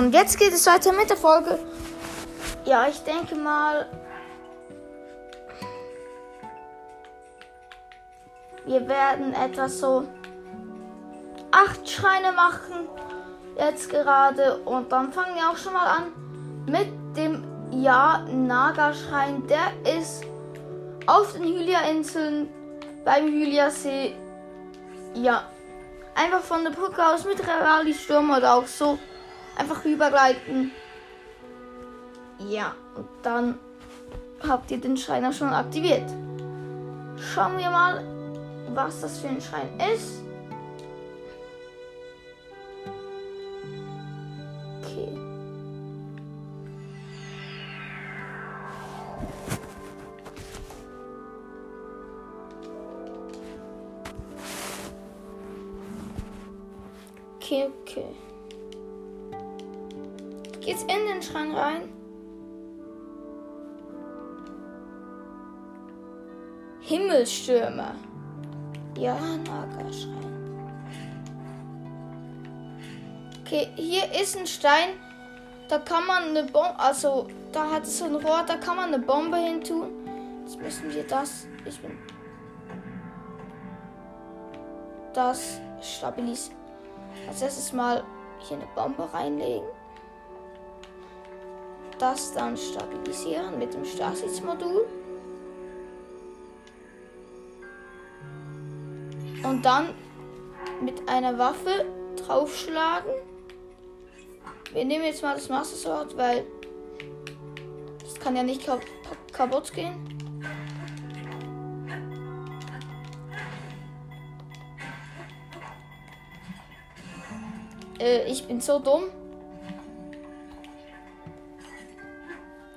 Und 0.00 0.14
jetzt 0.14 0.38
geht 0.38 0.54
es 0.54 0.66
weiter 0.66 0.94
mit 0.94 1.10
der 1.10 1.18
Folge. 1.18 1.58
Ja, 2.64 2.88
ich 2.88 3.00
denke 3.00 3.34
mal, 3.34 3.86
wir 8.64 8.88
werden 8.88 9.34
etwas 9.34 9.78
so 9.78 10.08
acht 11.50 11.86
Schreine 11.86 12.32
machen. 12.32 12.88
Jetzt 13.58 13.90
gerade. 13.90 14.60
Und 14.60 14.90
dann 14.90 15.12
fangen 15.12 15.34
wir 15.34 15.50
auch 15.50 15.58
schon 15.58 15.74
mal 15.74 15.86
an 15.86 16.04
mit 16.64 16.88
dem 17.14 17.44
Ja 17.70 18.24
Naga-Schrein. 18.26 19.46
Der 19.48 19.98
ist 19.98 20.24
auf 21.04 21.34
den 21.34 21.42
Hylia-Inseln 21.42 22.48
beim 23.04 23.26
Hylia-See. 23.26 24.16
Ja. 25.12 25.42
Einfach 26.14 26.40
von 26.40 26.64
der 26.64 26.70
Brücke 26.70 27.06
aus 27.06 27.26
mit 27.26 27.46
Rally-Sturm 27.46 28.30
oder 28.30 28.54
auch 28.54 28.66
so. 28.66 28.98
Einfach 29.56 29.84
rübergleiten. 29.84 30.70
Ja, 32.38 32.74
und 32.96 33.08
dann 33.22 33.58
habt 34.46 34.70
ihr 34.70 34.78
den 34.78 34.96
Schrein 34.96 35.24
auch 35.26 35.32
schon 35.32 35.52
aktiviert. 35.52 36.08
Schauen 37.34 37.58
wir 37.58 37.70
mal, 37.70 38.02
was 38.74 39.02
das 39.02 39.18
für 39.18 39.28
ein 39.28 39.40
Schrein 39.40 39.78
ist. 39.94 40.22
Ja, 69.00 69.14
Nagerschrein. 69.14 70.60
Okay, 73.40 73.68
hier 73.74 74.02
ist 74.20 74.36
ein 74.36 74.46
Stein. 74.46 74.90
Da 75.70 75.78
kann 75.78 76.06
man 76.06 76.24
eine 76.24 76.44
Bombe, 76.44 76.78
also 76.78 77.26
da 77.50 77.70
hat 77.70 77.84
es 77.84 77.98
so 77.98 78.04
ein 78.04 78.16
Rohr, 78.16 78.44
da 78.46 78.56
kann 78.56 78.76
man 78.76 78.92
eine 78.92 78.98
Bombe 78.98 79.38
hin 79.38 79.64
tun. 79.64 79.88
Jetzt 80.42 80.60
müssen 80.60 80.92
wir 80.92 81.04
das, 81.04 81.46
ich 81.64 81.80
bin, 81.80 81.96
das 85.14 85.60
stabilisieren. 85.80 86.58
Als 87.26 87.40
erstes 87.40 87.72
mal 87.72 88.04
hier 88.40 88.58
eine 88.58 88.66
Bombe 88.74 89.08
reinlegen. 89.14 89.68
Das 91.98 92.34
dann 92.34 92.54
stabilisieren 92.54 93.58
mit 93.58 93.72
dem 93.72 93.84
Stasis-Modul. 93.86 94.99
Und 99.42 99.64
dann 99.64 99.94
mit 100.82 101.08
einer 101.08 101.38
Waffe 101.38 101.84
draufschlagen. 102.16 103.10
Wir 104.72 104.84
nehmen 104.84 105.04
jetzt 105.04 105.22
mal 105.22 105.34
das 105.34 105.48
Master 105.48 105.76
Sword, 105.76 106.16
weil 106.16 106.44
das 108.02 108.14
kann 108.20 108.36
ja 108.36 108.42
nicht 108.42 108.64
kap 108.64 108.80
kaputt 109.32 109.72
gehen. 109.72 109.94
Äh, 117.98 118.24
ich 118.30 118.46
bin 118.46 118.60
so 118.60 118.78
dumm. 118.78 119.04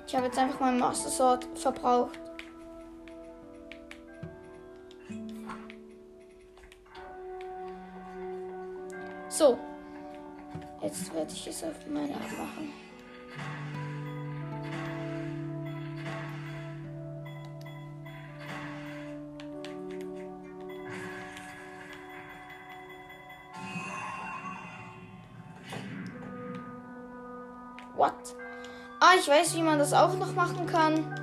Ich 0.07 0.15
habe 0.15 0.27
jetzt 0.27 0.38
einfach 0.38 0.59
mein 0.59 0.79
Master 0.79 1.09
Sword 1.09 1.47
verbraucht. 1.55 2.22
So. 9.35 9.57
Jetzt 10.83 11.11
werde 11.11 11.31
ich 11.33 11.47
es 11.47 11.63
auf 11.63 11.73
meine 11.88 12.13
Art 12.13 12.38
machen. 12.38 12.71
What? 27.95 28.13
Ah, 29.00 29.15
ich 29.19 29.27
weiß, 29.27 29.55
wie 29.55 29.63
man 29.63 29.79
das 29.79 29.94
auch 29.94 30.13
noch 30.13 30.33
machen 30.35 30.67
kann. 30.67 31.22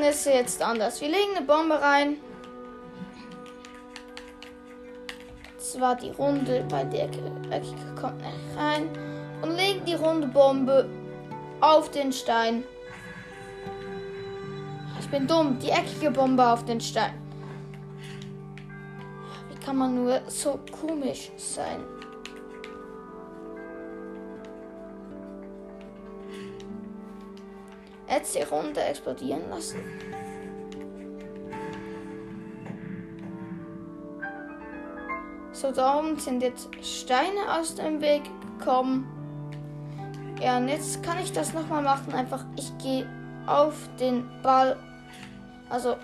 Machen 0.00 0.10
es 0.10 0.24
jetzt 0.24 0.62
anders. 0.62 1.00
Wir 1.00 1.08
legen 1.08 1.36
eine 1.36 1.46
Bombe 1.46 1.80
rein. 1.80 2.16
Zwar 5.58 5.94
die 5.96 6.10
Runde 6.10 6.64
bei 6.68 6.84
der 6.84 7.04
Eckige 7.04 7.94
kommt 8.00 8.18
nicht 8.18 8.56
rein. 8.56 8.88
Und 9.42 9.56
legen 9.56 9.84
die 9.84 9.94
runde 9.94 10.26
Bombe 10.26 10.88
auf 11.60 11.90
den 11.90 12.12
Stein. 12.12 12.64
Ich 15.00 15.08
bin 15.08 15.26
dumm. 15.26 15.58
Die 15.58 15.70
eckige 15.70 16.10
Bombe 16.10 16.46
auf 16.46 16.64
den 16.64 16.80
Stein. 16.80 17.14
Wie 19.50 19.64
kann 19.64 19.76
man 19.76 19.94
nur 19.94 20.20
so 20.28 20.58
komisch 20.70 21.30
sein? 21.36 21.84
Jetzt 28.10 28.34
die 28.34 28.42
Runde 28.42 28.82
explodieren 28.82 29.48
lassen. 29.50 29.78
So, 35.52 35.70
da 35.70 35.98
oben 35.98 36.18
sind 36.18 36.42
jetzt 36.42 36.68
Steine 36.82 37.58
aus 37.58 37.76
dem 37.76 38.00
Weg 38.00 38.22
gekommen. 38.58 39.06
Ja, 40.42 40.56
und 40.56 40.68
jetzt 40.68 41.02
kann 41.02 41.18
ich 41.22 41.32
das 41.32 41.52
nochmal 41.52 41.82
machen. 41.82 42.12
Einfach, 42.12 42.44
ich 42.56 42.76
gehe 42.78 43.06
auf 43.46 43.74
den 44.00 44.28
Ball. 44.42 44.76
Also, 45.68 45.96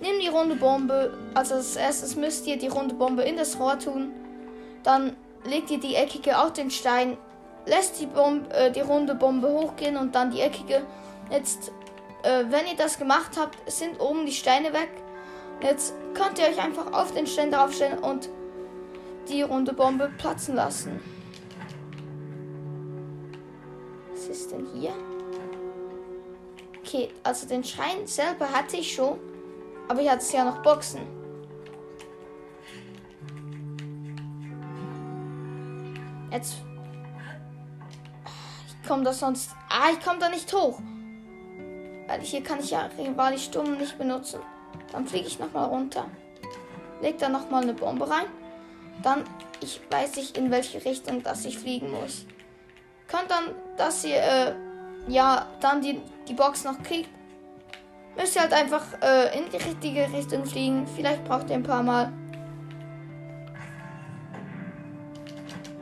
nimm 0.00 0.20
die 0.20 0.28
runde 0.28 0.56
Bombe. 0.56 1.16
Also, 1.34 1.54
als 1.54 1.74
erstes 1.74 2.16
müsst 2.16 2.46
ihr 2.46 2.58
die 2.58 2.68
runde 2.68 2.94
Bombe 2.94 3.22
in 3.22 3.36
das 3.36 3.58
Rohr 3.58 3.78
tun. 3.78 4.12
Dann 4.84 5.16
legt 5.44 5.70
ihr 5.70 5.80
die 5.80 5.94
eckige 5.94 6.38
auf 6.38 6.52
den 6.52 6.70
Stein 6.70 7.16
lässt 7.68 8.00
die, 8.00 8.06
Bombe, 8.06 8.52
äh, 8.54 8.72
die 8.72 8.80
runde 8.80 9.14
Bombe 9.14 9.48
hochgehen 9.48 9.96
und 9.96 10.14
dann 10.14 10.30
die 10.30 10.40
eckige. 10.40 10.82
Jetzt, 11.30 11.72
äh, 12.22 12.44
wenn 12.48 12.66
ihr 12.66 12.76
das 12.76 12.98
gemacht 12.98 13.32
habt, 13.38 13.70
sind 13.70 14.00
oben 14.00 14.26
die 14.26 14.32
Steine 14.32 14.72
weg. 14.72 14.90
Jetzt 15.62 15.94
könnt 16.14 16.38
ihr 16.38 16.46
euch 16.46 16.60
einfach 16.60 16.92
auf 16.92 17.12
den 17.12 17.26
Stein 17.26 17.50
draufstellen 17.50 17.98
und 17.98 18.28
die 19.28 19.42
runde 19.42 19.72
Bombe 19.72 20.10
platzen 20.18 20.54
lassen. 20.54 21.00
Was 24.12 24.26
ist 24.28 24.50
denn 24.52 24.66
hier? 24.74 24.92
Okay, 26.80 27.10
also 27.22 27.46
den 27.46 27.62
Schein 27.62 28.06
selber 28.06 28.50
hatte 28.50 28.78
ich 28.78 28.94
schon, 28.94 29.18
aber 29.88 30.00
ich 30.00 30.08
hatte 30.08 30.24
ja 30.34 30.44
noch 30.44 30.62
Boxen. 30.62 31.00
Jetzt 36.30 36.56
komme 38.88 39.04
da 39.04 39.12
sonst. 39.12 39.50
Ah, 39.68 39.90
ich 39.92 40.04
komme 40.04 40.18
da 40.18 40.28
nicht 40.28 40.52
hoch. 40.52 40.80
Weil 42.06 42.20
hier 42.22 42.42
kann 42.42 42.60
ich 42.60 42.70
ja 42.70 42.88
Rivali 42.98 43.38
Sturm 43.38 43.76
nicht 43.76 43.98
benutzen. 43.98 44.40
Dann 44.92 45.06
fliege 45.06 45.26
ich 45.26 45.38
nochmal 45.38 45.66
runter. 45.66 46.06
Leg 47.02 47.18
da 47.18 47.28
nochmal 47.28 47.62
eine 47.62 47.74
Bombe 47.74 48.08
rein. 48.08 48.26
Dann 49.02 49.24
ich 49.60 49.80
weiß 49.90 50.16
ich, 50.18 50.36
in 50.36 50.50
welche 50.50 50.84
Richtung 50.84 51.22
dass 51.22 51.44
ich 51.44 51.58
fliegen 51.58 51.90
muss. 51.90 52.26
Könnt 53.08 53.30
dann, 53.30 53.54
dass 53.76 54.04
ihr, 54.04 54.16
äh, 54.16 54.54
ja, 55.08 55.46
dann 55.60 55.80
die, 55.80 56.00
die 56.28 56.34
Box 56.34 56.64
noch 56.64 56.82
kriegt, 56.82 57.08
müsst 58.16 58.36
ihr 58.36 58.42
halt 58.42 58.52
einfach 58.52 58.84
äh, 59.02 59.38
in 59.38 59.50
die 59.50 59.56
richtige 59.56 60.12
Richtung 60.12 60.44
fliegen. 60.44 60.86
Vielleicht 60.94 61.24
braucht 61.24 61.48
ihr 61.50 61.56
ein 61.56 61.62
paar 61.62 61.82
Mal. 61.82 62.12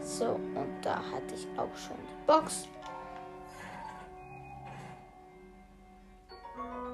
So, 0.03 0.27
und 0.27 0.77
da 0.83 0.97
hatte 0.97 1.35
ich 1.35 1.47
auch 1.59 1.77
schon 1.77 1.97
die 1.97 2.27
Box. 2.27 2.69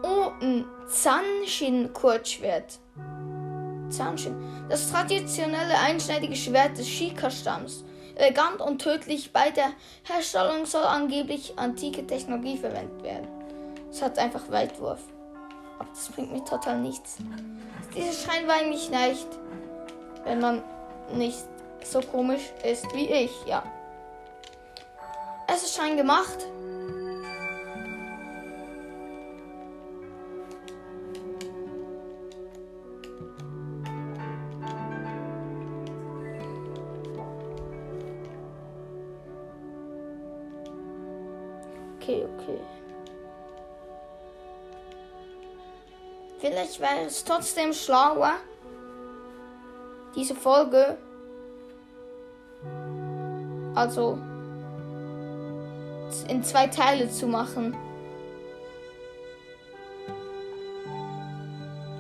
Ein 0.02 0.64
Zanshin-Kurzschwert. 0.88 2.81
Zanshin. 3.88 4.34
Das 4.69 4.90
traditionelle 4.90 5.78
einschneidige 5.78 6.34
Schwert 6.34 6.76
des 6.78 6.88
Shika-Stamms. 6.88 7.84
Elegant 8.16 8.60
und 8.60 8.82
tödlich. 8.82 9.32
Bei 9.32 9.50
der 9.50 9.70
Herstellung 10.02 10.66
soll 10.66 10.82
angeblich 10.82 11.56
antike 11.56 12.06
Technologie 12.06 12.58
verwendet 12.58 13.02
werden. 13.02 13.28
Es 13.90 14.02
hat 14.02 14.19
einfach 14.19 14.50
Weitwurf. 14.50 15.00
Aber 15.78 15.88
das 15.90 16.08
bringt 16.08 16.32
mir 16.32 16.44
total 16.44 16.81
nichts. 16.81 17.19
Dieser 17.94 18.12
Schrein 18.12 18.48
war 18.48 18.56
eigentlich 18.56 18.90
leicht, 18.90 19.28
wenn 20.25 20.40
man 20.40 20.62
nicht 21.14 21.44
so 21.84 22.00
komisch 22.00 22.52
ist 22.64 22.93
wie 22.94 23.06
ich, 23.06 23.32
ja. 23.46 23.62
Es 25.46 25.62
ist 25.62 25.76
Schein 25.76 25.96
gemacht. 25.96 26.46
Okay, 42.12 42.26
okay. 42.38 42.61
Vielleicht 46.41 46.81
wäre 46.81 47.06
es 47.06 47.25
trotzdem 47.25 47.73
schlauer, 47.73 48.35
diese 50.14 50.35
Folge, 50.35 50.99
also 53.75 54.19
in 56.29 56.43
zwei 56.43 56.67
Teile 56.67 57.09
zu 57.09 57.26
machen. 57.26 57.76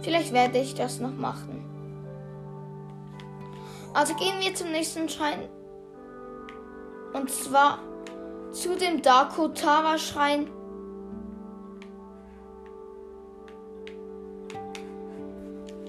Vielleicht 0.02 0.32
werde 0.32 0.58
ich 0.58 0.74
das 0.74 0.98
noch 0.98 1.14
machen. 1.14 1.64
Also 3.94 4.14
gehen 4.16 4.40
wir 4.40 4.54
zum 4.54 4.72
nächsten 4.72 5.08
Schrein. 5.08 5.48
Und 7.12 7.30
zwar 7.30 7.78
zu 8.52 8.76
dem 8.76 9.02
Dakotara-Schrein. 9.02 10.48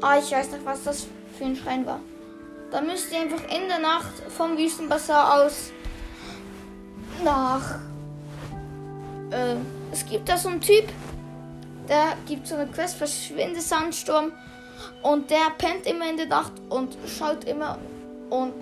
Ah, 0.02 0.18
ich 0.18 0.32
weiß 0.32 0.52
noch, 0.52 0.66
was 0.66 0.84
das 0.84 1.08
für 1.38 1.46
ein 1.46 1.56
Schrein 1.56 1.86
war. 1.86 2.00
Da 2.72 2.82
müsst 2.82 3.12
ihr 3.12 3.20
einfach 3.22 3.44
in 3.44 3.68
der 3.68 3.80
Nacht 3.80 4.14
vom 4.30 4.58
Wüstenbasar 4.58 5.46
aus 5.46 5.72
nach. 7.24 7.76
Äh, 9.32 9.56
es 9.92 10.06
gibt 10.06 10.28
da 10.28 10.38
so 10.38 10.50
einen 10.50 10.60
Typ, 10.60 10.86
der 11.88 12.18
gibt 12.26 12.48
so 12.48 12.56
eine 12.56 12.68
Quest, 12.68 12.96
verschwinde 12.96 13.62
Sandsturm. 13.62 14.32
Und 15.02 15.30
der 15.30 15.52
pennt 15.58 15.86
immer 15.86 16.10
in 16.10 16.18
der 16.18 16.26
Nacht 16.26 16.54
und 16.70 16.98
schaut 17.08 17.44
immer 17.44 17.78
und 18.30 18.54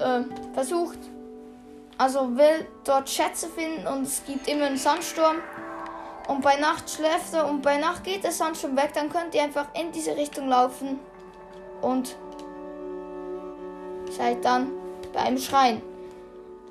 äh, 0.00 0.20
versucht 0.52 0.98
also 1.98 2.36
will 2.36 2.66
dort 2.84 3.08
Schätze 3.08 3.48
finden 3.48 3.86
und 3.86 4.02
es 4.02 4.22
gibt 4.26 4.48
immer 4.48 4.66
einen 4.66 4.76
Sandsturm. 4.78 5.36
Und 6.28 6.40
bei 6.40 6.56
Nacht 6.56 6.88
schläft 6.88 7.34
er 7.34 7.46
und 7.46 7.60
bei 7.62 7.76
Nacht 7.76 8.04
geht 8.04 8.24
der 8.24 8.32
Sandsturm 8.32 8.76
weg. 8.76 8.92
Dann 8.94 9.10
könnt 9.10 9.34
ihr 9.34 9.42
einfach 9.42 9.66
in 9.74 9.92
diese 9.92 10.16
Richtung 10.16 10.48
laufen 10.48 10.98
und 11.82 12.16
seid 14.10 14.44
dann 14.44 14.72
beim 15.12 15.38
Schrein. 15.38 15.82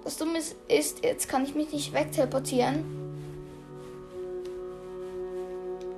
Das 0.04 0.18
Dumme 0.18 0.40
ist, 0.68 1.04
jetzt 1.04 1.30
kann 1.30 1.46
ich 1.46 1.56
mich 1.56 1.72
nicht 1.72 1.94
wegteleportieren. 1.94 2.84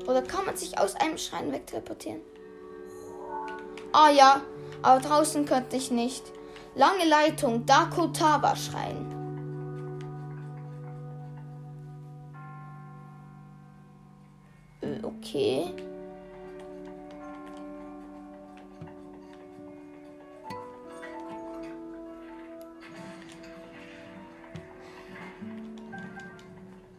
Oder 0.06 0.22
kann 0.22 0.46
man 0.46 0.56
sich 0.56 0.78
aus 0.78 0.96
einem 0.96 1.18
Schrein 1.18 1.52
wegteleportieren? 1.52 2.22
Ah 3.92 4.10
ja, 4.10 4.42
aber 4.82 5.02
draußen 5.02 5.46
könnte 5.46 5.78
ich 5.78 5.90
nicht. 5.90 6.24
Lange 6.76 7.06
Leitung, 7.06 7.66
Dakotaba 7.66 8.56
Okay. 15.36 15.70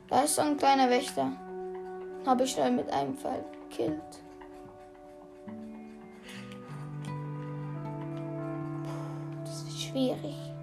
Da 0.09 0.21
ist 0.21 0.35
so 0.35 0.43
ein 0.43 0.59
kleiner 0.59 0.91
Wächter. 0.91 1.33
Habe 2.27 2.45
ich 2.45 2.51
schnell 2.51 2.73
mit 2.73 2.91
einem 2.91 3.17
Fall 3.17 3.43
gekillt. 3.71 4.03
Das 9.47 9.63
ist 9.63 9.81
schwierig. 9.81 10.56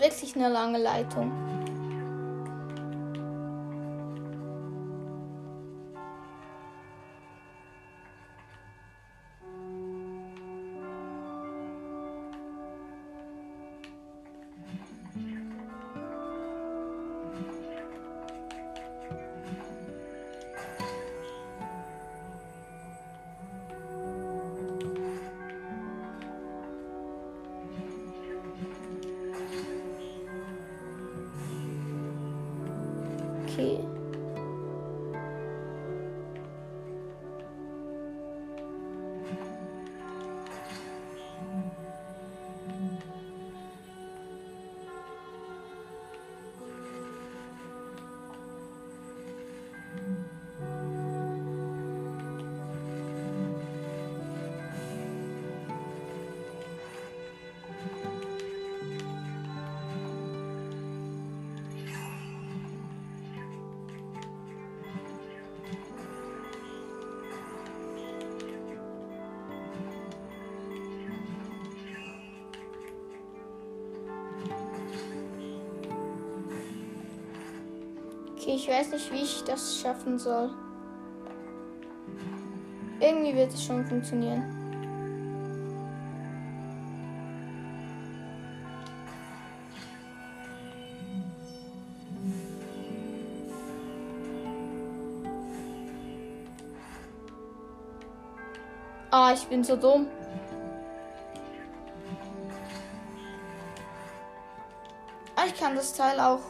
Wirklich 0.00 0.34
eine 0.36 0.48
lange 0.48 0.78
Leitung. 0.78 1.32
Weiß 78.88 78.92
nicht, 78.92 79.12
wie 79.12 79.22
ich 79.22 79.44
das 79.44 79.80
schaffen 79.80 80.18
soll. 80.18 80.50
Irgendwie 83.00 83.34
wird 83.34 83.52
es 83.52 83.62
schon 83.62 83.84
funktionieren. 83.86 84.42
Ah, 99.10 99.32
ich 99.32 99.46
bin 99.46 99.64
so 99.64 99.76
dumm. 99.76 100.06
Ah, 105.36 105.44
ich 105.46 105.58
kann 105.58 105.74
das 105.74 105.92
Teil 105.92 106.18
auch 106.20 106.40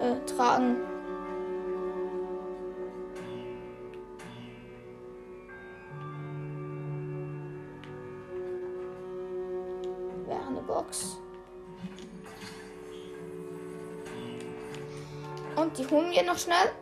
äh, 0.00 0.16
tragen. 0.26 0.89
Holen 16.10 16.26
wir 16.26 16.32
noch 16.32 16.38
schnell. 16.38 16.72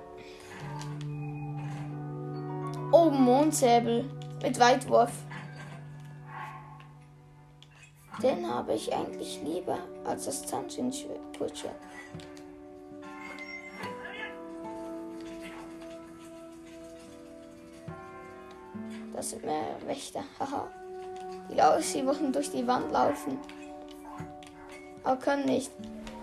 Oh, 2.93 3.11
Mondsäbel 3.11 4.09
mit 4.43 4.59
Weitwurf. 4.59 5.13
Den 8.23 8.49
habe 8.49 8.73
ich 8.73 8.95
eigentlich 8.95 9.41
lieber 9.45 9.79
als 10.07 10.25
das 10.25 10.47
Zahnschinschwert. 10.47 11.21
Das 19.13 19.31
sind 19.31 19.45
mehr 19.45 19.77
Wächter. 19.85 20.25
Haha. 20.41 20.69
Die 21.51 21.55
Laus, 21.55 21.93
sie 21.93 22.07
wollen 22.07 22.33
durch 22.33 22.51
die 22.51 22.67
Wand 22.67 22.91
laufen. 22.93 23.39
Aber 25.05 25.17
können 25.17 25.45
nicht. 25.45 25.71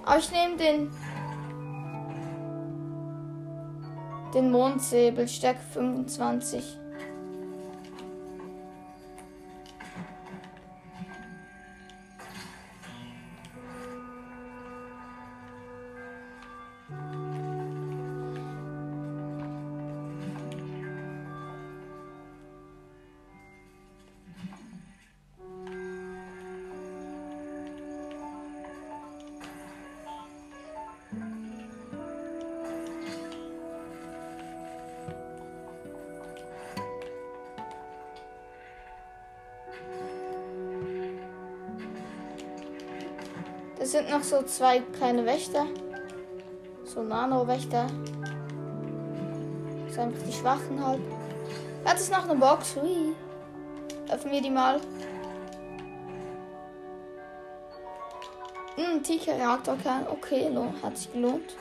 Aber 0.05 0.17
ich 0.17 0.31
nehme 0.31 0.57
den. 0.57 0.91
Den 4.35 4.51
Mondsäbel, 4.51 5.29
Stärke 5.29 5.61
25. 5.73 6.84
sind 43.95 44.09
noch 44.09 44.23
so 44.23 44.43
zwei 44.43 44.81
kleine 44.97 45.25
Wächter. 45.25 45.67
So 46.83 47.01
Nano-Wächter. 47.01 47.87
Das 49.85 49.95
sind 49.95 50.03
einfach 50.03 50.23
die 50.27 50.33
Schwachen 50.33 50.85
halt. 50.85 50.99
Hat 51.85 51.95
es 51.95 52.09
noch 52.09 52.27
eine 52.27 52.35
Box? 52.37 52.75
Hui. 52.75 53.15
Öffnen 54.11 54.33
wir 54.33 54.41
die 54.41 54.49
mal. 54.49 54.81
Hm, 58.75 59.01
Tiger-Reaktor 59.01 59.77
kann. 59.81 60.05
Okay, 60.09 60.53
hat 60.83 60.97
sich 60.97 61.13
gelohnt. 61.13 61.55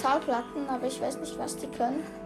Metallplatten, 0.00 0.66
aber 0.68 0.86
ich 0.86 1.00
weiß 1.00 1.18
nicht, 1.18 1.38
was 1.38 1.56
die 1.56 1.66
können. 1.66 2.02
Können 2.02 2.19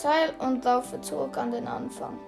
Teil 0.00 0.32
und 0.38 0.64
laufe 0.64 1.00
zurück 1.00 1.36
an 1.36 1.50
den 1.50 1.66
Anfang. 1.66 2.18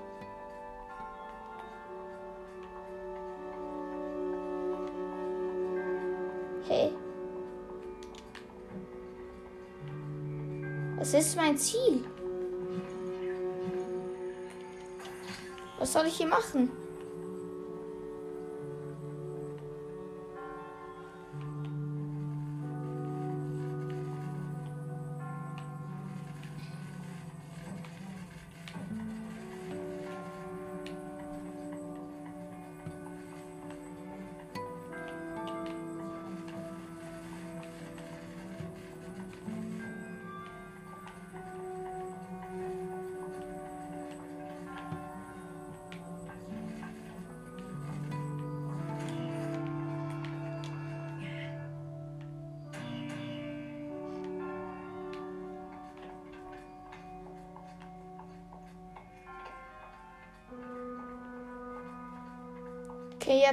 Hey. 6.66 6.92
Was 10.98 11.14
ist 11.14 11.36
mein 11.36 11.56
Ziel? 11.56 12.04
Was 15.78 15.92
soll 15.92 16.06
ich 16.06 16.16
hier 16.16 16.26
machen? 16.26 16.70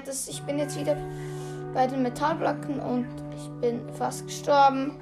Das, 0.06 0.28
ich 0.28 0.42
bin 0.44 0.60
jetzt 0.60 0.80
wieder 0.80 0.96
bei 1.74 1.88
den 1.88 2.04
Metallblöcken 2.04 2.80
und 2.80 3.08
ich 3.36 3.50
bin 3.62 3.82
fast 3.94 4.26
gestorben. 4.26 5.00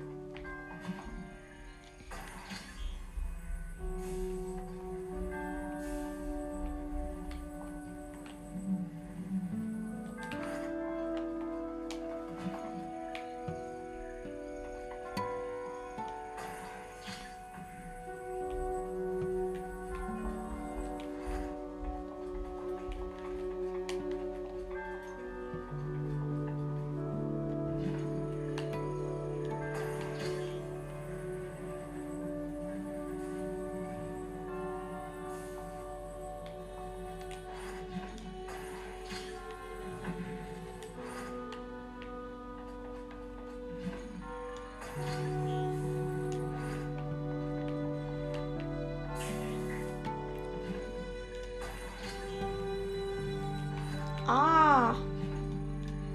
Ah. 54.27 54.96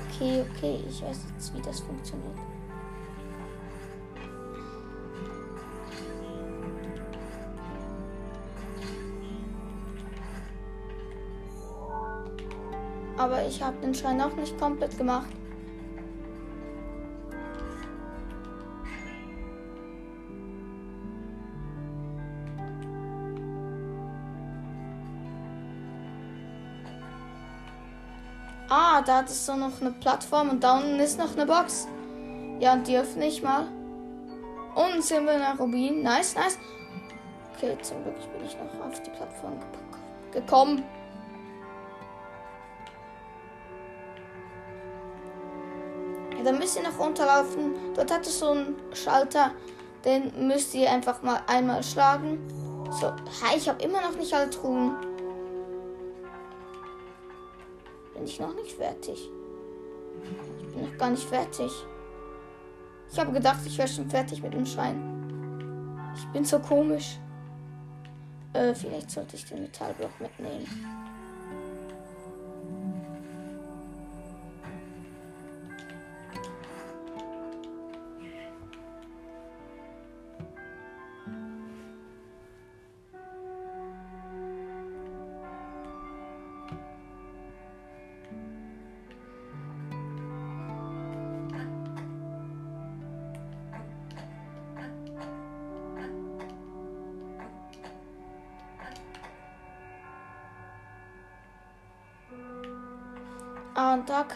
Okay, 0.09 0.45
okay. 0.51 0.81
Ich 0.89 1.03
weiß 1.03 1.19
jetzt, 1.33 1.55
wie 1.55 1.63
das 1.63 1.81
funktioniert. 1.81 2.37
Aber 13.17 13.47
ich 13.47 13.63
habe 13.63 13.77
den 13.83 13.95
Schein 13.95 14.21
auch 14.21 14.35
nicht 14.35 14.59
komplett 14.59 14.97
gemacht. 14.97 15.29
Ah, 29.01 29.03
da 29.03 29.17
hat 29.17 29.31
es 29.31 29.47
so 29.47 29.57
noch 29.57 29.81
eine 29.81 29.93
Plattform 29.93 30.51
und 30.51 30.63
da 30.63 30.77
unten 30.77 31.01
ist 31.01 31.19
noch 31.19 31.33
eine 31.35 31.47
Box. 31.47 31.89
Ja, 32.59 32.75
und 32.75 32.87
die 32.87 32.99
öffne 32.99 33.27
ich 33.27 33.43
mal. 33.43 33.67
Und 34.75 35.03
sind 35.03 35.25
wir 35.25 35.39
nach 35.39 35.59
Rubin. 35.59 36.03
Nice, 36.03 36.35
nice. 36.35 36.59
Okay, 37.57 37.79
zum 37.81 38.03
Glück 38.03 38.17
bin 38.31 38.45
ich 38.45 38.55
noch 38.59 38.87
auf 38.87 39.01
die 39.01 39.09
Plattform 39.09 39.59
gekommen. 40.33 40.85
Ja, 46.37 46.45
dann 46.45 46.59
müsst 46.59 46.77
ihr 46.77 46.83
noch 46.83 46.99
runterlaufen. 46.99 47.73
Dort 47.95 48.13
hat 48.13 48.27
es 48.27 48.39
so 48.39 48.51
einen 48.51 48.77
Schalter. 48.93 49.53
Den 50.05 50.47
müsst 50.47 50.75
ihr 50.75 50.91
einfach 50.91 51.23
mal 51.23 51.41
einmal 51.47 51.83
schlagen. 51.83 52.39
So, 53.01 53.07
hi, 53.07 53.57
ich 53.57 53.67
habe 53.67 53.83
immer 53.83 54.03
noch 54.03 54.17
nicht 54.17 54.35
alle 54.35 54.51
Truhen. 54.51 54.95
Ich 58.31 58.41
noch 58.41 58.55
nicht 58.55 58.73
fertig? 58.73 59.29
Ich 60.61 60.69
bin 60.69 60.83
noch 60.83 60.99
gar 60.99 61.11
nicht 61.11 61.29
fertig. 61.29 61.71
Ich 63.13 63.19
habe 63.19 63.33
gedacht, 63.33 63.61
ich 63.67 63.77
wäre 63.77 63.89
schon 63.89 64.09
fertig 64.09 64.43
mit 64.43 64.55
dem 64.55 64.65
Schein. 64.65 66.13
Ich 66.15 66.27
bin 66.29 66.45
so 66.45 66.59
komisch. 66.61 67.19
Äh, 68.53 68.75
vielleicht 68.75 69.11
sollte 69.11 69.37
ich 69.37 69.45
den 69.45 69.63
Metallblock 69.63 70.21
mitnehmen. 70.21 70.67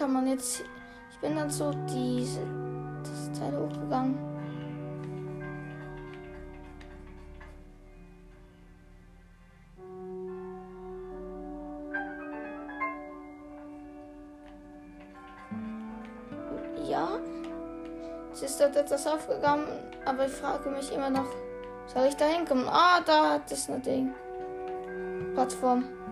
Kann 0.05 0.13
man 0.13 0.27
jetzt. 0.27 0.63
Ich 1.11 1.19
bin 1.19 1.35
dann 1.35 1.49
so 1.49 1.71
diese 1.89 2.41
das 3.03 3.41
Teil 3.41 3.57
hochgegangen. 3.57 4.19
Ja. 16.87 17.09
Es 18.31 18.43
ist 18.43 18.61
dort 18.61 18.77
etwas 18.77 19.07
aufgegangen, 19.07 19.65
aber 20.05 20.27
ich 20.27 20.33
frage 20.33 20.69
mich 20.69 20.93
immer 20.93 21.09
noch, 21.09 21.31
soll 21.87 22.09
ich 22.09 22.17
da 22.17 22.27
hinkommen? 22.27 22.69
Ah, 22.69 23.01
da 23.07 23.31
hat 23.31 23.51
es 23.51 23.71
eine 23.71 23.81
Ding. 23.81 24.13
Plattform. 25.33 26.04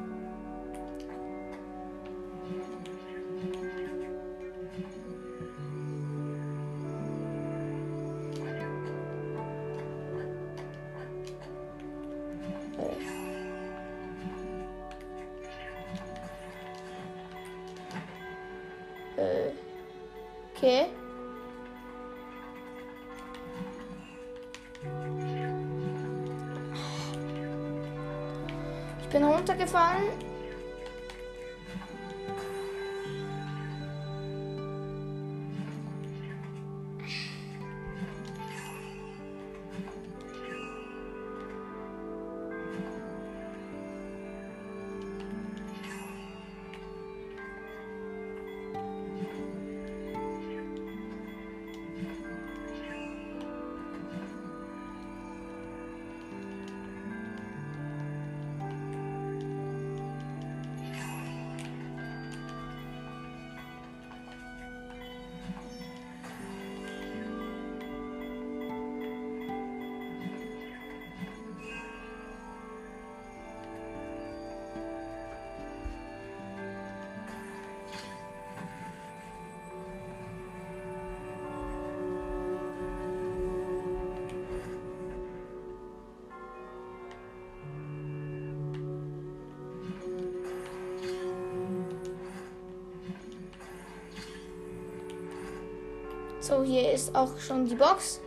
So, 96.43 96.65
hier 96.65 96.91
ist 96.91 97.15
auch 97.15 97.39
schon 97.39 97.67
die 97.67 97.77
Box. 97.77 98.21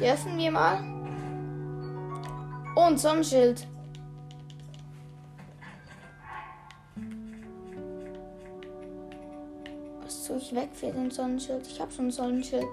Die 0.00 0.04
öffnen 0.04 0.36
wir 0.36 0.50
mal. 0.50 0.80
Und 2.74 2.98
Sonnenschild. 2.98 3.68
Was 10.02 10.24
tue 10.24 10.38
ich 10.38 10.52
weg 10.56 10.70
für 10.72 10.90
den 10.90 11.08
Sonnenschild? 11.08 11.64
Ich 11.68 11.80
habe 11.80 11.92
schon 11.92 12.10
Sonnenschild. 12.10 12.66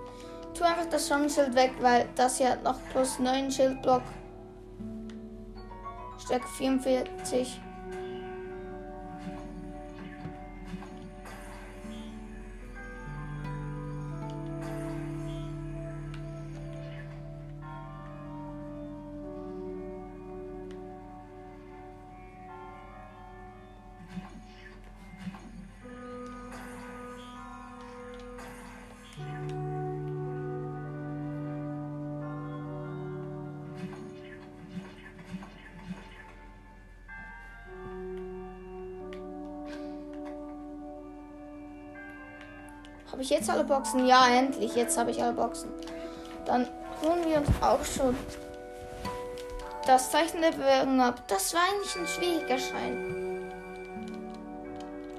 Ich 0.51 0.59
tue 0.59 0.67
einfach 0.67 0.89
das 0.89 1.07
Sonnenschild 1.07 1.53
weg, 1.53 1.73
weil 1.79 2.09
das 2.15 2.39
hier 2.39 2.49
hat 2.49 2.63
noch 2.63 2.79
plus 2.91 3.19
9 3.19 3.51
Schildblock. 3.51 4.01
Stärke 6.17 6.47
44. 6.47 7.61
jetzt 43.33 43.49
alle 43.49 43.63
Boxen? 43.63 44.05
Ja, 44.05 44.27
endlich. 44.27 44.75
Jetzt 44.75 44.97
habe 44.97 45.11
ich 45.11 45.21
alle 45.21 45.33
Boxen. 45.33 45.69
Dann 46.45 46.67
holen 47.01 47.25
wir 47.25 47.37
uns 47.37 47.49
auch 47.61 47.83
schon 47.83 48.15
das 49.85 50.11
Zeichen 50.11 50.41
der 50.41 50.51
Bewegung 50.51 51.01
ab. 51.01 51.21
Das 51.27 51.53
war 51.53 51.61
eigentlich 51.61 51.95
ein 51.95 52.07
schwieriger 52.07 52.57
Schein. 52.57 53.51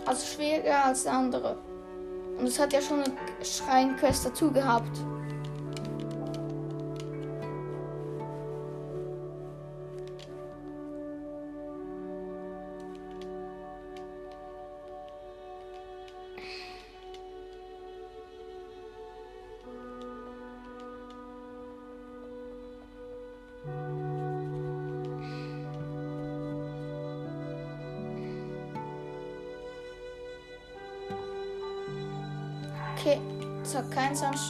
Also 0.07 0.27
schwieriger 0.35 0.85
als 0.85 1.05
der 1.05 1.13
andere. 1.13 1.57
Und 2.39 2.47
es 2.47 2.59
hat 2.59 2.73
ja 2.73 2.81
schon 2.81 3.01
eine 3.01 3.45
Schreinquest 3.45 4.27
dazu 4.27 4.51
gehabt. 4.51 4.99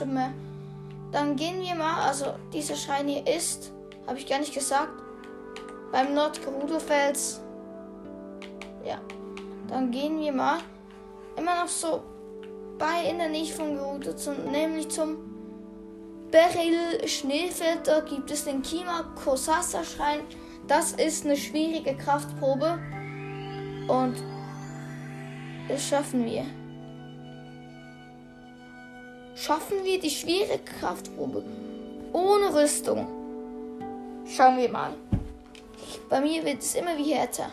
Mehr. 0.00 0.32
Dann 1.12 1.36
gehen 1.36 1.60
wir 1.60 1.74
mal, 1.74 2.02
also 2.02 2.26
dieser 2.52 2.74
Schrein 2.74 3.06
hier 3.06 3.26
ist, 3.26 3.72
habe 4.06 4.18
ich 4.18 4.26
gar 4.26 4.40
nicht 4.40 4.52
gesagt, 4.52 4.90
beim 5.92 6.14
Nordgerudo-Fels. 6.14 7.40
Ja, 8.84 8.98
dann 9.68 9.90
gehen 9.90 10.18
wir 10.18 10.32
mal 10.32 10.58
immer 11.36 11.62
noch 11.62 11.68
so 11.68 12.02
bei 12.78 13.08
in 13.08 13.18
der 13.18 13.28
Nähe 13.28 13.52
von 13.52 13.76
Gerudo, 13.76 14.12
zum, 14.14 14.50
nämlich 14.50 14.88
zum 14.88 15.18
Beryl 16.30 17.06
Schneefeld. 17.06 17.86
Da 17.86 18.00
gibt 18.00 18.30
es 18.30 18.44
den 18.44 18.62
Kima 18.62 19.04
Kosasa 19.24 19.84
Schrein. 19.84 20.20
Das 20.66 20.92
ist 20.92 21.24
eine 21.24 21.36
schwierige 21.36 21.94
Kraftprobe 21.96 22.78
und 23.86 24.16
das 25.68 25.86
schaffen 25.86 26.24
wir. 26.24 26.44
Schaffen 29.44 29.84
wir 29.84 30.00
die 30.00 30.08
schwere 30.08 30.58
Kraftprobe 30.58 31.44
ohne 32.14 32.54
Rüstung? 32.54 33.06
Schauen 34.26 34.56
wir 34.56 34.70
mal. 34.70 34.94
Bei 36.08 36.18
mir 36.22 36.42
wird 36.46 36.62
es 36.62 36.74
immer 36.74 36.96
wie 36.96 37.12
härter. 37.12 37.52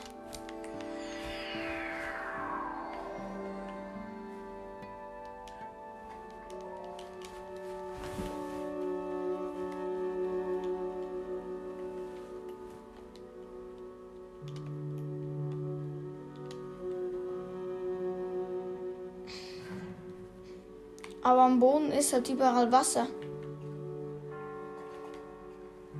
Aber 21.31 21.43
am 21.43 21.61
Boden 21.61 21.93
ist 21.93 22.11
halt 22.11 22.27
überall 22.27 22.69
Wasser. 22.73 23.07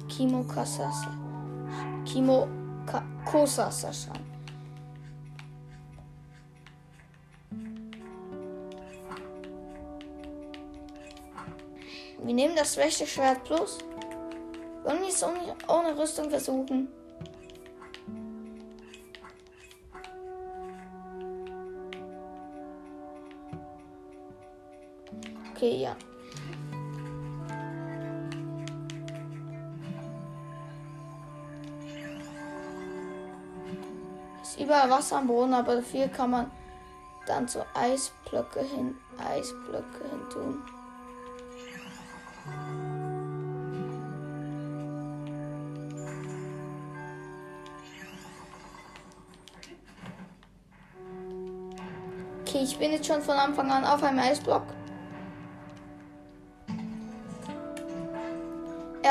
Kimo 0.09 0.43
Kasasa. 0.43 1.07
Kimo 2.03 2.49
Ka 2.85 3.01
Kosasa 3.23 3.93
Schein. 3.93 4.25
Wir 12.21 12.33
nehmen 12.33 12.57
das 12.57 12.77
rechte 12.77 13.07
Schwert 13.07 13.41
plus. 13.45 13.77
Wollen 14.83 14.99
wir 14.99 15.07
es 15.07 15.23
ohne 15.23 15.97
Rüstung 15.97 16.29
versuchen? 16.29 16.89
Okay, 25.61 25.77
ja. 25.77 25.95
Ist 34.41 34.59
überall 34.59 34.89
Wasser 34.89 35.17
am 35.17 35.27
Boden, 35.27 35.53
aber 35.53 35.75
dafür 35.75 36.07
kann 36.07 36.31
man 36.31 36.51
dann 37.27 37.47
so 37.47 37.63
Eisblöcke 37.75 38.61
hin, 38.61 38.95
Eisblöcke 39.23 40.09
hin 40.09 40.29
tun. 40.31 40.63
Okay, 52.41 52.63
ich 52.63 52.79
bin 52.79 52.93
jetzt 52.93 53.05
schon 53.05 53.21
von 53.21 53.37
Anfang 53.37 53.69
an 53.69 53.85
auf 53.85 54.01
einem 54.01 54.17
Eisblock. 54.17 54.63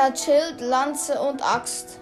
Hat 0.01 0.17
Schild, 0.17 0.61
Lanze 0.61 1.21
und 1.21 1.43
Axt. 1.43 1.99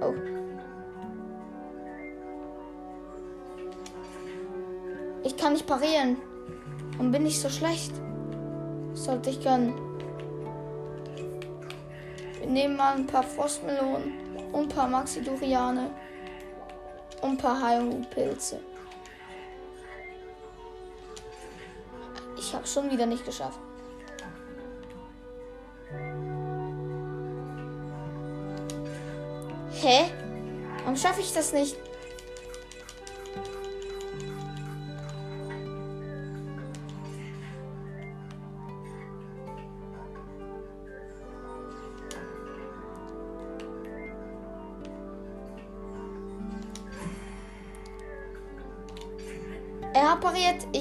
Oh. 0.00 0.12
Ich 5.22 5.36
kann 5.36 5.52
nicht 5.52 5.68
parieren. 5.68 6.16
Und 6.98 7.12
bin 7.12 7.26
ich 7.26 7.40
so 7.40 7.48
schlecht? 7.48 7.92
Sollte 8.94 9.30
ich 9.30 9.40
können. 9.40 9.72
Wir 12.40 12.48
nehmen 12.48 12.76
mal 12.76 12.96
ein 12.96 13.06
paar 13.06 13.22
Frostmelonen 13.22 14.14
und 14.50 14.62
ein 14.62 14.68
paar 14.68 14.88
Maxiduriane 14.88 15.90
und 17.22 17.30
ein 17.30 17.38
paar 17.38 17.62
Heilungspilze. 17.62 18.58
Schon 22.72 22.88
wieder 22.90 23.06
nicht 23.06 23.24
geschafft. 23.24 23.58
Hä? 29.72 30.12
Warum 30.78 30.96
schaffe 30.96 31.20
ich 31.20 31.32
das 31.32 31.52
nicht? 31.52 31.76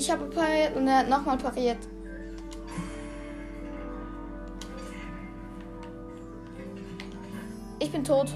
Ich 0.09 0.13
habe 0.13 0.25
pariert 0.25 0.75
und 0.75 0.87
er 0.87 0.97
hat 0.97 1.09
nochmal 1.09 1.37
pariert. 1.37 1.77
Ich 7.77 7.91
bin 7.91 8.03
tot. 8.03 8.33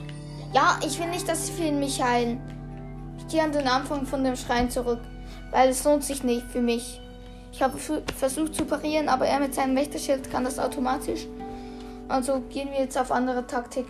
Ja, 0.54 0.80
ich 0.86 1.00
will 1.00 1.08
nicht, 1.08 1.28
dass 1.28 1.48
sie 1.48 1.72
mich 1.72 2.00
heilen. 2.00 2.40
Ich 3.18 3.28
gehe 3.28 3.42
an 3.42 3.52
den 3.52 3.68
Anfang 3.68 4.06
von 4.06 4.24
dem 4.24 4.36
Schrein 4.36 4.70
zurück, 4.70 5.00
weil 5.50 5.70
es 5.70 5.84
lohnt 5.84 6.04
sich 6.04 6.24
nicht 6.24 6.46
für 6.46 6.62
mich. 6.62 7.02
Ich 7.52 7.64
habe 7.64 7.80
versucht 7.80 8.54
zu 8.54 8.66
parieren, 8.66 9.10
aber 9.10 9.26
er 9.26 9.40
mit 9.40 9.56
seinem 9.56 9.76
Wächterschild 9.76 10.30
kann 10.30 10.44
das 10.44 10.60
automatisch. 10.60 11.26
Also 12.08 12.42
gehen 12.52 12.70
wir 12.70 12.82
jetzt 12.82 13.00
auf 13.00 13.12
andere 13.12 13.48
Taktik. 13.48 13.88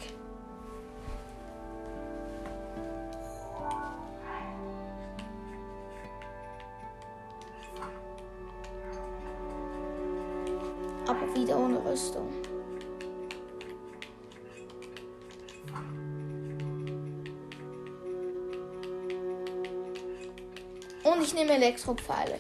Elektropfeile. 21.63 22.39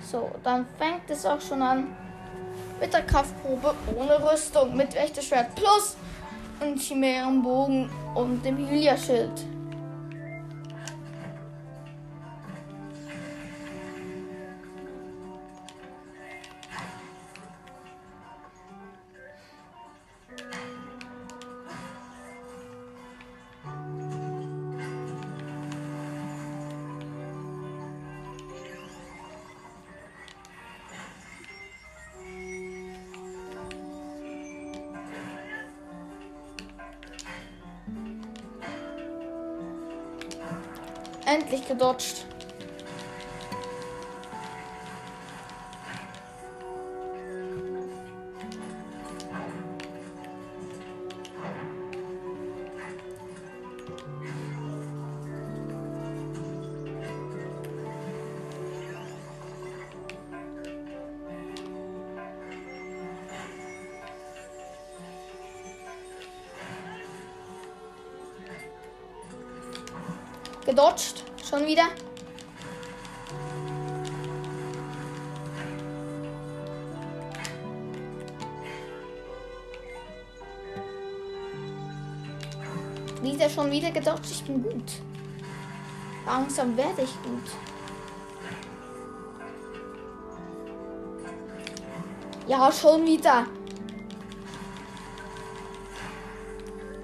So, 0.00 0.30
dann 0.42 0.66
fängt 0.78 1.08
es 1.10 1.26
auch 1.26 1.40
schon 1.40 1.60
an 1.60 1.94
mit 2.80 2.94
der 2.94 3.02
Kraftprobe 3.50 3.74
ohne 3.96 4.32
Rüstung, 4.32 4.76
mit 4.76 4.94
Wächterschwert 4.94 5.54
plus 5.54 5.96
und 6.60 6.78
Chimärenbogen 6.78 7.90
und 8.14 8.44
dem 8.44 8.56
Hylia-Schild. 8.56 9.30
weggedodged. 41.70 42.26
gedodged. 70.64 71.19
Schon 71.50 71.66
wieder. 71.66 71.88
Wieder 83.20 83.50
schon 83.50 83.68
wieder 83.72 83.90
gedodged. 83.90 84.30
Ich 84.30 84.44
bin 84.44 84.62
gut. 84.62 84.92
Langsam 86.24 86.76
werde 86.76 87.02
ich 87.02 87.12
gut. 87.24 87.50
Ja, 92.46 92.70
schon 92.70 93.04
wieder. 93.04 93.44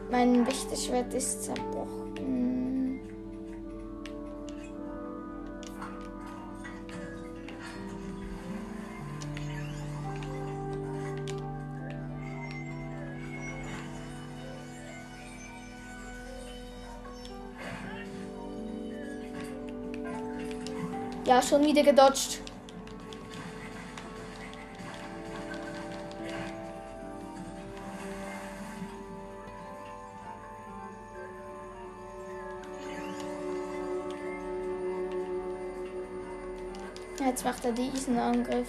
Mein 0.09 0.47
Wächterschwert 0.47 1.13
ist 1.15 1.43
zerbrochen. 1.43 2.06
Schon 21.47 21.65
wieder 21.65 21.83
gedodged. 21.83 22.41
Jetzt 37.19 37.45
macht 37.45 37.65
er 37.65 37.73
diesen 37.73 38.19
Angriff. 38.19 38.69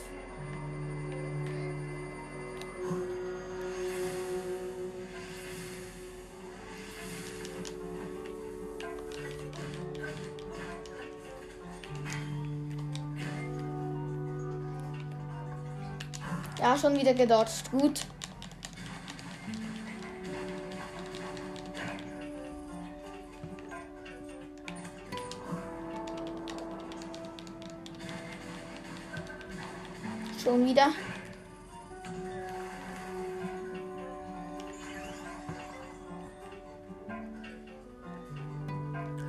Schon 16.80 16.96
wieder 16.96 17.16
gedodged. 17.16 17.72
Gut. 17.72 18.06
Schon 30.44 30.66
wieder. 30.68 30.90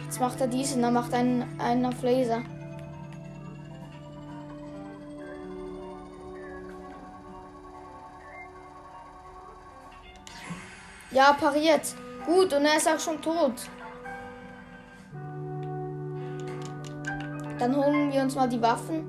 Jetzt 0.04 0.20
macht 0.20 0.40
er 0.42 0.48
diesen, 0.48 0.82
dann 0.82 0.92
macht 0.92 1.14
einen, 1.14 1.58
einen 1.58 1.86
auf 1.86 2.02
Laser. 2.02 2.42
Ja, 11.18 11.32
pariert. 11.32 11.82
Gut, 12.26 12.52
und 12.52 12.64
er 12.64 12.76
ist 12.76 12.88
auch 12.88 13.00
schon 13.00 13.20
tot. 13.20 13.54
Dann 17.58 17.74
holen 17.74 18.12
wir 18.12 18.22
uns 18.22 18.36
mal 18.36 18.48
die 18.48 18.62
Waffen. 18.62 19.04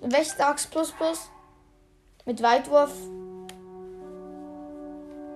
Wächteraxt 0.00 0.70
plus 0.70 0.92
plus. 0.92 1.28
Mit 2.24 2.42
Weitwurf. 2.42 2.96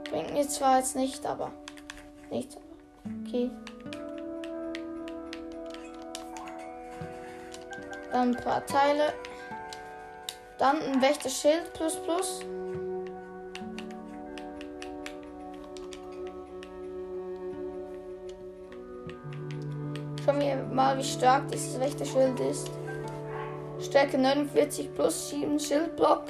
Bringt 0.09 0.33
mir 0.33 0.49
zwar 0.49 0.79
jetzt 0.79 0.97
nicht, 0.97 1.27
aber. 1.27 1.51
Nichts. 2.31 2.57
Okay. 3.27 3.51
Dann 8.11 8.31
ein 8.31 8.43
paar 8.43 8.65
Teile. 8.65 9.13
Dann 10.57 10.81
ein 10.81 11.03
Wächter-Schild 11.03 11.75
plus 11.75 11.97
plus. 11.97 12.41
Wie 20.99 21.05
stark 21.05 21.49
dieses 21.53 21.79
Wächter-Schild 21.79 22.41
ist. 22.41 22.71
Stärke 23.81 24.19
49 24.19 24.93
plus 24.95 25.31
7 25.31 25.59
Schildblock. 25.61 26.25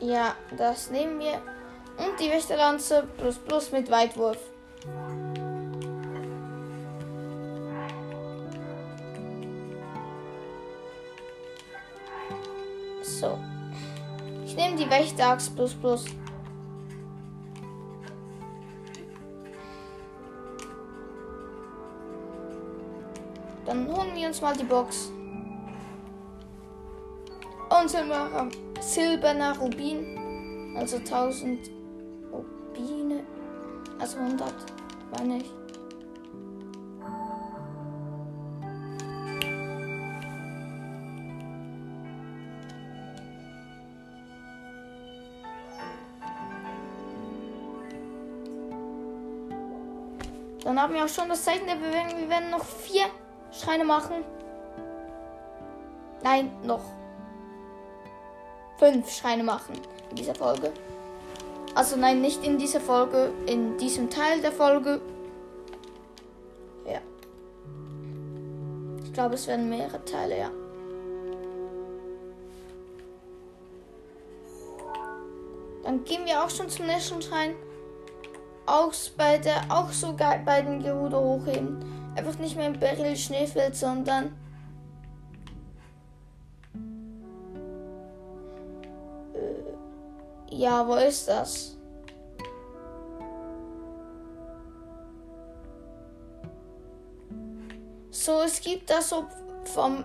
Ja, 0.00 0.36
das 0.56 0.90
nehmen 0.90 1.18
wir. 1.18 1.42
Und 1.96 2.20
die 2.20 2.30
Wächterlanze 2.30 3.08
plus 3.16 3.38
plus 3.38 3.72
mit 3.72 3.90
Weitwurf. 3.90 4.38
So. 13.02 13.38
Ich 14.44 14.54
nehme 14.54 14.76
die 14.76 14.88
Wächteraxt 14.88 15.56
plus 15.56 15.74
plus. 15.74 16.04
Uns 24.26 24.40
mal 24.40 24.56
die 24.56 24.64
Box. 24.64 25.10
Und 27.68 27.90
silberner, 27.90 28.48
silberner 28.80 29.58
Rubin. 29.58 30.74
Also 30.76 30.96
1000 30.96 31.70
Rubine. 32.32 33.24
Also 33.98 34.18
100, 34.18 34.52
meine 35.16 35.38
ich. 35.38 35.50
Dann 50.64 50.80
haben 50.80 50.94
wir 50.94 51.04
auch 51.04 51.08
schon 51.08 51.28
das 51.28 51.44
Zeichen 51.44 51.66
der 51.66 51.74
Bewegung. 51.74 52.20
Wir 52.20 52.28
werden 52.30 52.50
noch 52.50 52.64
vier 52.64 53.04
Schreine 53.60 53.84
machen. 53.84 54.24
Nein, 56.22 56.50
noch 56.62 56.80
fünf 58.78 59.10
Schreine 59.10 59.44
machen 59.44 59.74
in 60.10 60.16
dieser 60.16 60.34
Folge. 60.34 60.72
Also 61.74 61.96
nein, 61.96 62.20
nicht 62.20 62.44
in 62.44 62.58
dieser 62.58 62.80
Folge, 62.80 63.32
in 63.46 63.76
diesem 63.78 64.08
Teil 64.10 64.40
der 64.40 64.52
Folge. 64.52 65.00
Ja. 66.86 67.00
Ich 69.04 69.12
glaube, 69.12 69.34
es 69.34 69.46
werden 69.46 69.68
mehrere 69.68 70.04
Teile, 70.04 70.38
ja. 70.38 70.50
Dann 75.82 76.04
gehen 76.04 76.24
wir 76.24 76.42
auch 76.42 76.50
schon 76.50 76.68
zum 76.68 76.86
nächsten 76.86 77.20
Schrein. 77.20 77.54
Auch 78.66 78.92
bei 79.18 79.36
der, 79.36 79.62
auch 79.68 79.90
so 79.90 80.14
bei 80.14 80.62
den 80.62 80.82
Gerudo 80.82 81.20
hochheben. 81.20 81.93
Einfach 82.16 82.38
nicht 82.38 82.56
mehr 82.56 82.66
im 82.66 82.78
Beryl 82.78 83.16
Schneefeld, 83.16 83.74
sondern 83.76 84.36
äh, 89.34 90.54
ja, 90.54 90.86
wo 90.86 90.94
ist 90.94 91.28
das? 91.28 91.76
So, 98.10 98.40
es 98.42 98.60
gibt 98.60 98.88
das 98.88 99.10
so 99.10 99.26
vom 99.64 100.04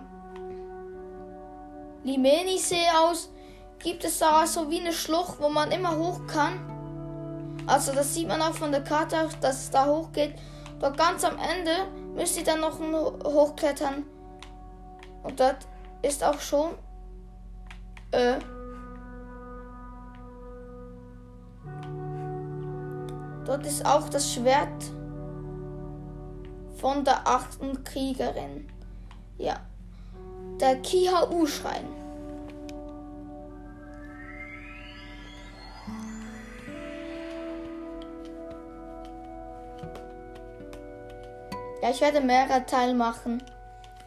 Limeni-See 2.04 2.86
aus, 3.02 3.30
gibt 3.78 4.04
es 4.04 4.18
da 4.18 4.46
so 4.46 4.70
wie 4.70 4.80
eine 4.80 4.92
Schlucht, 4.92 5.40
wo 5.40 5.48
man 5.48 5.70
immer 5.70 5.96
hoch 5.96 6.26
kann. 6.26 6.58
Also 7.66 7.92
das 7.92 8.12
sieht 8.12 8.28
man 8.28 8.42
auch 8.42 8.54
von 8.54 8.72
der 8.72 8.82
Karte, 8.82 9.28
dass 9.40 9.62
es 9.62 9.70
da 9.70 9.86
hochgeht. 9.86 10.34
Dort 10.80 10.96
ganz 10.96 11.24
am 11.24 11.38
Ende 11.38 11.70
müsst 12.20 12.36
ihr 12.36 12.44
dann 12.44 12.60
noch 12.60 12.78
hochklettern. 13.24 14.04
Und 15.22 15.40
dort 15.40 15.66
ist 16.02 16.22
auch 16.22 16.38
schon 16.38 16.72
äh, 18.10 18.38
Dort 23.46 23.66
ist 23.66 23.84
auch 23.86 24.08
das 24.10 24.32
Schwert 24.32 24.84
von 26.76 27.04
der 27.04 27.26
achten 27.26 27.82
Kriegerin. 27.84 28.68
Ja. 29.38 29.56
Der 30.60 30.76
Kiha-U-Schrein. 30.76 31.99
Ja, 41.82 41.88
ich 41.88 42.00
werde 42.00 42.20
mehrere 42.20 42.64
Teile 42.66 42.92
machen 42.92 43.42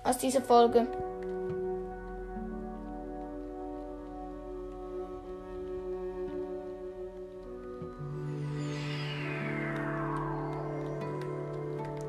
aus 0.03 0.17
dieser 0.19 0.41
Folge. 0.41 0.86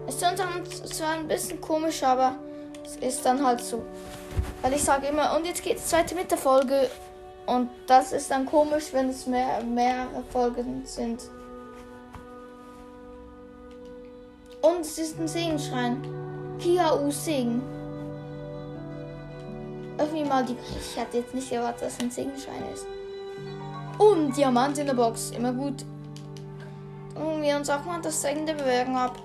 Es 0.06 0.80
ist 0.80 0.94
zwar 0.96 1.12
ein 1.12 1.28
bisschen 1.28 1.60
komisch, 1.60 2.02
aber 2.02 2.36
es 2.84 2.96
ist 2.96 3.24
dann 3.24 3.44
halt 3.44 3.60
so. 3.60 3.82
Weil 4.60 4.74
ich 4.74 4.84
sage 4.84 5.06
immer, 5.06 5.34
und 5.36 5.46
jetzt 5.46 5.62
geht 5.62 5.78
es 5.78 5.92
weiter 5.92 6.14
mit 6.14 6.30
der 6.30 6.38
Folge. 6.38 6.90
Und 7.46 7.70
das 7.86 8.12
ist 8.12 8.30
dann 8.30 8.44
komisch, 8.44 8.92
wenn 8.92 9.08
es 9.08 9.26
mehr, 9.26 9.62
mehrere 9.62 10.22
Folgen 10.30 10.84
sind. 10.84 11.22
Und 14.64 14.80
es 14.80 14.96
ist 14.96 15.20
ein 15.20 15.28
Segenschrein. 15.28 16.02
Kia-U 16.58 17.10
Segen. 17.10 17.60
Irgendwie 19.98 20.24
mal 20.24 20.42
die. 20.42 20.56
Ich 20.80 20.98
hatte 20.98 21.18
jetzt 21.18 21.34
nicht 21.34 21.52
erwartet, 21.52 21.82
dass 21.82 22.00
ein 22.00 22.10
Segenschrein 22.10 22.62
ist. 22.72 22.86
Und 23.98 24.34
Diamant 24.34 24.78
in 24.78 24.86
der 24.86 24.94
Box. 24.94 25.32
Immer 25.32 25.52
gut. 25.52 25.84
Und 27.14 27.42
wir 27.42 27.56
uns 27.56 27.68
auch 27.68 27.84
mal 27.84 28.00
das 28.00 28.22
Segen 28.22 28.46
der 28.46 28.54
Bewegung 28.54 28.96
ab. 28.96 29.20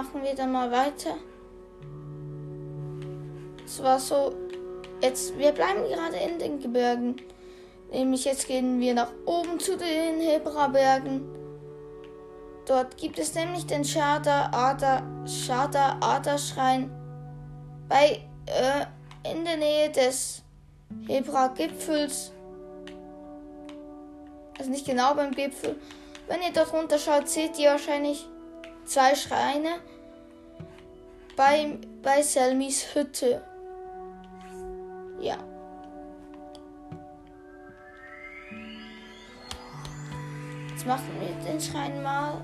Machen 0.00 0.22
wir 0.22 0.34
dann 0.34 0.52
mal 0.52 0.70
weiter. 0.70 1.16
Es 3.66 3.82
war 3.82 3.98
so. 3.98 4.34
Jetzt, 5.02 5.36
wir 5.38 5.52
bleiben 5.52 5.82
gerade 5.84 6.16
in 6.16 6.38
den 6.38 6.58
Gebirgen. 6.58 7.16
Nämlich 7.90 8.24
jetzt 8.24 8.46
gehen 8.46 8.80
wir 8.80 8.94
nach 8.94 9.10
oben 9.26 9.58
zu 9.58 9.76
den 9.76 10.20
Hebrabergen. 10.20 11.22
Dort 12.66 12.96
gibt 12.96 13.18
es 13.18 13.34
nämlich 13.34 13.66
den 13.66 13.84
Shada 13.84 14.50
Ada 14.52 15.02
Shada 15.26 15.98
Ada 16.00 16.38
Schrein 16.38 16.90
bei 17.88 18.22
äh, 18.46 19.30
in 19.30 19.44
der 19.44 19.56
Nähe 19.56 19.90
des 19.90 20.42
Hebra 21.06 21.48
Gipfels. 21.48 22.32
Also 24.58 24.70
nicht 24.70 24.86
genau 24.86 25.14
beim 25.14 25.32
Gipfel. 25.32 25.76
Wenn 26.28 26.42
ihr 26.42 26.52
dort 26.54 26.72
runterschaut, 26.72 27.28
seht 27.28 27.58
ihr 27.58 27.70
wahrscheinlich 27.70 28.28
zwei 28.84 29.14
Schreine 29.14 29.80
bei, 31.36 31.78
bei 32.02 32.22
Selmis 32.22 32.94
Hütte. 32.94 33.42
Ja. 35.20 35.36
Jetzt 40.68 40.86
machen 40.86 41.10
wir 41.20 41.50
den 41.50 41.60
Schrein 41.60 42.02
mal. 42.02 42.40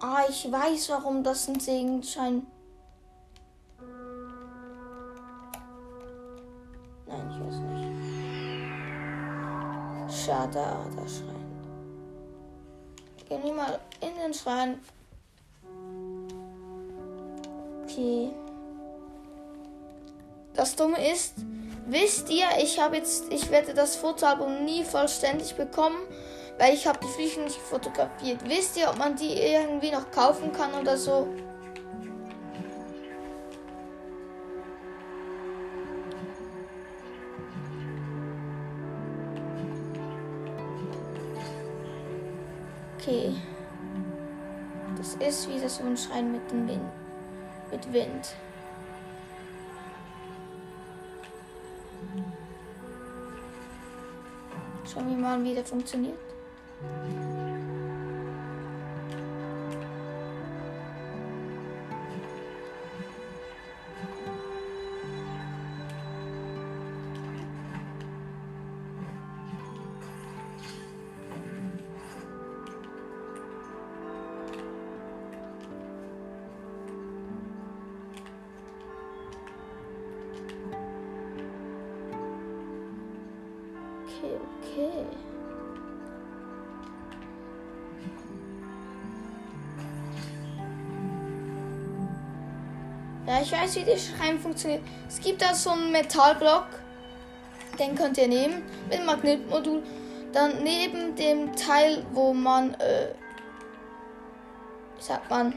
Ah, 0.00 0.24
ich 0.28 0.50
weiß, 0.50 0.88
warum 0.90 1.22
das 1.22 1.48
ein 1.48 1.60
Segenschein 1.60 2.46
ist. 7.50 7.69
Schade, 10.30 10.64
der 10.96 11.08
Schrein. 11.08 11.44
Gehen 13.28 13.42
wir 13.42 13.52
mal 13.52 13.80
in 14.00 14.14
den 14.22 14.32
Schrein. 14.32 14.80
Okay. 17.82 18.30
Das 20.54 20.76
Dumme 20.76 21.04
ist, 21.12 21.34
wisst 21.86 22.30
ihr, 22.30 22.46
ich 22.62 22.78
habe 22.78 22.98
jetzt, 22.98 23.24
ich 23.32 23.50
werde 23.50 23.74
das 23.74 23.96
Fotoalbum 23.96 24.64
nie 24.64 24.84
vollständig 24.84 25.56
bekommen, 25.56 25.98
weil 26.60 26.74
ich 26.74 26.86
habe 26.86 27.00
die 27.02 27.08
Flüche 27.08 27.40
nicht 27.40 27.58
fotografiert. 27.58 28.48
Wisst 28.48 28.76
ihr, 28.76 28.88
ob 28.88 28.98
man 28.98 29.16
die 29.16 29.32
irgendwie 29.32 29.90
noch 29.90 30.12
kaufen 30.12 30.52
kann 30.52 30.74
oder 30.74 30.96
so? 30.96 31.26
Okay. 43.10 43.34
Das 44.96 45.14
ist 45.14 45.48
wie 45.48 45.60
das 45.60 45.80
Unschreien 45.80 46.30
mit 46.30 46.48
dem 46.48 46.68
Wind. 46.68 46.92
Mit 47.72 47.92
Wind. 47.92 48.36
Schauen 54.92 55.10
wir 55.10 55.16
mal, 55.16 55.42
wie 55.42 55.54
der 55.54 55.64
funktioniert. 55.64 56.18
Wie 93.74 93.84
die 93.84 93.96
Schreiben 93.96 94.40
funktioniert. 94.40 94.82
Es 95.08 95.20
gibt 95.20 95.42
da 95.42 95.54
so 95.54 95.70
einen 95.70 95.92
Metallblock. 95.92 96.66
Den 97.78 97.94
könnt 97.94 98.18
ihr 98.18 98.26
nehmen 98.26 98.62
mit 98.88 99.06
Magnetmodul. 99.06 99.82
Dann 100.32 100.64
neben 100.64 101.14
dem 101.14 101.54
Teil, 101.54 102.04
wo 102.12 102.32
man, 102.32 102.74
äh, 102.74 103.08
sagt 104.98 105.30
man, 105.30 105.56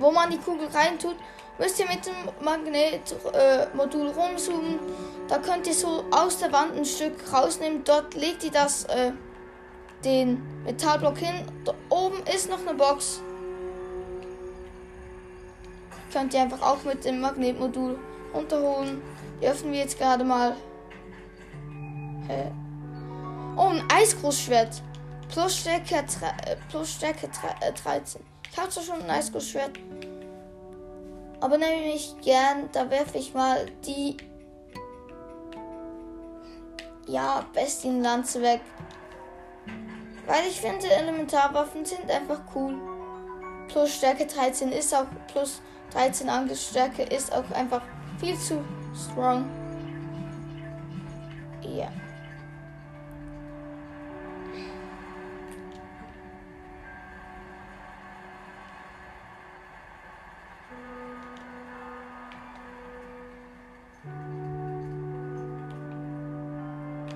wo 0.00 0.10
man 0.10 0.30
die 0.30 0.38
Kugel 0.38 0.66
reintut, 0.68 1.14
müsst 1.58 1.78
ihr 1.78 1.86
mit 1.86 2.04
dem 2.04 2.44
Magnetmodul 2.44 4.08
äh, 4.08 4.10
rumzoomen. 4.10 4.80
Da 5.28 5.38
könnt 5.38 5.68
ihr 5.68 5.74
so 5.74 6.04
aus 6.10 6.38
der 6.38 6.52
Wand 6.52 6.76
ein 6.76 6.84
Stück 6.84 7.32
rausnehmen. 7.32 7.84
Dort 7.84 8.14
legt 8.14 8.42
ihr 8.42 8.50
das, 8.50 8.84
äh, 8.86 9.12
den 10.04 10.42
Metallblock 10.64 11.18
hin. 11.18 11.46
Da 11.64 11.74
oben 11.90 12.22
ist 12.34 12.50
noch 12.50 12.60
eine 12.66 12.74
Box. 12.74 13.22
Könnt 16.12 16.34
ihr 16.34 16.42
einfach 16.42 16.62
auch 16.62 16.82
mit 16.84 17.04
dem 17.04 17.20
Magnetmodul 17.20 17.98
runterholen. 18.34 19.02
Die 19.40 19.46
öffnen 19.46 19.72
wir 19.72 19.80
jetzt 19.80 19.98
gerade 19.98 20.24
mal. 20.24 20.56
Äh. 22.28 22.50
Oh, 23.56 23.68
ein 23.68 23.82
Eisgroßschwert. 23.92 24.82
Plus 25.32 25.58
Stärke, 25.58 25.94
äh, 25.94 26.56
plus 26.68 26.92
Stärke 26.94 27.28
13. 27.28 28.20
Äh, 28.20 28.24
ich 28.50 28.58
habe 28.58 28.70
schon 28.72 29.02
ein 29.02 29.10
Eisgroßschwert. 29.10 29.78
Aber 31.40 31.56
nehme 31.56 31.94
ich 31.94 32.20
gern, 32.20 32.68
da 32.72 32.90
werfe 32.90 33.18
ich 33.18 33.32
mal 33.32 33.66
die 33.86 34.16
ja, 37.06 37.46
Bestienlanze 37.54 38.42
weg. 38.42 38.60
Weil 40.26 40.46
ich 40.48 40.60
finde, 40.60 40.86
Elementarwaffen 40.90 41.84
sind 41.84 42.10
einfach 42.10 42.40
cool. 42.54 42.78
Plus 43.68 43.94
Stärke 43.94 44.26
13 44.26 44.72
ist 44.72 44.94
auch, 44.94 45.06
plus 45.32 45.62
13 45.92 46.28
Angriffsstärke 46.28 47.02
ist 47.02 47.32
auch 47.32 47.50
einfach 47.52 47.82
viel 48.18 48.38
zu 48.38 48.64
Strong. 48.94 49.44
Ja. 51.62 51.88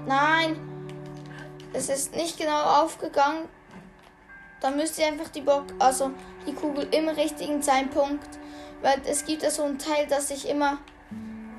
Nein, 0.07 0.57
es 1.73 1.89
ist 1.89 2.15
nicht 2.15 2.39
genau 2.39 2.83
aufgegangen. 2.83 3.49
Dann 4.61 4.77
müsst 4.77 4.99
ihr 4.99 5.07
einfach 5.07 5.29
die 5.29 5.41
Bock, 5.41 5.65
also 5.79 6.11
die 6.47 6.55
Kugel 6.55 6.87
im 6.93 7.09
richtigen 7.09 7.63
Zeitpunkt, 7.63 8.39
weil 8.85 9.01
es 9.07 9.25
gibt 9.25 9.43
ja 9.43 9.51
so 9.51 9.63
ein 9.63 9.79
Teil, 9.79 10.07
dass 10.07 10.31
ich 10.31 10.47
immer 10.47 10.77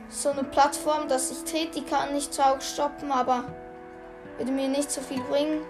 so 0.10 0.30
eine 0.30 0.44
Plattform, 0.44 1.08
dass 1.08 1.32
ich 1.32 1.40
trete, 1.52 1.80
die 1.80 1.84
kann 1.84 2.14
nicht 2.14 2.32
zwar 2.32 2.54
auch 2.54 2.62
stoppen, 2.62 3.12
aber 3.12 3.46
würde 4.38 4.52
mir 4.52 4.68
nicht 4.68 4.92
so 4.92 5.02
viel 5.02 5.22
bringen. 5.22 5.62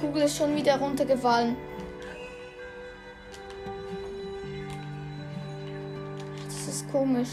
Kugel 0.00 0.22
ist 0.22 0.38
schon 0.38 0.56
wieder 0.56 0.78
runtergefallen. 0.78 1.56
Das 6.46 6.68
ist 6.68 6.90
komisch. 6.90 7.28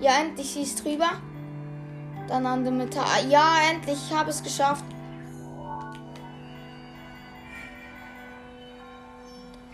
Ja, 0.00 0.20
endlich 0.20 0.56
ist 0.56 0.84
drüber. 0.84 1.10
Dann 2.28 2.46
an 2.46 2.62
der 2.62 2.72
Mitte. 2.72 3.00
Ja, 3.28 3.56
endlich, 3.70 3.98
ich 4.10 4.14
habe 4.14 4.30
es 4.30 4.42
geschafft. 4.42 4.84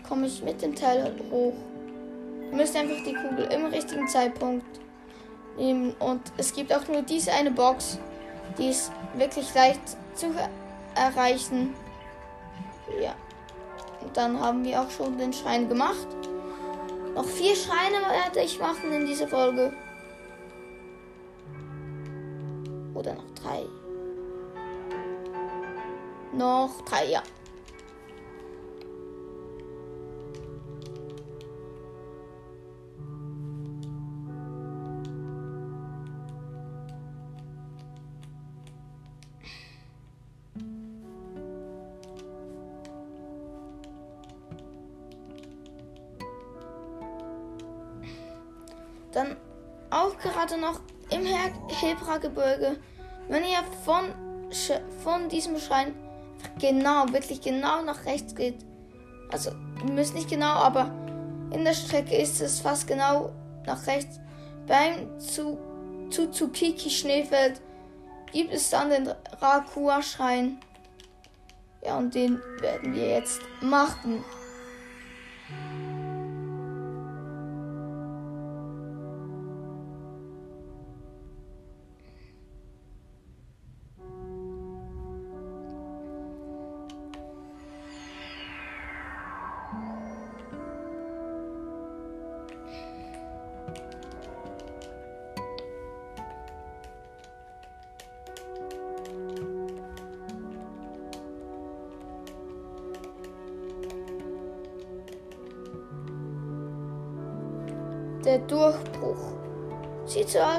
Komme 0.07 0.27
ich 0.27 0.41
mit 0.41 0.61
dem 0.61 0.73
Teil 0.73 1.13
hoch. 1.31 1.53
Ihr 2.51 2.55
müsst 2.55 2.75
einfach 2.75 3.03
die 3.05 3.13
Kugel 3.13 3.51
im 3.51 3.65
richtigen 3.65 4.07
Zeitpunkt 4.07 4.65
nehmen. 5.57 5.93
Und 5.99 6.21
es 6.37 6.53
gibt 6.53 6.73
auch 6.73 6.87
nur 6.87 7.01
diese 7.01 7.33
eine 7.33 7.51
Box. 7.51 7.99
Die 8.57 8.69
ist 8.69 8.91
wirklich 9.15 9.53
leicht 9.53 9.81
zu 10.13 10.27
erreichen. 10.95 11.73
Ja. 13.01 13.15
Und 14.01 14.15
dann 14.15 14.39
haben 14.39 14.63
wir 14.63 14.81
auch 14.81 14.89
schon 14.91 15.17
den 15.17 15.33
Schrein 15.33 15.67
gemacht. 15.67 16.07
Noch 17.15 17.25
vier 17.25 17.55
Schreine 17.55 17.97
werde 18.09 18.41
ich 18.41 18.59
machen 18.59 18.91
in 18.93 19.05
dieser 19.05 19.27
Folge. 19.27 19.73
Oder 23.05 23.13
noch 23.13 23.35
drei? 23.35 23.65
Noch 26.33 26.81
drei, 26.85 27.05
ja. 27.05 27.21
Dann 49.11 49.37
auch 49.91 50.17
gerade 50.17 50.59
noch 50.59 50.81
im 51.11 51.23
Hebra-Gebirge, 51.23 52.77
wenn 53.27 53.43
ihr 53.43 53.63
von, 53.83 54.05
von 55.03 55.29
diesem 55.29 55.57
Schrein 55.59 55.95
genau, 56.59 57.05
wirklich 57.11 57.41
genau 57.41 57.81
nach 57.83 58.05
rechts 58.05 58.35
geht, 58.35 58.65
also 59.31 59.51
ihr 59.85 59.91
müsst 59.91 60.13
nicht 60.13 60.29
genau, 60.29 60.53
aber 60.53 60.91
in 61.51 61.63
der 61.63 61.73
Strecke 61.73 62.15
ist 62.15 62.41
es 62.41 62.59
fast 62.59 62.87
genau 62.87 63.31
nach 63.65 63.87
rechts, 63.87 64.19
beim 64.67 65.09
Tsuzukiki 66.09 66.89
Schneefeld 66.89 67.61
gibt 68.31 68.53
es 68.53 68.69
dann 68.69 68.89
den 68.89 69.09
Rakua-Schrein. 69.39 70.59
Ja, 71.83 71.97
und 71.97 72.15
den 72.15 72.41
werden 72.59 72.93
wir 72.95 73.07
jetzt 73.07 73.41
machen. 73.61 74.23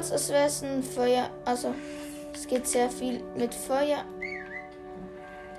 Sieht 0.06 0.08
so 0.08 0.12
aus, 0.12 0.12
als 0.12 0.28
wäre 0.28 0.46
es 0.46 0.62
ein 0.62 0.82
Feuer. 0.82 1.30
Also, 1.44 1.74
es 2.32 2.46
geht 2.46 2.66
sehr 2.66 2.90
viel 2.90 3.22
mit 3.36 3.54
Feuer. 3.54 4.04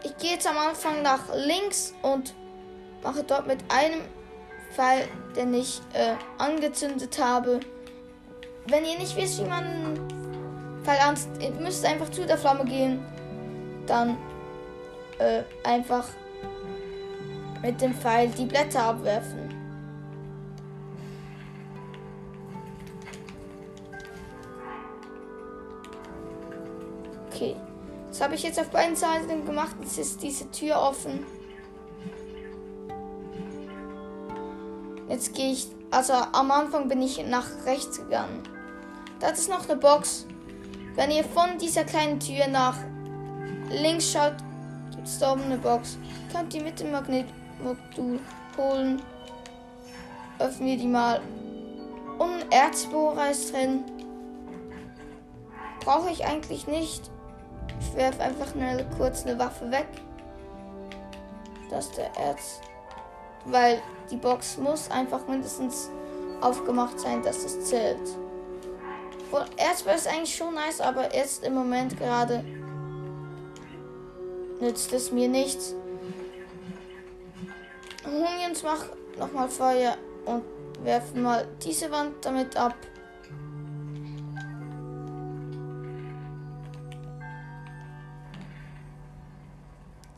Ich 0.03 0.15
gehe 0.17 0.33
jetzt 0.33 0.47
am 0.47 0.57
Anfang 0.57 1.01
nach 1.01 1.33
links 1.35 1.93
und 2.01 2.33
mache 3.03 3.23
dort 3.23 3.47
mit 3.47 3.59
einem 3.69 4.01
Pfeil, 4.73 5.07
den 5.35 5.53
ich 5.53 5.81
äh, 5.93 6.13
angezündet 6.37 7.17
habe. 7.19 7.59
Wenn 8.67 8.85
ihr 8.85 8.97
nicht 8.97 9.15
wisst, 9.15 9.39
wie 9.39 9.47
man 9.47 9.63
einen 9.63 10.81
Pfeil 10.83 10.99
anzündet, 10.99 11.43
ihr 11.43 11.51
müsst 11.51 11.85
einfach 11.85 12.09
zu 12.09 12.25
der 12.25 12.37
Flamme 12.37 12.65
gehen. 12.65 13.03
Dann 13.85 14.17
äh, 15.19 15.43
einfach 15.63 16.07
mit 17.61 17.81
dem 17.81 17.93
Pfeil 17.93 18.29
die 18.29 18.45
Blätter 18.45 18.83
abwerfen. 18.83 19.46
Das 28.17 28.23
habe 28.23 28.33
ich 28.33 28.41
jetzt 28.41 28.59
auf 28.59 28.71
beiden 28.71 28.95
Seiten 28.95 29.45
gemacht. 29.45 29.75
Jetzt 29.79 29.99
ist 29.99 30.23
diese 30.23 30.49
Tür 30.49 30.81
offen. 30.81 31.23
Jetzt 35.07 35.35
gehe 35.35 35.51
ich, 35.51 35.67
also 35.91 36.13
am 36.13 36.49
Anfang 36.49 36.87
bin 36.87 36.99
ich 37.03 37.23
nach 37.27 37.45
rechts 37.67 37.99
gegangen. 37.99 38.41
Da 39.19 39.27
ist 39.27 39.47
noch 39.51 39.69
eine 39.69 39.79
Box. 39.79 40.25
Wenn 40.95 41.11
ihr 41.11 41.23
von 41.25 41.59
dieser 41.61 41.83
kleinen 41.83 42.19
Tür 42.19 42.47
nach 42.47 42.77
links 43.69 44.11
schaut, 44.13 44.37
gibt 44.95 45.07
es 45.07 45.19
da 45.19 45.33
oben 45.33 45.43
eine 45.43 45.59
Box. 45.59 45.99
Könnt 46.31 46.55
ihr 46.55 46.63
mit 46.63 46.79
dem 46.79 46.93
Magnetmodul 46.93 48.19
holen. 48.57 48.99
Öffnen 50.39 50.69
wir 50.69 50.77
die 50.77 50.87
mal. 50.87 51.21
Und 52.17 52.51
Erzbohrer 52.51 53.29
ist 53.29 53.53
drin. 53.53 53.83
Brauche 55.81 56.09
ich 56.09 56.25
eigentlich 56.25 56.65
nicht. 56.65 57.11
Ich 57.79 57.95
werfe 57.95 58.21
einfach 58.21 58.51
schnell 58.51 58.85
kurz 58.97 59.25
eine 59.25 59.37
Waffe 59.37 59.69
weg. 59.71 59.87
Das 61.69 61.85
ist 61.85 61.97
der 61.97 62.15
Erz. 62.17 62.61
Weil 63.45 63.81
die 64.09 64.17
Box 64.17 64.57
muss 64.57 64.89
einfach 64.89 65.27
mindestens 65.27 65.89
aufgemacht 66.41 66.99
sein, 66.99 67.21
dass 67.23 67.43
es 67.43 67.65
zählt. 67.65 67.99
Erz 69.57 69.85
wäre 69.85 69.95
es 69.95 70.07
eigentlich 70.07 70.35
schon 70.35 70.53
nice, 70.53 70.79
aber 70.81 71.13
jetzt 71.13 71.43
im 71.43 71.53
Moment 71.53 71.97
gerade 71.97 72.43
nützt 74.59 74.93
es 74.93 75.11
mir 75.11 75.27
nichts. 75.27 75.75
Übrigens 78.05 78.63
mach 78.63 78.85
nochmal 79.17 79.49
Feuer 79.49 79.97
und 80.25 80.43
werfen 80.83 81.21
mal 81.23 81.47
diese 81.63 81.91
Wand 81.91 82.23
damit 82.23 82.55
ab. 82.55 82.75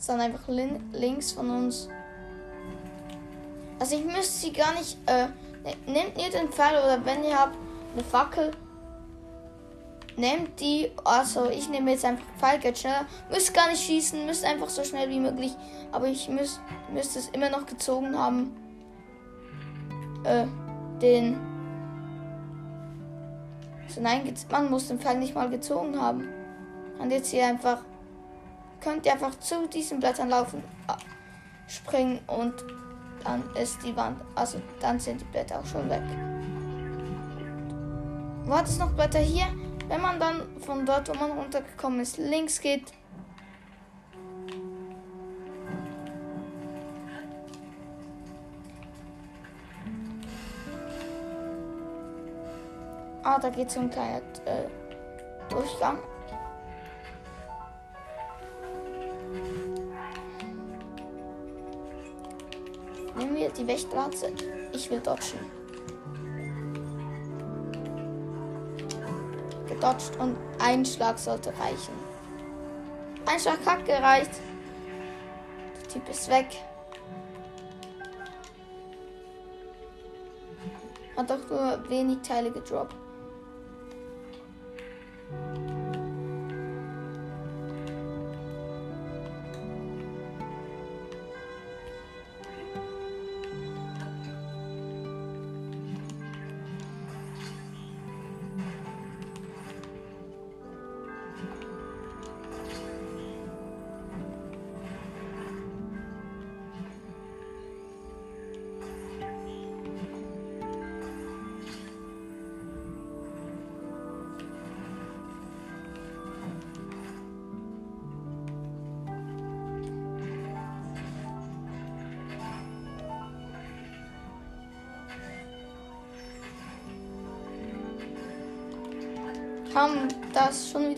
Dann 0.10 0.20
einfach 0.20 0.48
lin 0.48 0.84
links 0.92 1.32
von 1.32 1.50
uns. 1.50 1.88
Also 3.80 3.96
ich 3.96 4.04
müsste 4.04 4.24
sie 4.24 4.52
gar 4.52 4.74
nicht. 4.74 4.98
Äh, 5.06 5.28
ne, 5.64 5.76
nehmt 5.86 6.18
ihr 6.18 6.30
den 6.32 6.50
Pfeil 6.50 6.76
oder 6.78 7.06
wenn 7.06 7.24
ihr 7.24 7.38
habt 7.38 7.56
eine 7.94 8.04
Fackel, 8.04 8.52
nehmt 10.18 10.60
die. 10.60 10.92
Also 11.06 11.50
ich 11.50 11.70
nehme 11.70 11.92
jetzt 11.92 12.06
einfach 12.06 12.26
Pfeil, 12.38 12.60
geht 12.60 12.78
schneller. 12.78 13.06
Müsst 13.32 13.54
gar 13.54 13.70
nicht 13.70 13.82
schießen, 13.82 14.26
müsst 14.26 14.44
einfach 14.44 14.70
so 14.70 14.84
schnell 14.84 15.10
wie 15.10 15.20
möglich. 15.20 15.56
Aber 15.92 16.08
ich 16.08 16.28
müsst, 16.28 16.60
müsste 16.92 17.20
es 17.20 17.30
immer 17.30 17.50
noch 17.50 17.66
gezogen 17.66 18.18
haben. 18.18 18.56
Äh, 20.24 20.46
den. 21.02 21.40
So 23.88 24.02
nein, 24.02 24.34
man 24.52 24.70
muss 24.70 24.88
den 24.88 25.00
Pfeil 25.00 25.18
nicht 25.18 25.36
mal 25.36 25.50
gezogen 25.50 26.00
haben. 26.00 26.28
Und 27.00 27.12
jetzt 27.12 27.30
hier 27.30 27.46
einfach. 27.46 27.80
Könnt 28.82 29.06
ihr 29.06 29.14
einfach 29.14 29.38
zu 29.40 29.68
diesen 29.68 30.00
Blättern 30.00 30.30
laufen, 30.30 30.64
springen 31.68 32.20
und 32.28 32.54
dann 33.24 33.44
ist 33.56 33.84
die 33.84 33.96
Wand, 33.96 34.22
also 34.36 34.62
dann 34.80 35.00
sind 35.00 35.22
die 35.22 35.26
Blätter 35.26 35.60
auch 35.60 35.66
schon 35.66 35.90
weg. 35.90 36.02
Wo 38.46 38.56
hat 38.56 38.68
es 38.68 38.80
noch 38.80 38.92
Blätter 38.92 39.20
hier? 39.20 39.48
Wenn 39.88 40.02
man 40.02 40.20
dann 40.20 40.60
von 40.62 40.86
dort, 40.86 41.10
wo 41.10 41.14
man 41.14 41.32
runtergekommen 41.32 42.00
ist, 42.00 42.18
links 42.18 42.62
geht. 42.62 42.94
Ah, 53.24 53.38
da 53.40 53.50
geht 53.50 53.70
so 53.70 53.82
ein 53.82 53.90
kleiner 53.90 54.22
äh, 54.46 54.68
Durchgang. 55.50 56.00
Nehmen 63.20 63.36
wir 63.36 63.50
die 63.50 63.68
Wächterlatze. 63.68 64.32
Ich 64.74 64.90
will 64.90 65.02
dodgen. 65.02 65.60
gedodged 69.80 70.20
und 70.20 70.36
ein 70.60 70.86
Schlag 70.86 71.18
sollte 71.18 71.50
reichen. 71.50 71.94
Ein 73.26 73.40
Schlag 73.40 73.66
hat 73.66 73.86
gereicht. 73.86 74.32
Der 75.82 75.88
Typ 75.88 76.10
ist 76.10 76.30
weg. 76.30 76.48
Hat 81.16 81.30
doch 81.30 81.50
nur 81.50 81.90
wenig 81.90 82.20
Teile 82.22 82.52
gedroppt. 82.52 82.96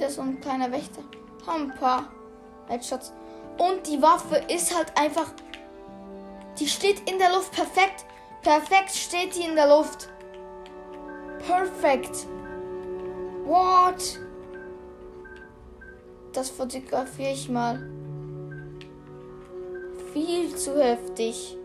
Das 0.01 0.15
so 0.15 0.21
ein 0.21 0.39
kleiner 0.41 0.71
Wächter. 0.71 1.01
Haben 1.45 1.71
ein 1.71 1.77
paar 1.77 2.11
Headshots. 2.67 3.13
Und 3.57 3.87
die 3.87 4.01
Waffe 4.01 4.37
ist 4.53 4.75
halt 4.75 4.97
einfach. 4.97 5.31
Die 6.59 6.67
steht 6.67 7.09
in 7.09 7.17
der 7.19 7.31
Luft 7.31 7.51
perfekt. 7.51 8.05
Perfekt 8.41 8.91
steht 8.91 9.35
die 9.35 9.43
in 9.43 9.55
der 9.55 9.67
Luft. 9.67 10.09
Perfekt. 11.45 12.27
What? 13.45 14.19
Das 16.33 16.49
fotografiere 16.49 17.31
ich 17.31 17.49
mal. 17.49 17.89
Viel 20.13 20.55
zu 20.55 20.81
heftig. 20.81 21.57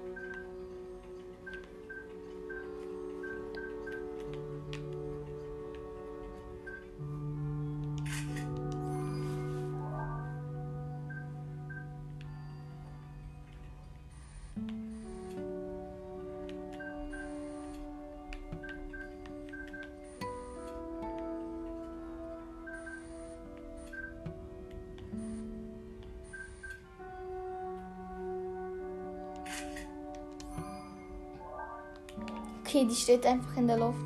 Okay, 32.77 32.85
die 32.85 32.95
steht 32.95 33.25
einfach 33.25 33.57
in 33.57 33.69
der 33.69 33.79
Luft. 33.79 33.99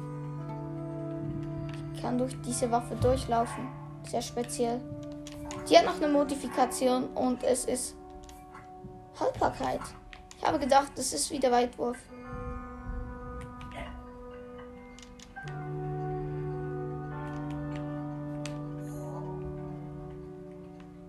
Ich 1.93 2.01
kann 2.01 2.16
durch 2.16 2.41
diese 2.43 2.71
Waffe 2.71 2.95
durchlaufen. 2.95 3.66
Sehr 4.05 4.23
speziell. 4.23 4.81
Die 5.68 5.77
hat 5.77 5.87
noch 5.87 5.97
eine 5.97 6.07
Modifikation 6.07 7.09
und 7.16 7.43
es 7.43 7.64
ist 7.64 7.97
Haltbarkeit. 9.18 9.81
Ich 10.39 10.47
habe 10.47 10.61
gedacht, 10.61 10.93
das 10.95 11.12
ist 11.12 11.33
wieder 11.33 11.51
Weitwurf. 11.51 11.99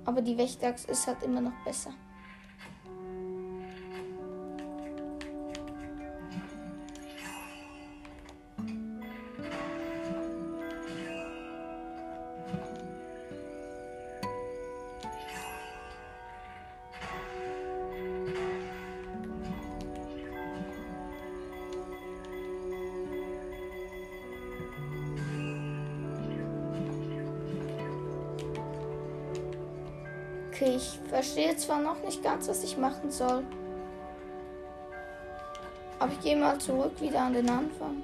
Aber 0.06 0.22
die 0.24 0.36
Wächteraxt 0.36 0.90
ist 0.90 1.06
halt 1.06 1.22
immer 1.22 1.42
noch 1.42 1.64
besser. 1.64 1.92
Verstehe 31.22 31.56
zwar 31.56 31.80
noch 31.80 32.02
nicht 32.02 32.24
ganz, 32.24 32.48
was 32.48 32.64
ich 32.64 32.78
machen 32.78 33.12
soll. 33.12 33.44
Aber 36.00 36.12
ich 36.12 36.20
gehe 36.22 36.36
mal 36.36 36.58
zurück 36.58 37.00
wieder 37.00 37.22
an 37.22 37.34
den 37.34 37.48
Anfang. 37.48 38.02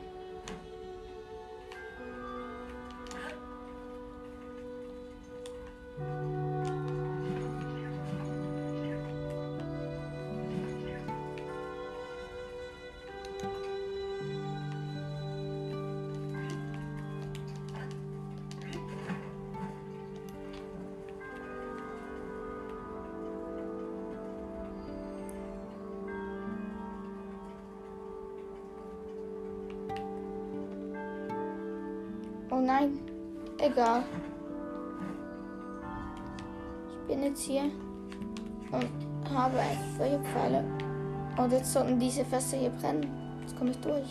Diese 42.08 42.24
Fässer 42.24 42.56
hier 42.56 42.70
brennen. 42.70 43.06
Jetzt 43.42 43.58
komme 43.58 43.72
ich 43.72 43.80
durch. 43.82 44.08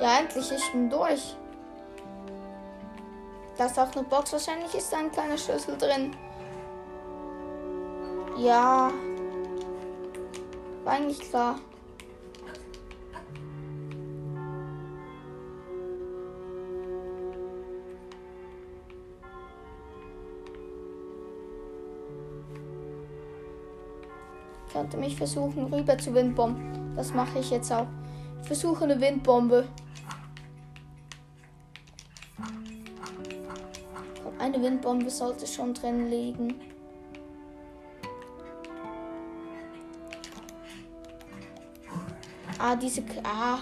Ja, 0.00 0.18
endlich, 0.18 0.50
ich 0.50 0.72
bin 0.72 0.90
durch. 0.90 1.36
Da 3.56 3.66
ist 3.66 3.78
auch 3.78 3.92
eine 3.92 4.04
Box. 4.04 4.32
Wahrscheinlich 4.32 4.74
ist 4.74 4.92
da 4.92 4.98
ein 4.98 5.12
kleiner 5.12 5.38
Schlüssel 5.38 5.76
drin. 5.78 6.16
Ja. 8.36 8.90
War 10.84 10.92
eigentlich 10.92 11.20
klar. 11.20 11.56
Mich 24.98 25.16
versuchen, 25.16 25.72
rüber 25.72 25.96
zu 25.96 26.14
Windbomben. 26.14 26.94
Das 26.96 27.14
mache 27.14 27.38
ich 27.38 27.50
jetzt 27.50 27.72
auch. 27.72 27.86
Ich 28.42 28.46
versuche 28.46 28.84
eine 28.84 29.00
Windbombe. 29.00 29.66
Eine 34.38 34.62
Windbombe 34.62 35.10
sollte 35.10 35.46
schon 35.46 35.74
drin 35.74 36.08
liegen. 36.08 36.54
Ah, 42.58 42.74
diese, 42.74 43.02
ah, 43.22 43.58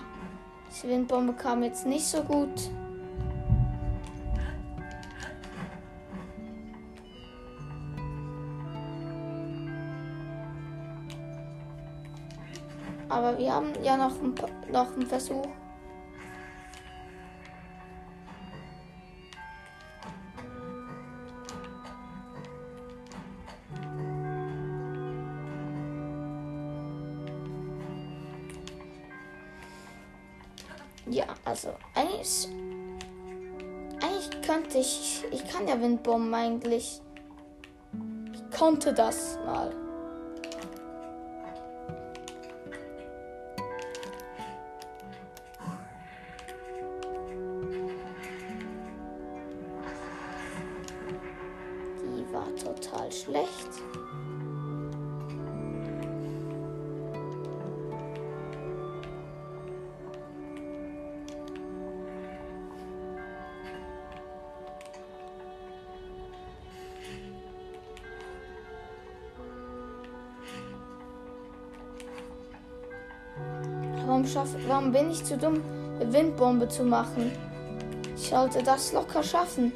diese 0.71 0.89
Windbombe 0.89 1.35
kam 1.35 1.63
jetzt 1.63 1.87
nicht 1.87 2.07
so 2.07 2.23
gut. 2.23 2.71
Aber 13.17 13.39
wir 13.39 13.51
haben 13.51 13.73
ja 13.83 13.97
noch, 13.97 14.21
ein, 14.21 14.35
noch 14.71 14.93
einen 14.93 15.07
Versuch. 15.07 15.47
Ja, 31.07 31.25
also 31.47 31.71
eigentlich, 31.95 32.49
eigentlich 34.03 34.43
könnte 34.43 34.77
ich, 34.77 35.25
ich 35.31 35.49
kann 35.49 35.67
ja 35.67 35.81
Windbomben 35.81 36.35
eigentlich. 36.35 37.01
Ich 38.35 38.59
konnte 38.59 38.93
das 38.93 39.39
mal. 39.47 39.86
Warum, 74.69 74.91
bin 74.91 75.13
ich 75.13 75.25
zu 75.25 75.39
dumm, 75.39 75.63
eine 76.01 76.13
Windbombe 76.13 76.69
zu 76.69 76.83
machen? 76.83 77.31
Ich 78.17 78.31
sollte 78.31 78.63
das 78.65 78.93
locker 78.93 79.23
schaffen. 79.23 79.73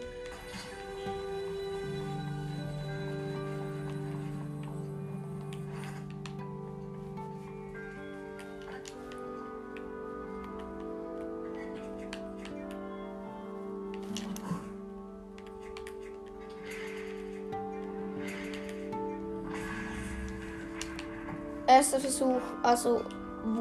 Erster 21.69 22.01
Versuch, 22.01 22.41
also 22.65 23.03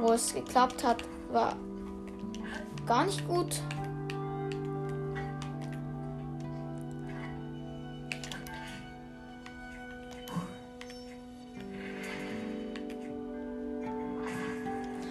wo 0.01 0.13
es 0.13 0.34
geklappt 0.34 0.84
hat, 0.84 1.03
war 1.32 1.55
gar 2.86 3.05
nicht 3.05 3.27
gut. 3.27 3.61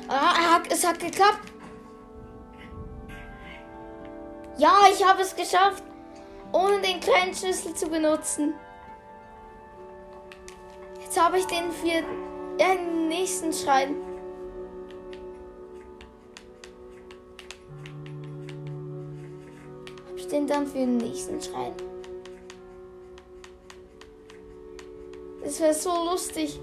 Ah, 0.09 0.61
es 0.71 0.87
hat 0.87 0.99
geklappt. 0.99 1.53
Ja, 4.57 4.73
ich 4.91 5.07
habe 5.07 5.23
es 5.23 5.37
geschafft, 5.37 5.85
ohne 6.51 6.81
den 6.81 6.99
kleinen 6.99 7.35
Schlüssel 7.35 7.75
zu 7.75 7.89
benutzen. 7.89 8.55
Jetzt 11.01 11.23
habe 11.23 11.39
ich 11.39 11.47
den 11.47 11.71
für 11.71 12.03
den 12.59 13.09
nächsten 13.09 13.53
Schrein. 13.53 14.08
Den 20.39 20.47
dann 20.47 20.67
für 20.67 20.79
den 20.79 20.99
nächsten 20.99 21.41
Schrein? 21.41 21.73
Das 25.43 25.61
wäre 25.61 25.75
so 25.75 25.91
lustig. 26.11 26.61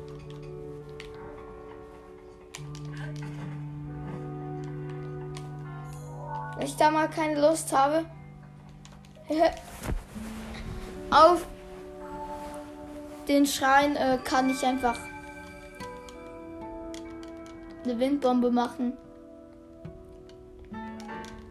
Wenn 6.57 6.65
ich 6.65 6.75
da 6.77 6.89
mal 6.89 7.09
keine 7.09 7.41
Lust 7.41 7.73
habe, 7.73 8.05
auf 11.11 11.45
den 13.27 13.45
Schrein 13.45 13.95
äh, 13.95 14.17
kann 14.23 14.49
ich 14.49 14.63
einfach 14.65 14.97
eine 17.83 17.99
Windbombe 17.99 18.51
machen. 18.51 18.93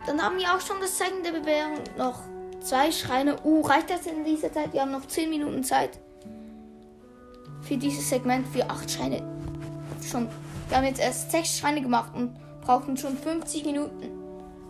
Dann 0.07 0.23
haben 0.23 0.37
wir 0.39 0.55
auch 0.55 0.61
schon 0.61 0.81
das 0.81 0.99
Zeichen 0.99 1.23
der 1.23 1.33
Bewährung. 1.33 1.79
Noch 1.97 2.21
zwei 2.61 2.91
Schreine. 2.93 3.37
Uh, 3.45 3.63
reicht 3.63 3.91
das 3.91 4.07
in 4.07 4.25
dieser 4.25 4.53
Zeit? 4.53 4.73
Wir 4.73 4.83
haben 4.83 4.93
noch 4.93 5.07
10 5.07 5.31
Minuten 5.31 5.65
Zeit. 5.65 5.99
Für 7.63 7.77
dieses 7.77 8.09
Segment 8.09 8.47
für 8.49 8.69
8 8.69 8.91
Schreine. 8.91 9.23
Schon. 10.03 10.29
Wir 10.69 10.77
haben 10.77 10.85
jetzt 10.85 11.01
erst 11.01 11.31
6 11.31 11.59
Schreine 11.59 11.81
gemacht 11.81 12.13
und 12.15 12.35
brauchen 12.61 12.97
schon 12.97 13.17
50 13.17 13.65
Minuten. 13.65 14.11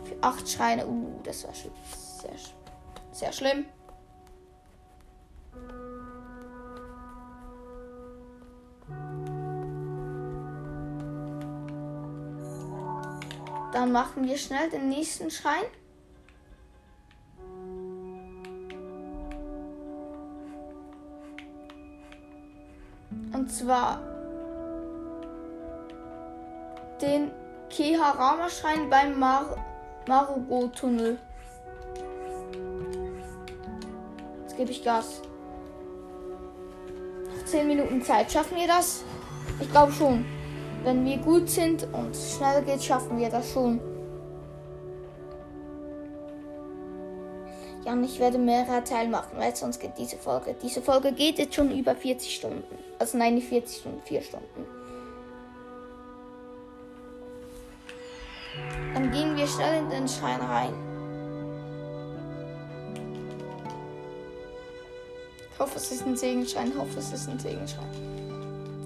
Für 0.04 0.16
8 0.20 0.48
Schreine. 0.48 0.86
Uh, 0.86 1.20
das 1.24 1.44
war 1.44 1.54
schon 1.54 1.72
sehr, 2.20 2.36
sehr 3.12 3.32
schlimm. 3.32 3.66
Dann 13.74 13.90
machen 13.90 14.24
wir 14.24 14.38
schnell 14.38 14.70
den 14.70 14.88
nächsten 14.88 15.32
Schrein. 15.32 15.64
Und 23.32 23.50
zwar 23.50 24.00
den 27.02 27.32
Keharama-Schrein 27.68 28.88
beim 28.88 29.18
Mar 29.18 29.56
Marugo-Tunnel. 30.06 31.18
Jetzt 34.42 34.56
gebe 34.56 34.70
ich 34.70 34.84
Gas. 34.84 35.20
Noch 37.26 37.44
10 37.44 37.66
Minuten 37.66 38.02
Zeit. 38.02 38.30
Schaffen 38.30 38.56
wir 38.56 38.68
das? 38.68 39.02
Ich 39.60 39.68
glaube 39.72 39.90
schon. 39.90 40.24
Wenn 40.84 41.06
wir 41.06 41.16
gut 41.16 41.48
sind 41.48 41.88
und 41.94 42.14
schnell 42.14 42.62
geht, 42.62 42.84
schaffen 42.84 43.18
wir 43.18 43.30
das 43.30 43.50
schon. 43.50 43.80
Ja, 47.86 47.92
und 47.92 48.04
ich 48.04 48.20
werde 48.20 48.36
mehrere 48.36 48.84
Teile 48.84 49.08
machen, 49.08 49.38
weil 49.38 49.56
sonst 49.56 49.80
geht 49.80 49.92
diese 49.96 50.16
Folge. 50.16 50.54
Diese 50.62 50.82
Folge 50.82 51.12
geht 51.12 51.38
jetzt 51.38 51.54
schon 51.54 51.70
über 51.70 51.94
40 51.94 52.34
Stunden. 52.34 52.78
Also 52.98 53.16
nein, 53.16 53.34
nicht 53.34 53.48
40 53.48 53.78
Stunden, 53.78 54.02
4 54.04 54.20
Stunden. 54.20 54.66
Dann 58.92 59.10
gehen 59.10 59.34
wir 59.36 59.46
schnell 59.46 59.82
in 59.82 59.90
den 59.90 60.06
Schrein 60.06 60.40
rein. 60.40 60.74
Ich 65.50 65.58
hoffe, 65.58 65.76
es 65.76 65.90
ist 65.92 66.06
ein 66.06 66.16
Segenschein. 66.16 66.68
Ich 66.68 66.76
hoffe, 66.76 66.98
es 66.98 67.10
ist 67.10 67.28
ein 67.28 67.38
Segenschein. 67.38 67.88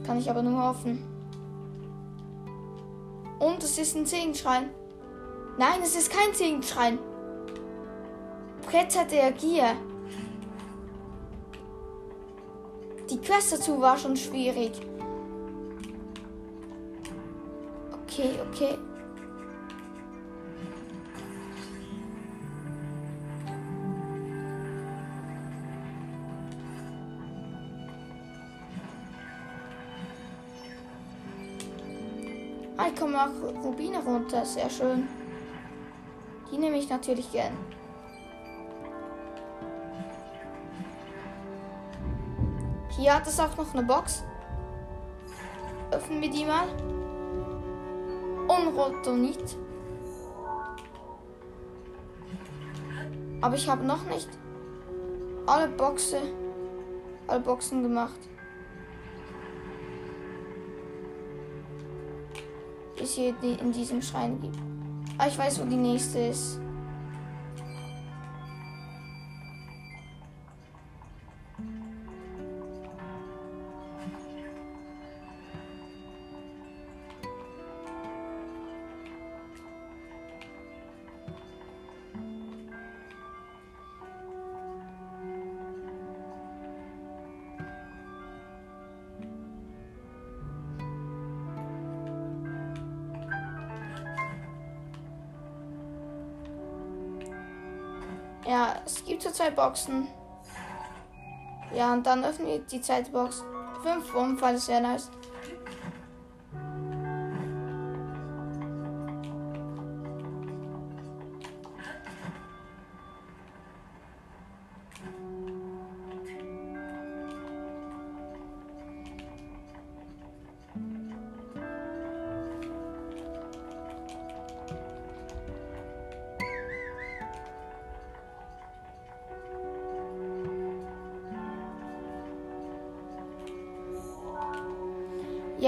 Kann 0.07 0.19
ich 0.19 0.31
aber 0.31 0.43
nur 0.43 0.63
hoffen. 0.63 1.18
Und 3.39 3.63
es 3.63 3.79
ist 3.79 3.97
ein 3.97 4.07
Segenschrein. 4.07 4.71
Nein, 5.59 5.81
es 5.83 5.97
ist 5.97 6.11
kein 6.11 6.35
Segenschrein. 6.35 6.99
Brett 8.67 8.99
hat 8.99 9.11
der 9.11 9.33
Gier. 9.33 9.77
Die 13.11 13.19
Quest 13.19 13.53
dazu 13.53 13.81
war 13.81 13.97
schon 13.97 14.17
schwierig. 14.17 14.73
Okay, 18.05 18.31
okay. 18.51 18.79
Ah, 32.99 33.01
ich 33.01 33.01
komme 33.01 33.19
auch 33.21 33.65
Rubine 33.65 33.99
runter. 33.99 34.45
Sehr 34.45 34.69
schön. 34.71 35.09
Die 36.51 36.59
nehme 36.59 36.79
ich 36.79 36.89
natürlich 36.89 37.31
gern. 37.31 37.53
Hier 42.97 43.15
hat 43.15 43.27
es 43.27 43.39
auch 43.39 43.57
noch 43.57 43.73
eine 43.75 43.85
Box. 43.85 44.25
Öffnen 45.91 46.21
wir 46.21 46.31
die 46.31 46.45
mal. 46.45 46.69
Unrotonit. 48.49 49.57
Aber 53.41 53.55
ich 53.55 53.69
habe 53.69 53.85
noch 53.85 54.05
nicht 54.07 54.29
alle 55.47 55.69
Boxen, 55.69 56.23
alle 57.29 57.41
Boxen 57.41 57.83
gemacht. 57.83 58.19
Es 63.01 63.15
hier 63.15 63.35
in 63.43 63.73
diesem 63.73 64.03
Schrein 64.03 64.41
gibt. 64.41 64.59
Ah, 65.19 65.27
ich 65.29 65.39
weiß, 65.39 65.61
wo 65.61 65.65
die 65.65 65.77
nächste 65.77 66.19
ist. 66.19 66.61
Boxen. 99.59 100.07
Ja, 101.75 101.93
und 101.93 102.07
dann 102.07 102.25
öffnen 102.25 102.47
wir 102.47 102.61
die 102.61 102.81
zweite 102.81 103.11
Box. 103.11 103.45
Fünf 103.83 104.15
Umfall 104.15 104.55
ist 104.55 104.67
sehr 104.67 104.81
nice. 104.81 105.11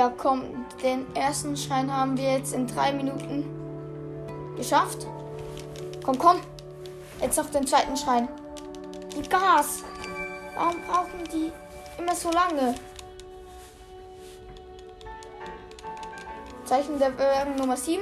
Ja, 0.01 0.11
komm, 0.17 0.65
den 0.83 1.15
ersten 1.15 1.55
Schein 1.55 1.95
haben 1.95 2.17
wir 2.17 2.33
jetzt 2.33 2.55
in 2.55 2.67
drei 2.67 2.91
Minuten 2.91 3.45
geschafft. 4.57 5.07
Komm, 6.03 6.17
komm. 6.17 6.41
Jetzt 7.21 7.37
noch 7.37 7.51
den 7.51 7.67
zweiten 7.67 7.95
Schein. 7.99 8.27
Die 9.15 9.29
Gas. 9.29 9.85
Warum 10.55 10.81
brauchen 10.89 11.23
die 11.31 11.53
immer 11.99 12.15
so 12.15 12.31
lange? 12.31 12.77
Zeichen 16.65 16.99
der 16.99 17.11
Bewerbung 17.11 17.57
Nummer 17.57 17.77
7. 17.77 18.01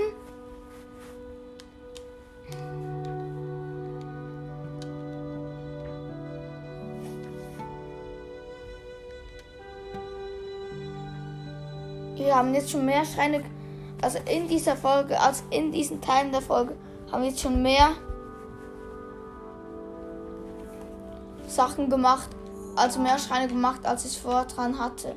haben 12.38 12.54
jetzt 12.54 12.70
schon 12.70 12.84
mehr 12.84 13.04
Schreine, 13.04 13.42
also 14.00 14.18
in 14.30 14.48
dieser 14.48 14.76
Folge, 14.76 15.20
als 15.20 15.42
in 15.50 15.72
diesen 15.72 16.00
Teilen 16.00 16.30
der 16.30 16.40
Folge, 16.40 16.76
haben 17.10 17.24
jetzt 17.24 17.40
schon 17.40 17.62
mehr 17.62 17.90
Sachen 21.48 21.90
gemacht, 21.90 22.28
also 22.76 23.00
mehr 23.00 23.18
Schreine 23.18 23.48
gemacht, 23.48 23.84
als 23.84 24.04
ich 24.04 24.20
vorher 24.20 24.44
dran 24.44 24.78
hatte. 24.78 25.16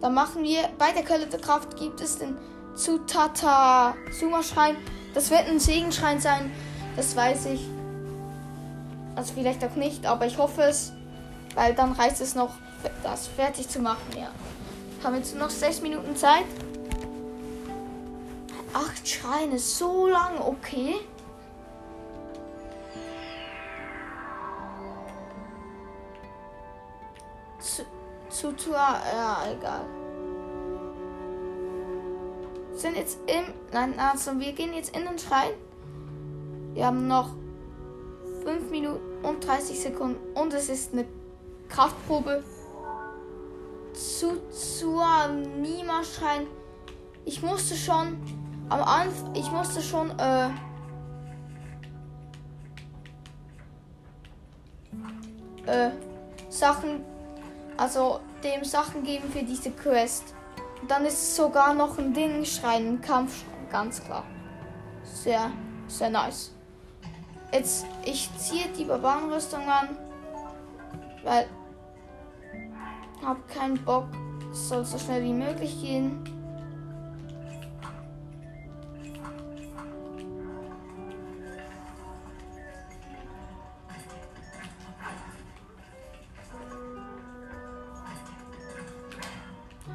Dann 0.00 0.14
machen 0.14 0.42
wir 0.42 0.68
bei 0.78 0.92
der 0.92 1.04
Quelle 1.04 1.26
der 1.26 1.40
Kraft 1.40 1.76
gibt 1.76 2.00
es 2.00 2.18
den 2.18 2.36
Zutata 2.74 3.94
Suma 4.10 4.42
Schrein. 4.42 4.76
Das 5.14 5.30
wird 5.30 5.46
ein 5.48 5.60
Segenschrein 5.60 6.20
sein, 6.20 6.50
das 6.96 7.16
weiß 7.16 7.46
ich. 7.46 7.68
Also 9.14 9.32
vielleicht 9.34 9.64
auch 9.64 9.76
nicht, 9.76 10.04
aber 10.06 10.26
ich 10.26 10.38
hoffe 10.38 10.62
es, 10.62 10.92
weil 11.54 11.74
dann 11.74 11.92
reicht 11.92 12.20
es 12.20 12.34
noch, 12.34 12.50
das 13.02 13.26
fertig 13.28 13.68
zu 13.68 13.80
machen. 13.80 14.06
Ja, 14.16 14.30
haben 15.02 15.16
jetzt 15.16 15.36
noch 15.36 15.50
sechs 15.50 15.80
Minuten 15.80 16.16
Zeit. 16.16 16.44
Acht 18.72 19.06
Schreine, 19.06 19.58
so 19.58 20.06
lang, 20.06 20.40
okay. 20.40 20.96
Zu, 28.30 28.56
zu, 28.56 28.72
ja, 28.72 29.42
egal. 29.52 29.84
Sind 32.74 32.96
jetzt 32.96 33.18
im, 33.26 33.52
nein, 33.72 33.94
also 33.98 34.38
wir 34.40 34.52
gehen 34.52 34.72
jetzt 34.72 34.96
in 34.96 35.04
den 35.04 35.18
Schrein. 35.18 35.50
Wir 36.74 36.86
haben 36.86 37.06
noch 37.06 37.30
5 38.44 38.70
Minuten 38.70 39.24
und 39.24 39.46
30 39.46 39.78
Sekunden 39.78 40.18
und 40.34 40.52
es 40.54 40.68
ist 40.68 40.92
eine 40.92 41.06
Kraftprobe. 41.68 42.42
Nima-Schrein. 45.60 46.46
Ich 47.24 47.42
musste 47.42 47.74
schon 47.74 48.20
am 48.68 48.82
Anfang, 48.82 49.34
ich 49.34 49.50
musste 49.50 49.80
schon, 49.82 50.10
äh, 50.18 50.48
äh, 55.66 55.90
Sachen, 56.48 57.04
also 57.76 58.20
dem 58.42 58.64
Sachen 58.64 59.02
geben 59.04 59.30
für 59.30 59.42
diese 59.42 59.70
Quest. 59.70 60.34
Dann 60.88 61.04
ist 61.04 61.36
sogar 61.36 61.74
noch 61.74 61.98
ein 61.98 62.12
Ding 62.12 62.44
schreien, 62.44 62.94
ein 62.94 63.00
Kampfschrein, 63.00 63.68
ganz 63.70 64.02
klar. 64.02 64.24
Sehr, 65.04 65.50
sehr 65.86 66.10
nice. 66.10 66.52
Jetzt, 67.52 67.86
ich 68.04 68.30
ziehe 68.36 68.68
die 68.76 68.84
Barbarenrüstung 68.84 69.68
an, 69.68 69.96
weil 71.22 71.46
habe 73.24 73.40
keinen 73.48 73.82
Bock, 73.84 74.08
es 74.50 74.68
soll 74.68 74.84
so 74.84 74.98
schnell 74.98 75.22
wie 75.22 75.32
möglich 75.32 75.80
gehen. 75.80 76.22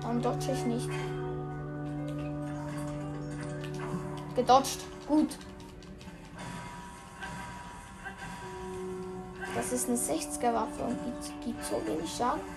Warum 0.01 0.21
dodge 0.21 0.51
ich 0.53 0.65
nicht? 0.65 0.89
Gedodged. 4.35 4.79
Gut. 5.07 5.37
Das 9.55 9.73
ist 9.73 9.89
eine 9.89 9.97
60er 9.97 10.53
Waffe 10.53 10.83
und 10.83 10.97
gibt, 11.03 11.43
gibt 11.43 11.65
so 11.65 11.81
wenig 11.85 12.09
Schaden. 12.15 12.56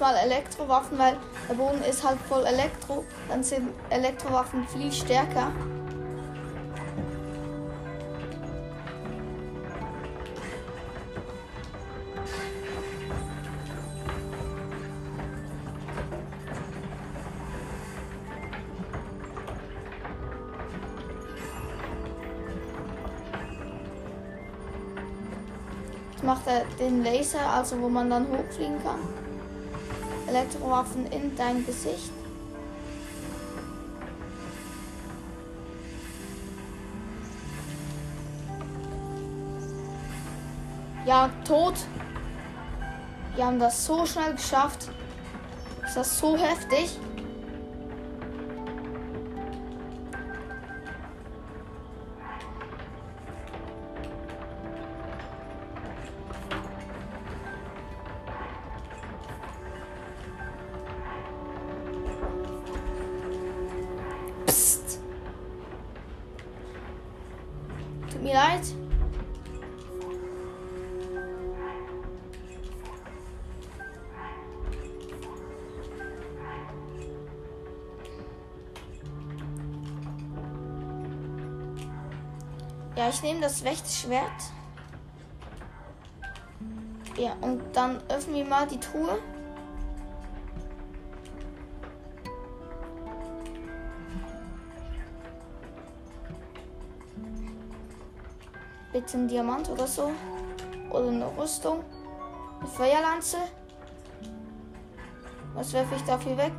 Mal 0.00 0.16
Elektrowaffen, 0.16 0.98
weil 0.98 1.16
der 1.48 1.54
Boden 1.54 1.82
ist 1.82 2.02
halt 2.02 2.18
voll 2.28 2.44
Elektro. 2.44 3.04
Dann 3.28 3.44
sind 3.44 3.68
Elektrowaffen 3.90 4.66
viel 4.66 4.90
stärker. 4.90 5.52
Macht 26.22 26.46
er 26.46 26.64
den 26.78 27.02
Laser, 27.02 27.40
also 27.40 27.80
wo 27.80 27.88
man 27.88 28.08
dann 28.08 28.26
hochfliegen 28.28 28.80
kann. 28.84 29.29
Elektrowaffen 30.30 31.06
in 31.10 31.34
dein 31.34 31.66
Gesicht. 31.66 32.12
Ja, 41.04 41.30
tot. 41.44 41.74
Wir 43.34 43.46
haben 43.46 43.58
das 43.58 43.84
so 43.84 44.06
schnell 44.06 44.34
geschafft. 44.34 44.88
Ist 45.84 45.96
das 45.96 46.18
so 46.18 46.36
heftig? 46.36 46.96
Ich 83.20 83.24
nehme 83.24 83.40
das 83.42 83.62
Wächterschwert. 83.62 84.22
Ja, 87.18 87.36
und 87.42 87.60
dann 87.74 87.98
öffnen 88.08 88.36
wir 88.36 88.46
mal 88.46 88.66
die 88.66 88.80
Truhe. 88.80 89.18
Bitte 98.90 99.18
ein 99.18 99.28
Diamant 99.28 99.68
oder 99.68 99.86
so. 99.86 100.12
Oder 100.88 101.08
eine 101.08 101.26
Rüstung. 101.36 101.84
Eine 102.58 102.68
Feuerlanze. 102.70 103.36
Was 105.52 105.74
werfe 105.74 105.94
ich 105.94 106.02
dafür 106.04 106.38
weg? 106.38 106.52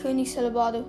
Königshellebarde. 0.00 0.84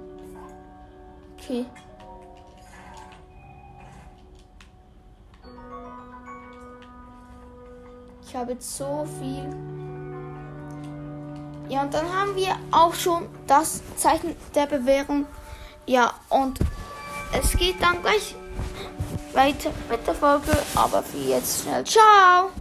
Jetzt 8.55 8.77
so 8.77 9.05
viel. 9.19 9.53
Ja, 11.67 11.81
und 11.81 11.93
dann 11.93 12.05
haben 12.05 12.37
wir 12.37 12.55
auch 12.71 12.93
schon 12.93 13.27
das 13.47 13.81
Zeichen 13.97 14.33
der 14.55 14.65
Bewährung. 14.65 15.25
Ja, 15.85 16.13
und 16.29 16.59
es 17.33 17.51
geht 17.57 17.81
dann 17.81 18.01
gleich 18.01 18.33
weiter 19.33 19.71
mit 19.89 20.07
der 20.07 20.15
Folge. 20.15 20.57
Aber 20.73 21.03
für 21.03 21.17
jetzt 21.17 21.63
schnell. 21.63 21.83
Ciao! 21.83 22.51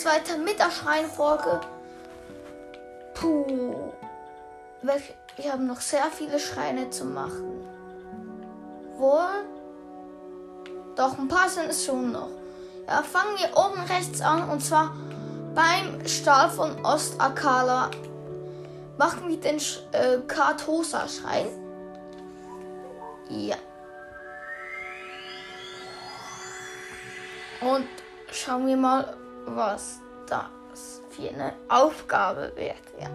Es 0.00 0.06
weiter 0.06 0.38
mit 0.38 0.58
der 0.58 0.70
Schreinfolge. 0.70 1.60
Puh. 3.14 3.92
Wir 4.82 5.52
haben 5.52 5.66
noch 5.66 5.80
sehr 5.80 6.06
viele 6.06 6.38
Schreine 6.38 6.88
zu 6.90 7.04
machen. 7.04 7.68
Wo? 8.96 9.18
Doch, 10.96 11.18
ein 11.18 11.28
paar 11.28 11.48
sind 11.48 11.68
es 11.70 11.84
schon 11.84 12.12
noch. 12.12 12.30
Ja, 12.86 13.02
fangen 13.02 13.36
wir 13.38 13.56
oben 13.56 13.80
rechts 13.82 14.20
an 14.20 14.48
und 14.48 14.60
zwar 14.60 14.94
beim 15.54 16.06
Stahl 16.06 16.48
von 16.48 16.84
Ostakala. 16.84 17.90
Machen 18.98 19.28
wir 19.28 19.38
den 19.38 19.60
Sch 19.60 19.80
äh, 19.92 20.18
Kartosa-Schrein. 20.26 21.48
Ja. 23.28 23.56
Und 27.60 27.86
schauen 28.32 28.66
wir 28.66 28.76
mal, 28.76 29.16
was 29.56 30.00
das 30.26 31.02
für 31.10 31.28
eine 31.28 31.54
Aufgabe 31.68 32.52
wird. 32.56 32.76
Ja. 32.98 33.10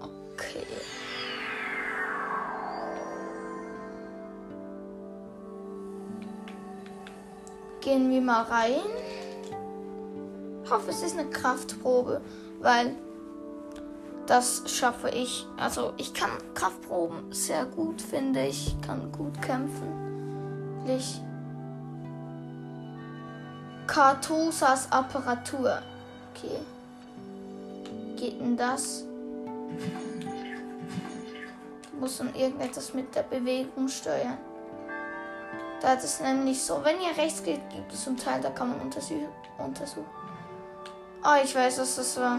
Okay. 0.00 0.66
Gehen 7.80 8.10
wir 8.10 8.20
mal 8.20 8.42
rein. 8.42 8.99
Ich 10.70 10.76
hoffe, 10.76 10.90
es 10.90 11.02
ist 11.02 11.18
eine 11.18 11.28
Kraftprobe, 11.28 12.20
weil 12.60 12.94
das 14.26 14.62
schaffe 14.70 15.08
ich. 15.08 15.44
Also 15.56 15.94
ich 15.96 16.14
kann 16.14 16.30
Kraftproben 16.54 17.32
sehr 17.32 17.64
gut, 17.64 18.00
finde 18.00 18.46
ich. 18.46 18.76
Kann 18.80 19.10
gut 19.10 19.42
kämpfen. 19.42 20.86
Ich 20.86 21.20
Kartosas 23.88 24.92
Apparatur. 24.92 25.82
Okay. 26.32 26.60
Geht 28.14 28.40
denn 28.40 28.56
das? 28.56 29.02
Muss 31.98 32.18
dann 32.18 32.32
irgendetwas 32.32 32.94
mit 32.94 33.12
der 33.16 33.24
Bewegung 33.24 33.88
steuern. 33.88 34.38
Da 35.80 35.94
ist 35.94 36.04
es 36.04 36.20
nämlich 36.20 36.62
so, 36.62 36.80
wenn 36.84 37.00
ihr 37.00 37.20
rechts 37.20 37.42
geht, 37.42 37.68
gibt 37.70 37.92
es 37.92 38.06
einen 38.06 38.16
Teil, 38.16 38.40
da 38.40 38.50
kann 38.50 38.68
man 38.68 38.80
untersuchen. 38.80 39.30
untersuchen. 39.58 40.19
Ah, 41.22 41.38
ich 41.44 41.54
weiß, 41.54 41.78
was 41.80 41.96
das 41.96 42.16
war. 42.18 42.38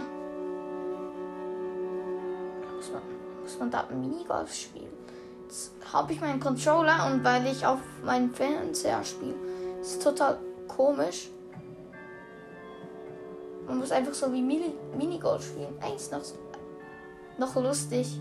Muss 2.75 2.91
man, 2.91 3.01
muss 3.43 3.59
man 3.59 3.69
da 3.69 3.85
Minigolf 3.91 4.51
spielen? 4.53 4.91
Jetzt 5.43 5.73
habe 5.93 6.13
ich 6.13 6.21
meinen 6.21 6.39
Controller 6.39 7.11
und 7.11 7.23
weil 7.23 7.45
ich 7.45 7.63
auf 7.65 7.79
meinem 8.03 8.33
Fernseher 8.33 9.03
spiele, 9.03 9.35
ist 9.81 10.01
total 10.01 10.39
komisch. 10.67 11.29
Man 13.67 13.77
muss 13.77 13.91
einfach 13.91 14.15
so 14.15 14.33
wie 14.33 14.41
Mini 14.41 14.73
Minigolf 14.97 15.45
spielen. 15.45 15.75
Eigentlich 15.79 16.09
noch, 16.09 16.23
noch 17.37 17.55
lustig. 17.55 18.19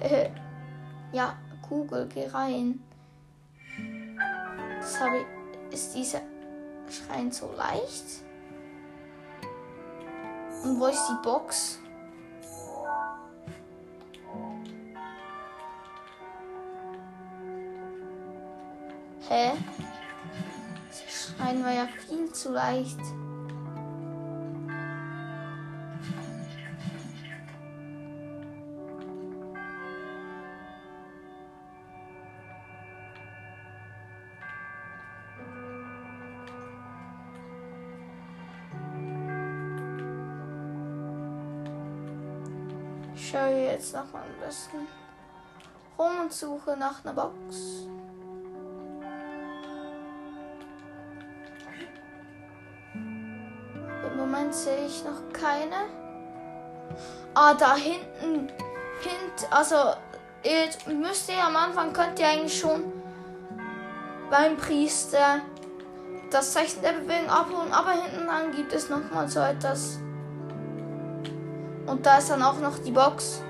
ja, 1.12 1.34
Google, 1.66 2.06
geh 2.12 2.26
rein. 2.26 2.82
Das 4.80 5.00
habe 5.00 5.16
ich. 5.16 5.24
Ist 5.70 5.94
dieser 5.94 6.22
Schrein 6.90 7.30
so 7.30 7.50
leicht? 7.56 8.24
Und 10.64 10.80
wo 10.80 10.86
ist 10.86 11.06
die 11.08 11.22
Box? 11.22 11.78
Hä? 19.28 19.52
Der 19.52 21.10
Schrein 21.10 21.62
war 21.62 21.72
ja 21.72 21.86
viel 21.86 22.32
zu 22.32 22.52
leicht. 22.52 22.98
Jetzt 43.88 43.94
noch 43.94 44.12
mal 44.12 44.22
ein 44.22 44.46
bisschen 44.46 44.86
rum 45.98 46.20
und 46.20 46.32
suche 46.32 46.76
nach 46.76 47.04
einer 47.04 47.14
Box. 47.14 47.86
Im 54.04 54.16
Moment 54.16 54.54
sehe 54.54 54.86
ich 54.86 55.04
noch 55.04 55.32
keine. 55.32 55.86
Ah, 57.34 57.54
da 57.54 57.76
hinten, 57.76 58.48
hint, 59.00 59.48
also 59.50 59.76
ihr 60.42 60.94
müsst 60.94 61.30
ihr 61.30 61.42
am 61.42 61.56
Anfang 61.56 61.92
könnt 61.92 62.18
ihr 62.18 62.28
eigentlich 62.28 62.58
schon 62.58 62.92
beim 64.30 64.56
Priester 64.56 65.40
das 66.30 66.52
Zeichen 66.52 66.82
der 66.82 66.92
Bewegung 66.92 67.30
abholen, 67.30 67.72
aber 67.72 67.92
hinten 67.92 68.26
dann 68.26 68.52
gibt 68.52 68.72
es 68.74 68.90
noch 68.90 69.10
mal 69.10 69.28
so 69.28 69.40
etwas. 69.40 69.98
Und 71.86 72.04
da 72.04 72.18
ist 72.18 72.28
dann 72.28 72.42
auch 72.42 72.58
noch 72.58 72.78
die 72.80 72.90
Box. 72.90 73.42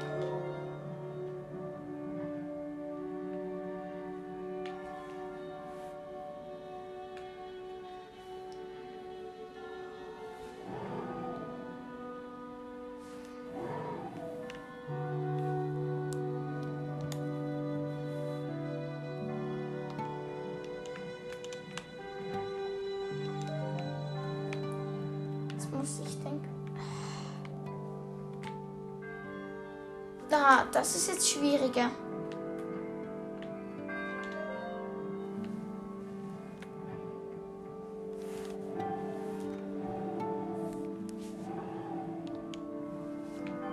Das 30.89 30.97
ist 30.97 31.09
jetzt 31.09 31.29
schwieriger. 31.29 31.91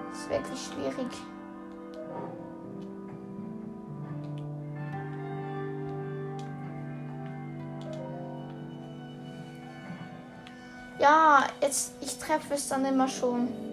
Das 0.09 0.19
ist 0.19 0.29
wirklich 0.29 0.59
schwierig. 0.59 1.07
Ja, 10.99 11.45
jetzt 11.61 11.93
ich 12.01 12.17
treffe 12.17 12.55
es 12.55 12.67
dann 12.67 12.83
immer 12.83 13.07
schon. 13.07 13.64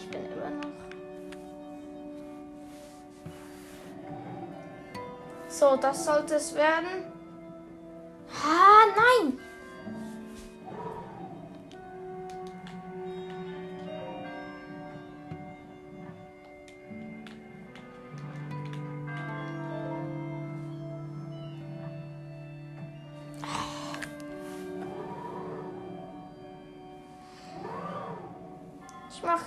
Ich 0.00 0.08
bin 0.08 0.24
immer 0.32 0.50
noch. 0.50 0.70
So, 5.48 5.76
das 5.76 6.04
sollte 6.04 6.36
es 6.36 6.54
werden. 6.54 7.09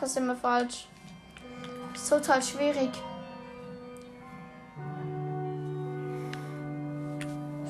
Das 0.04 0.18
immer 0.18 0.36
falsch. 0.36 0.89
Ist 1.95 2.10
total 2.10 2.43
schwierig. 2.43 2.89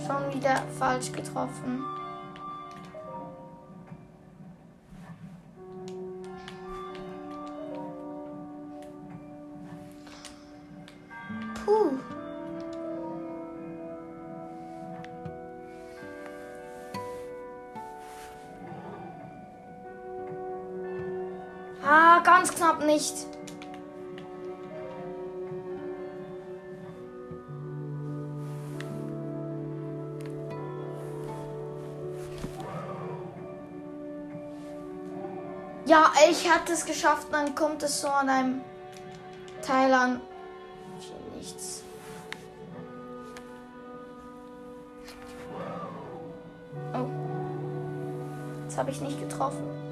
Schon 0.07 0.33
wieder 0.33 0.63
falsch 0.79 1.11
getroffen. 1.11 1.83
Nicht. 23.03 23.27
Ja, 35.85 36.11
ich 36.29 36.49
hatte 36.49 36.73
es 36.73 36.85
geschafft, 36.85 37.27
dann 37.31 37.53
kommt 37.55 37.83
es 37.83 38.01
so 38.01 38.07
an 38.07 38.29
einem 38.29 38.61
Teil 39.61 39.93
an. 39.93 40.21
Nichts. 41.35 41.83
Oh. 46.93 47.05
Jetzt 48.63 48.77
habe 48.77 48.91
ich 48.91 49.01
nicht 49.01 49.19
getroffen. 49.19 49.82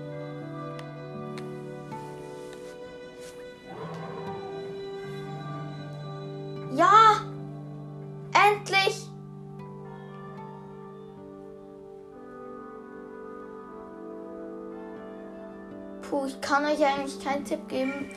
Kann 16.52 16.66
euch 16.66 16.86
eigentlich 16.86 17.24
keinen 17.24 17.46
Tipp 17.46 17.70
geben. 17.70 18.10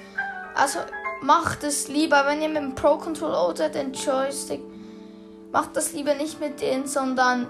Also 0.56 0.80
macht 1.22 1.62
es 1.62 1.86
lieber, 1.86 2.26
wenn 2.26 2.42
ihr 2.42 2.48
mit 2.48 2.62
dem 2.62 2.74
Pro 2.74 2.96
Controller 2.96 3.48
oder 3.48 3.68
den 3.68 3.92
Joystick 3.92 4.60
macht 5.52 5.76
das 5.76 5.92
lieber 5.92 6.14
nicht 6.14 6.40
mit 6.40 6.60
denen, 6.60 6.88
sondern 6.88 7.46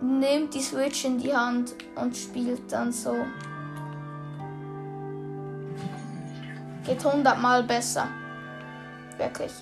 nehmt 0.00 0.54
die 0.54 0.62
Switch 0.62 1.04
in 1.04 1.18
die 1.18 1.34
Hand 1.34 1.74
und 1.96 2.16
spielt 2.16 2.72
dann 2.72 2.90
so. 2.90 3.14
Geht 6.86 7.04
hundertmal 7.04 7.62
besser. 7.62 8.08
Wirklich. 9.18 9.52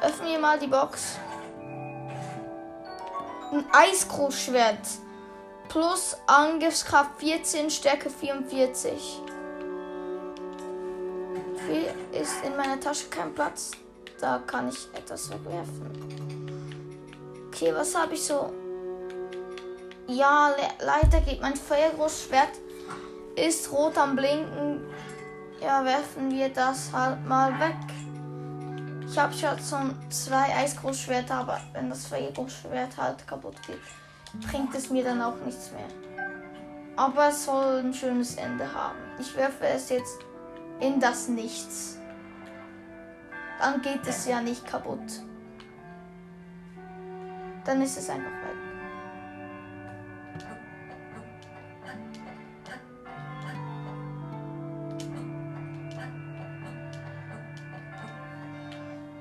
Öffnen 0.00 0.28
wir 0.28 0.38
mal 0.38 0.58
die 0.60 0.68
Box. 0.68 1.18
Ein 3.74 3.90
Eisgroßschwert. 3.90 4.86
Plus 5.68 6.16
Angriffskraft 6.26 7.18
14, 7.18 7.70
Stärke 7.70 8.08
44. 8.08 9.20
Viel 11.66 12.20
ist 12.20 12.44
in 12.44 12.56
meiner 12.56 12.78
Tasche 12.78 13.08
kein 13.08 13.34
Platz. 13.34 13.72
Da 14.20 14.38
kann 14.46 14.68
ich 14.68 14.88
etwas 14.94 15.30
wegwerfen. 15.30 15.90
Okay, 17.48 17.72
was 17.74 17.94
habe 17.96 18.14
ich 18.14 18.24
so? 18.24 18.52
Ja, 20.06 20.50
le 20.50 20.84
leider 20.86 21.20
geht 21.22 21.40
mein 21.40 21.56
Feuergroßschwert. 21.56 22.50
Ist 23.36 23.72
rot 23.72 23.98
am 23.98 24.14
Blinken. 24.14 24.86
Ja, 25.60 25.84
werfen 25.84 26.30
wir 26.30 26.48
das 26.50 26.92
halt 26.92 27.26
mal 27.26 27.58
weg. 27.58 27.93
Ich 29.14 29.20
habe 29.20 29.32
schon 29.32 29.94
zwei 30.10 30.52
Eisgroßschwerter, 30.56 31.36
aber 31.36 31.60
wenn 31.72 31.88
das 31.88 32.08
Feuergroßschwert 32.08 32.96
halt 32.96 33.24
kaputt 33.28 33.54
geht, 33.64 33.78
bringt 34.50 34.74
es 34.74 34.90
mir 34.90 35.04
dann 35.04 35.22
auch 35.22 35.36
nichts 35.46 35.70
mehr. 35.70 35.86
Aber 36.96 37.28
es 37.28 37.44
soll 37.44 37.78
ein 37.78 37.94
schönes 37.94 38.34
Ende 38.34 38.64
haben. 38.74 38.98
Ich 39.20 39.36
werfe 39.36 39.68
es 39.68 39.88
jetzt 39.90 40.18
in 40.80 40.98
das 40.98 41.28
Nichts. 41.28 41.96
Dann 43.60 43.80
geht 43.82 44.04
es 44.04 44.26
ja 44.26 44.42
nicht 44.42 44.66
kaputt. 44.66 45.22
Dann 47.64 47.82
ist 47.82 47.96
es 47.96 48.10
einfach 48.10 48.24
weg. 48.24 48.53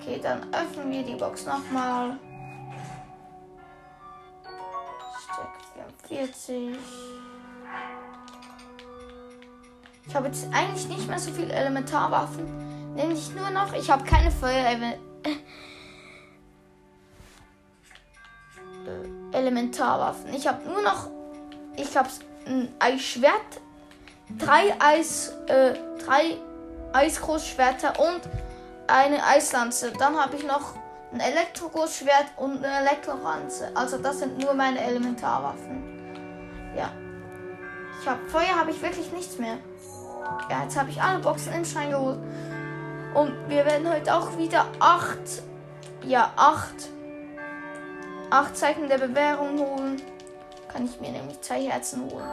Okay, 0.05 0.19
dann 0.21 0.41
öffnen 0.53 0.91
wir 0.91 1.01
die 1.03 1.15
Box 1.15 1.45
nochmal. 1.45 2.17
Stück 5.23 5.47
44. 6.09 6.77
Ich 10.05 10.13
habe 10.13 10.27
jetzt 10.27 10.45
eigentlich 10.53 10.89
nicht 10.89 11.07
mehr 11.07 11.17
so 11.17 11.31
viele 11.31 11.53
Elementarwaffen. 11.53 12.93
Nämlich 12.95 13.33
nur 13.33 13.49
noch, 13.49 13.71
ich 13.73 13.89
habe 13.89 14.03
keine 14.03 14.29
Feuer 14.29 14.71
äh, 14.73 14.97
Elementarwaffen. 19.31 20.33
Ich 20.33 20.45
habe 20.45 20.67
nur 20.67 20.81
noch, 20.81 21.07
ich 21.77 21.95
habe 21.95 22.09
ein 22.45 22.67
Eisschwert, 22.79 23.61
drei 24.37 24.75
Eis, 24.79 25.29
äh, 25.47 25.75
drei 26.05 26.37
Eisgroßschwerter 26.91 27.97
und 28.01 28.21
eine 28.87 29.23
Eislanze. 29.25 29.91
Dann 29.91 30.17
habe 30.17 30.35
ich 30.35 30.45
noch 30.45 30.75
ein 31.13 31.19
Elektrogroßschwert 31.19 32.25
und 32.37 32.63
eine 32.63 32.87
Elektroranze. 32.87 33.71
Also 33.75 33.97
das 33.97 34.19
sind 34.19 34.39
nur 34.39 34.53
meine 34.53 34.79
Elementarwaffen. 34.79 36.73
Ja. 36.75 36.91
Ich 38.01 38.07
habe 38.07 38.25
Feuer 38.27 38.55
habe 38.59 38.71
ich 38.71 38.81
wirklich 38.81 39.11
nichts 39.11 39.37
mehr. 39.37 39.57
Ja, 40.49 40.63
jetzt 40.63 40.77
habe 40.77 40.89
ich 40.89 41.01
alle 41.01 41.19
Boxen 41.19 41.53
im 41.53 41.65
Schrein 41.65 41.91
geholt. 41.91 42.19
Und 43.13 43.33
wir 43.47 43.65
werden 43.65 43.89
heute 43.91 44.15
auch 44.15 44.37
wieder 44.37 44.65
acht, 44.79 45.43
ja, 46.03 46.31
acht, 46.35 46.89
acht 48.31 48.57
Zeichen 48.57 48.87
der 48.87 48.97
Bewährung 48.97 49.59
holen. 49.59 50.01
Kann 50.67 50.85
ich 50.85 50.99
mir 50.99 51.11
nämlich 51.11 51.39
zwei 51.41 51.61
Herzen 51.61 52.09
holen. 52.09 52.25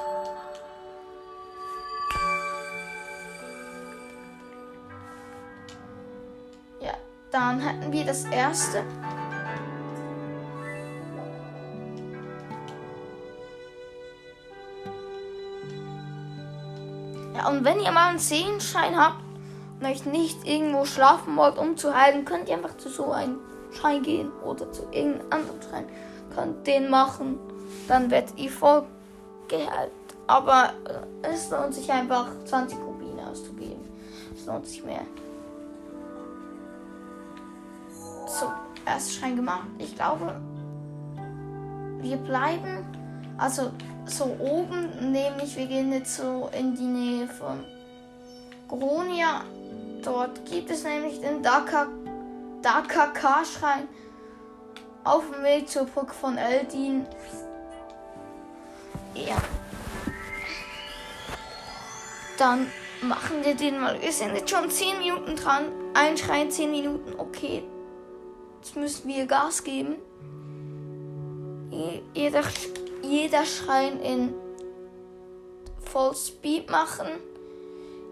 Dann 7.41 7.61
hätten 7.61 7.91
wir 7.91 8.05
das 8.05 8.24
erste. 8.24 8.82
Ja, 17.34 17.49
und 17.49 17.64
wenn 17.64 17.80
ihr 17.80 17.93
mal 17.93 18.11
einen 18.11 18.18
Sehenschein 18.18 18.99
habt 18.99 19.22
und 19.80 19.86
euch 19.86 20.05
nicht 20.05 20.47
irgendwo 20.47 20.84
schlafen 20.84 21.34
wollt, 21.36 21.57
um 21.57 21.78
zu 21.78 21.95
heilen, 21.95 22.26
könnt 22.26 22.49
ihr 22.51 22.57
einfach 22.57 22.76
zu 22.76 22.91
so 22.91 23.11
einem 23.11 23.38
Schein 23.72 24.03
gehen 24.03 24.30
oder 24.45 24.70
zu 24.70 24.82
irgendeinem 24.91 25.32
anderen 25.32 25.62
Schein. 25.62 25.86
Könnt 26.34 26.66
den 26.66 26.91
machen, 26.91 27.38
dann 27.88 28.11
werdet 28.11 28.38
ihr 28.38 28.51
voll 28.51 28.84
geheilt. 29.49 29.93
Aber 30.26 30.74
äh, 31.22 31.28
es 31.28 31.51
lohnt 31.51 31.74
sich 31.74 31.91
einfach 31.91 32.28
20 32.45 32.78
Rubine 32.78 33.26
auszugeben. 33.28 33.82
Es 34.36 34.47
lohnt 34.47 34.66
sich 34.66 34.84
mehr. 34.84 35.07
So, 38.31 38.53
erst 38.87 39.14
Schein 39.14 39.35
gemacht. 39.35 39.66
Ich 39.78 39.97
glaube, 39.97 40.41
wir 41.99 42.16
bleiben. 42.16 42.87
Also 43.37 43.72
so 44.07 44.37
oben, 44.39 45.12
nämlich 45.12 45.57
wir 45.57 45.66
gehen 45.66 45.93
jetzt 45.93 46.16
so 46.16 46.49
in 46.57 46.76
die 46.76 46.85
Nähe 46.85 47.26
von 47.26 47.64
Gronia. 48.68 49.43
Dort 50.05 50.46
gibt 50.46 50.71
es 50.71 50.84
nämlich 50.84 51.21
den 51.21 51.42
Dakaka-Schrein 51.42 53.88
auf 55.03 55.25
dem 55.30 55.42
Weg 55.42 55.68
zur 55.68 55.87
Brücke 55.87 56.14
von 56.14 56.38
Eldin. 56.38 57.07
Ja. 59.14 59.38
Dann 62.38 62.68
machen 63.03 63.45
wir 63.45 63.57
den 63.57 63.80
mal. 63.80 64.00
Wir 64.00 64.13
sind 64.13 64.37
jetzt 64.37 64.50
schon 64.50 64.71
10 64.71 64.99
Minuten 64.99 65.34
dran. 65.34 65.64
Ein 65.95 66.17
Schrein 66.17 66.49
10 66.50 66.71
Minuten. 66.71 67.18
Okay. 67.18 67.64
Jetzt 68.61 68.76
müssen 68.76 69.08
wir 69.08 69.26
Gas 69.26 69.64
geben. 69.64 69.96
Jeder 72.14 72.42
jeder 73.03 73.45
Schrein 73.45 74.00
in 74.00 74.34
Voll 75.80 76.14
Speed 76.14 76.70
machen. 76.70 77.08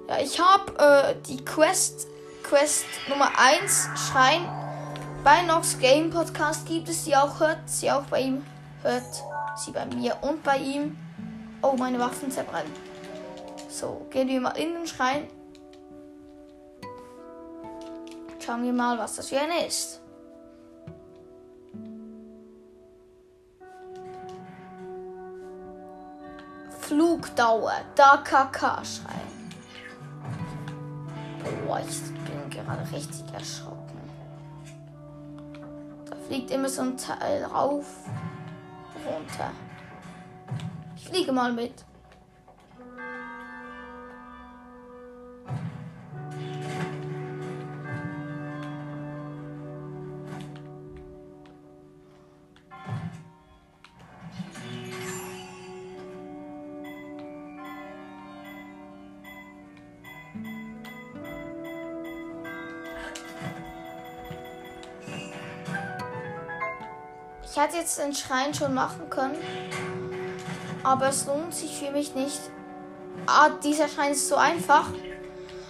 Ja, 0.08 0.18
ich 0.20 0.40
habe 0.40 0.78
äh, 0.78 1.14
die 1.28 1.44
Quest, 1.44 2.08
Quest 2.42 2.86
Nummer 3.08 3.30
1 3.38 3.90
Schrein 3.94 4.48
bei 5.22 5.42
Nox 5.42 5.78
Game 5.78 6.10
Podcast 6.10 6.66
gibt 6.66 6.88
es 6.88 7.04
sie 7.04 7.14
auch, 7.14 7.38
hört 7.38 7.68
sie 7.68 7.90
auch 7.90 8.04
bei 8.04 8.22
ihm, 8.22 8.44
hört 8.82 9.22
sie 9.56 9.72
bei 9.72 9.84
mir 9.84 10.16
und 10.22 10.42
bei 10.42 10.56
ihm. 10.56 10.96
Oh, 11.60 11.74
meine 11.76 11.98
Waffen 11.98 12.30
zerbrennen. 12.30 12.72
So, 13.68 14.06
gehen 14.10 14.28
wir 14.28 14.40
mal 14.40 14.56
in 14.56 14.72
den 14.72 14.86
Schrein. 14.86 15.28
Schauen 18.44 18.62
wir 18.62 18.72
mal, 18.72 18.96
was 18.98 19.16
das 19.16 19.28
für 19.28 19.38
eine 19.38 19.66
ist. 19.66 20.00
Flugdauer, 26.88 27.82
DKK-Schrein. 27.96 29.28
Boah, 31.66 31.80
ich 31.80 32.00
bin 32.24 32.48
gerade 32.48 32.80
richtig 32.90 33.30
erschrocken. 33.34 34.00
Da 36.08 36.16
fliegt 36.26 36.50
immer 36.50 36.70
so 36.70 36.80
ein 36.80 36.96
Teil 36.96 37.44
rauf, 37.44 37.84
runter. 39.04 39.50
Ich 40.96 41.06
fliege 41.10 41.30
mal 41.30 41.52
mit. 41.52 41.84
Hätte 67.58 67.78
jetzt 67.78 67.98
den 67.98 68.14
Schrein 68.14 68.54
schon 68.54 68.72
machen 68.72 69.10
können. 69.10 69.36
Aber 70.84 71.08
es 71.08 71.26
lohnt 71.26 71.52
sich 71.52 71.76
für 71.76 71.90
mich 71.90 72.14
nicht. 72.14 72.38
Ah, 73.26 73.48
dieser 73.64 73.88
Schrein 73.88 74.12
ist 74.12 74.28
so 74.28 74.36
einfach. 74.36 74.86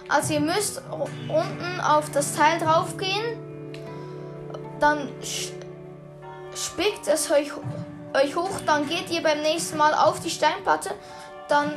Also 0.07 0.35
ihr 0.35 0.39
müsst 0.39 0.83
unten 0.91 1.81
auf 1.81 2.11
das 2.11 2.35
Teil 2.35 2.59
drauf 2.59 2.95
gehen. 2.95 3.73
Dann 4.79 5.09
spickt 6.55 7.07
es 7.07 7.31
euch, 7.31 7.51
euch 8.13 8.35
hoch. 8.35 8.59
Dann 8.67 8.87
geht 8.87 9.09
ihr 9.09 9.23
beim 9.23 9.41
nächsten 9.41 9.77
Mal 9.77 9.95
auf 9.95 10.19
die 10.19 10.29
Steinplatte. 10.29 10.91
Dann 11.47 11.73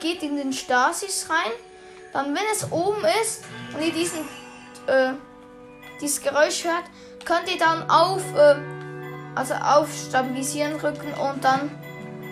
geht 0.00 0.24
in 0.24 0.36
den 0.36 0.52
Stasis 0.52 1.28
rein. 1.30 1.52
Dann, 2.12 2.34
wenn 2.34 2.42
es 2.52 2.72
oben 2.72 3.04
ist 3.22 3.44
und 3.74 3.86
ihr 3.86 3.92
diesen, 3.92 4.22
äh, 4.88 5.12
dieses 6.00 6.20
Geräusch 6.20 6.64
hört, 6.64 6.84
könnt 7.24 7.48
ihr 7.48 7.58
dann 7.58 7.88
auf 7.88 8.22
äh, 8.34 8.56
also 9.36 9.54
auf 9.54 9.88
Stabilisieren 9.94 10.78
drücken 10.78 11.12
und 11.14 11.44
dann 11.44 11.70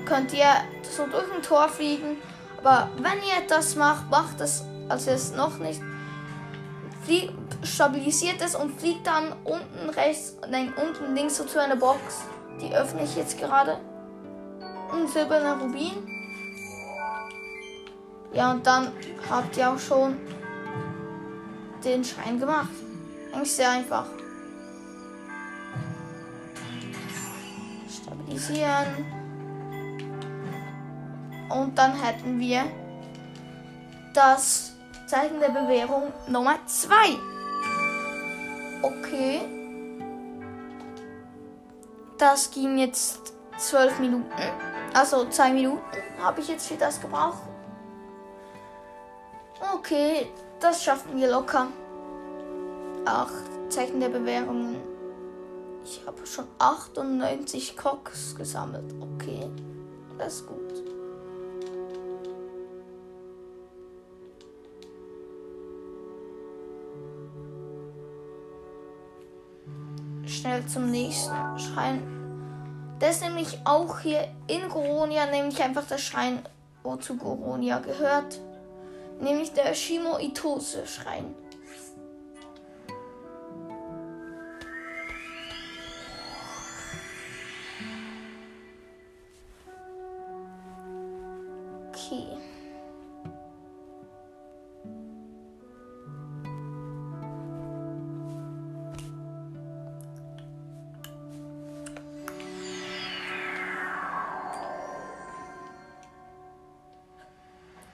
könnt 0.06 0.32
ihr 0.32 0.46
so 0.82 1.06
durch 1.06 1.32
ein 1.32 1.42
Tor 1.42 1.68
fliegen. 1.68 2.16
Aber 2.58 2.88
wenn 2.96 3.18
ihr 3.18 3.46
das 3.46 3.76
macht, 3.76 4.10
macht 4.10 4.40
es, 4.40 4.64
also 4.88 5.10
es 5.10 5.32
noch 5.34 5.58
nicht, 5.58 5.80
flieg, 7.04 7.30
stabilisiert 7.62 8.40
es 8.40 8.54
und 8.54 8.80
fliegt 8.80 9.06
dann 9.06 9.32
unten 9.44 9.90
rechts, 9.90 10.36
nein, 10.50 10.72
unten 10.74 11.14
links 11.14 11.36
so 11.36 11.44
zu 11.44 11.60
einer 11.60 11.76
Box. 11.76 12.22
Die 12.60 12.74
öffne 12.74 13.04
ich 13.04 13.16
jetzt 13.16 13.38
gerade. 13.38 13.78
Ein 14.92 15.06
silberner 15.08 15.60
Rubin. 15.60 16.08
Ja, 18.32 18.52
und 18.52 18.66
dann 18.66 18.92
habt 19.28 19.56
ihr 19.56 19.70
auch 19.70 19.78
schon 19.78 20.16
den 21.84 22.02
Schein 22.02 22.40
gemacht. 22.40 22.70
Eigentlich 23.32 23.52
sehr 23.52 23.70
einfach. 23.70 24.06
Stabilisieren. 27.94 29.06
Und 31.50 31.76
dann 31.78 31.94
hätten 31.94 32.38
wir 32.40 32.64
das 34.14 34.72
Zeichen 35.06 35.40
der 35.40 35.50
Bewährung 35.50 36.12
Nummer 36.28 36.56
2. 36.66 36.94
Okay. 38.82 39.40
Das 42.18 42.50
ging 42.50 42.78
jetzt 42.78 43.34
12 43.58 43.98
Minuten. 43.98 44.30
Also 44.94 45.28
2 45.28 45.52
Minuten 45.52 45.80
habe 46.22 46.40
ich 46.40 46.48
jetzt 46.48 46.68
für 46.68 46.76
das 46.76 47.00
gebraucht. 47.00 47.42
Okay, 49.74 50.28
das 50.60 50.82
schaffen 50.82 51.16
wir 51.16 51.30
locker. 51.30 51.68
Ach, 53.04 53.30
Zeichen 53.68 54.00
der 54.00 54.08
Bewährungen. 54.08 54.93
Ich 55.84 56.00
habe 56.06 56.26
schon 56.26 56.46
98 56.58 57.76
Cocks 57.76 58.34
gesammelt. 58.34 58.94
Okay, 59.00 59.50
das 60.16 60.36
ist 60.36 60.46
gut. 60.46 60.58
Schnell 70.26 70.66
zum 70.66 70.90
nächsten 70.90 71.58
Schrein. 71.58 72.02
Das 72.98 73.16
ist 73.16 73.22
nämlich 73.22 73.58
auch 73.64 74.00
hier 74.00 74.28
in 74.46 74.68
Goronia, 74.70 75.26
nämlich 75.26 75.62
einfach 75.62 75.86
der 75.86 75.98
Schrein, 75.98 76.42
wo 76.82 76.96
zu 76.96 77.16
Goronia 77.16 77.80
gehört. 77.80 78.40
Nämlich 79.20 79.52
der 79.52 79.74
Shimo 79.74 80.18
Itose 80.18 80.86
Schrein. 80.86 81.34
Okay. 92.14 92.38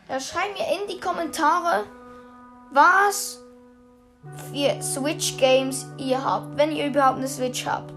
Ja, 0.08 0.18
schreibt 0.18 0.58
mir 0.58 0.66
in 0.66 0.88
die 0.88 0.98
Kommentare, 1.00 1.84
was 2.72 3.38
für 4.52 4.82
Switch 4.82 5.36
Games 5.36 5.86
ihr 5.98 6.22
habt, 6.22 6.56
wenn 6.56 6.72
ihr 6.72 6.88
überhaupt 6.88 7.18
eine 7.18 7.28
Switch 7.28 7.64
habt. 7.64 7.94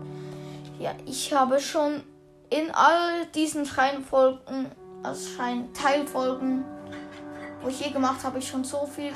Ja, 0.80 0.91
ich 1.06 1.34
habe 1.34 1.60
schon 1.60 2.04
in 2.50 2.70
all 2.72 3.26
diesen 3.34 3.66
Scheinfolgen, 3.66 4.72
also 5.04 5.30
Scheinteilfolgen, 5.36 6.64
wo 7.62 7.68
ich 7.68 7.80
je 7.80 7.92
gemacht 7.92 8.24
habe, 8.24 8.40
ich 8.40 8.48
schon 8.48 8.64
so 8.64 8.88
viel 8.88 9.12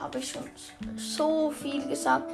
habe 0.00 0.18
ich 0.18 0.30
schon 0.30 0.48
so 0.96 1.50
viel 1.50 1.86
gesagt, 1.86 2.30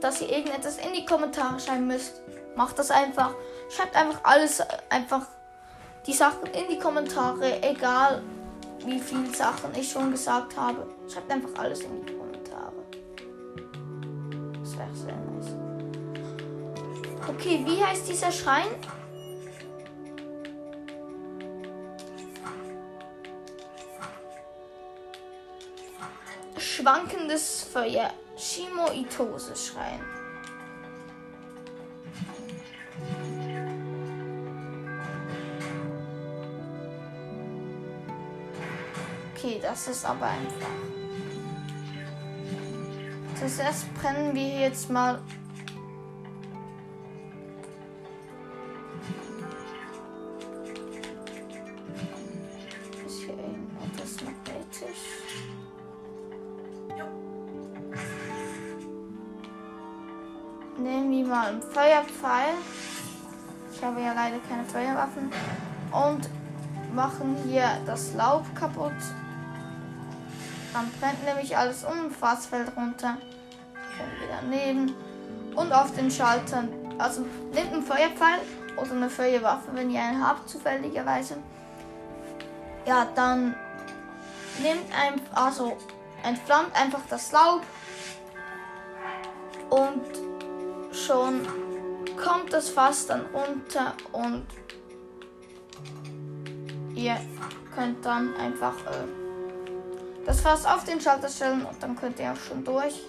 dass 0.00 0.20
ihr 0.20 0.30
irgendetwas 0.30 0.78
in 0.78 0.92
die 0.94 1.04
Kommentare 1.04 1.60
schreiben 1.60 1.86
müsst. 1.86 2.22
Macht 2.56 2.78
das 2.78 2.90
einfach. 2.90 3.34
Schreibt 3.68 3.94
einfach 3.96 4.20
alles, 4.24 4.62
einfach 4.88 5.26
die 6.06 6.12
Sachen 6.12 6.46
in 6.46 6.68
die 6.70 6.78
Kommentare, 6.78 7.62
egal 7.62 8.22
wie 8.84 8.98
viele 8.98 9.34
Sachen 9.34 9.74
ich 9.74 9.90
schon 9.90 10.10
gesagt 10.10 10.56
habe. 10.56 10.86
Schreibt 11.12 11.30
einfach 11.30 11.50
alles 11.58 11.80
in 11.80 12.04
die 12.04 12.12
Kommentare. 12.12 12.72
Das 14.60 14.78
wäre 14.78 14.94
sehr 14.94 15.16
nice. 15.16 15.54
Okay, 17.28 17.62
wie 17.66 17.84
heißt 17.84 18.08
dieser 18.08 18.32
Schrein? 18.32 18.68
Schwankendes 26.78 27.66
Feuer. 27.72 28.12
Shimo 28.36 28.92
Itose 28.92 29.56
Schrein. 29.56 29.98
Okay, 39.34 39.58
das 39.60 39.88
ist 39.88 40.04
aber 40.04 40.26
einfach. 40.26 40.68
Zuerst 43.34 43.92
brennen 43.94 44.32
wir 44.36 44.60
jetzt 44.60 44.88
mal. 44.88 45.20
Einen 61.48 61.62
Feuerpfeil. 61.62 62.54
Ich 63.72 63.82
habe 63.82 64.02
ja 64.02 64.12
leider 64.12 64.36
keine 64.48 64.64
Feuerwaffen. 64.64 65.32
Und 65.90 66.28
machen 66.94 67.36
hier 67.46 67.70
das 67.86 68.12
Laub 68.14 68.44
kaputt. 68.54 68.92
Dann 70.74 70.90
brennt 71.00 71.24
nämlich 71.24 71.56
alles 71.56 71.84
um, 71.84 72.10
Fass 72.10 72.46
fällt 72.46 72.76
runter. 72.76 73.16
Können 73.96 74.12
wir 74.20 74.28
daneben. 74.40 74.94
Und 75.56 75.72
auf 75.72 75.94
den 75.94 76.10
Schaltern. 76.10 76.68
Also 76.98 77.24
nehmt 77.54 77.72
einen 77.72 77.82
Feuerpfeil 77.82 78.40
oder 78.76 78.92
eine 78.92 79.08
Feuerwaffe, 79.08 79.70
wenn 79.72 79.90
ihr 79.90 80.02
einen 80.02 80.26
habt, 80.26 80.50
zufälligerweise. 80.50 81.38
Ja, 82.84 83.06
dann 83.14 83.54
nehmt 84.62 84.84
ein, 84.94 85.20
also 85.34 85.78
entflammt 86.22 86.74
einfach 86.78 87.00
das 87.08 87.32
Laub 87.32 87.62
und 89.70 90.27
schon 91.08 91.40
kommt 92.22 92.52
das 92.52 92.68
Fass 92.68 93.06
dann 93.06 93.24
runter 93.32 93.94
und 94.12 94.46
ihr 96.94 97.16
könnt 97.74 98.04
dann 98.04 98.36
einfach 98.36 98.74
äh, 98.86 100.26
das 100.26 100.42
Fass 100.42 100.66
auf 100.66 100.84
den 100.84 101.00
Schalter 101.00 101.30
stellen 101.30 101.64
und 101.64 101.82
dann 101.82 101.96
könnt 101.96 102.20
ihr 102.20 102.30
auch 102.30 102.36
schon 102.36 102.62
durch. 102.62 103.00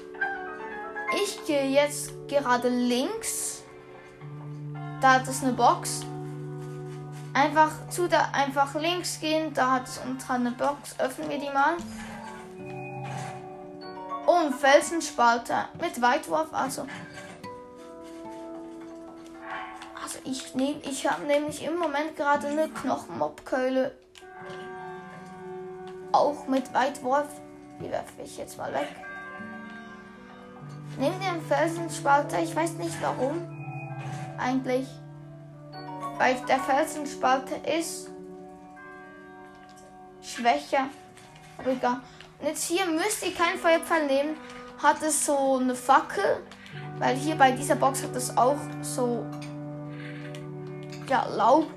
Ich 1.21 1.45
gehe 1.45 1.65
jetzt 1.65 2.13
gerade 2.29 2.69
links. 2.69 3.63
Da 5.01 5.15
hat 5.15 5.27
es 5.27 5.43
eine 5.43 5.51
Box. 5.53 6.01
Einfach 7.33 7.71
zu 7.89 8.07
der 8.07 8.33
einfach 8.33 8.75
links 8.75 9.19
gehen, 9.19 9.53
da 9.53 9.71
hat 9.71 9.87
es 9.87 9.99
unten 10.05 10.31
eine 10.31 10.51
Box. 10.51 10.95
Öffnen 10.99 11.29
wir 11.29 11.39
die 11.39 11.49
mal. 11.49 11.75
Und 14.25 14.55
Felsenspalter 14.55 15.67
mit 15.81 16.01
Weitwurf, 16.01 16.53
also 16.53 16.85
also 20.09 20.19
ich 20.23 20.55
nehme, 20.55 20.79
ich 20.81 21.07
habe 21.07 21.23
nämlich 21.25 21.63
im 21.63 21.77
Moment 21.77 22.15
gerade 22.15 22.47
eine 22.47 22.67
Knochenmobkeule. 22.69 23.95
Auch 26.11 26.47
mit 26.47 26.73
Weitwurf. 26.73 27.27
Die 27.79 27.91
werfe 27.91 28.23
ich 28.23 28.37
jetzt 28.37 28.57
mal 28.57 28.73
weg. 28.73 28.87
Nehme 30.97 31.15
den 31.19 31.41
Felsenspalter. 31.45 32.41
Ich 32.41 32.55
weiß 32.55 32.73
nicht 32.73 32.99
warum. 33.01 33.47
Eigentlich. 34.39 34.87
Weil 36.17 36.35
der 36.47 36.59
Felsenspalter 36.59 37.57
ist 37.77 38.09
schwächer. 40.23 40.85
Aber. 41.59 42.01
Und 42.39 42.47
jetzt 42.47 42.63
hier 42.63 42.85
müsst 42.87 43.23
ihr 43.23 43.35
keinen 43.35 43.59
Feuerpfeil 43.59 44.07
nehmen. 44.07 44.37
Hat 44.81 45.03
es 45.03 45.23
so 45.23 45.57
eine 45.57 45.75
Fackel. 45.75 46.43
Weil 46.97 47.15
hier 47.15 47.35
bei 47.35 47.51
dieser 47.51 47.75
Box 47.75 48.01
hat 48.01 48.15
es 48.15 48.35
auch 48.35 48.57
so 48.81 49.25
Laub. 51.09 51.67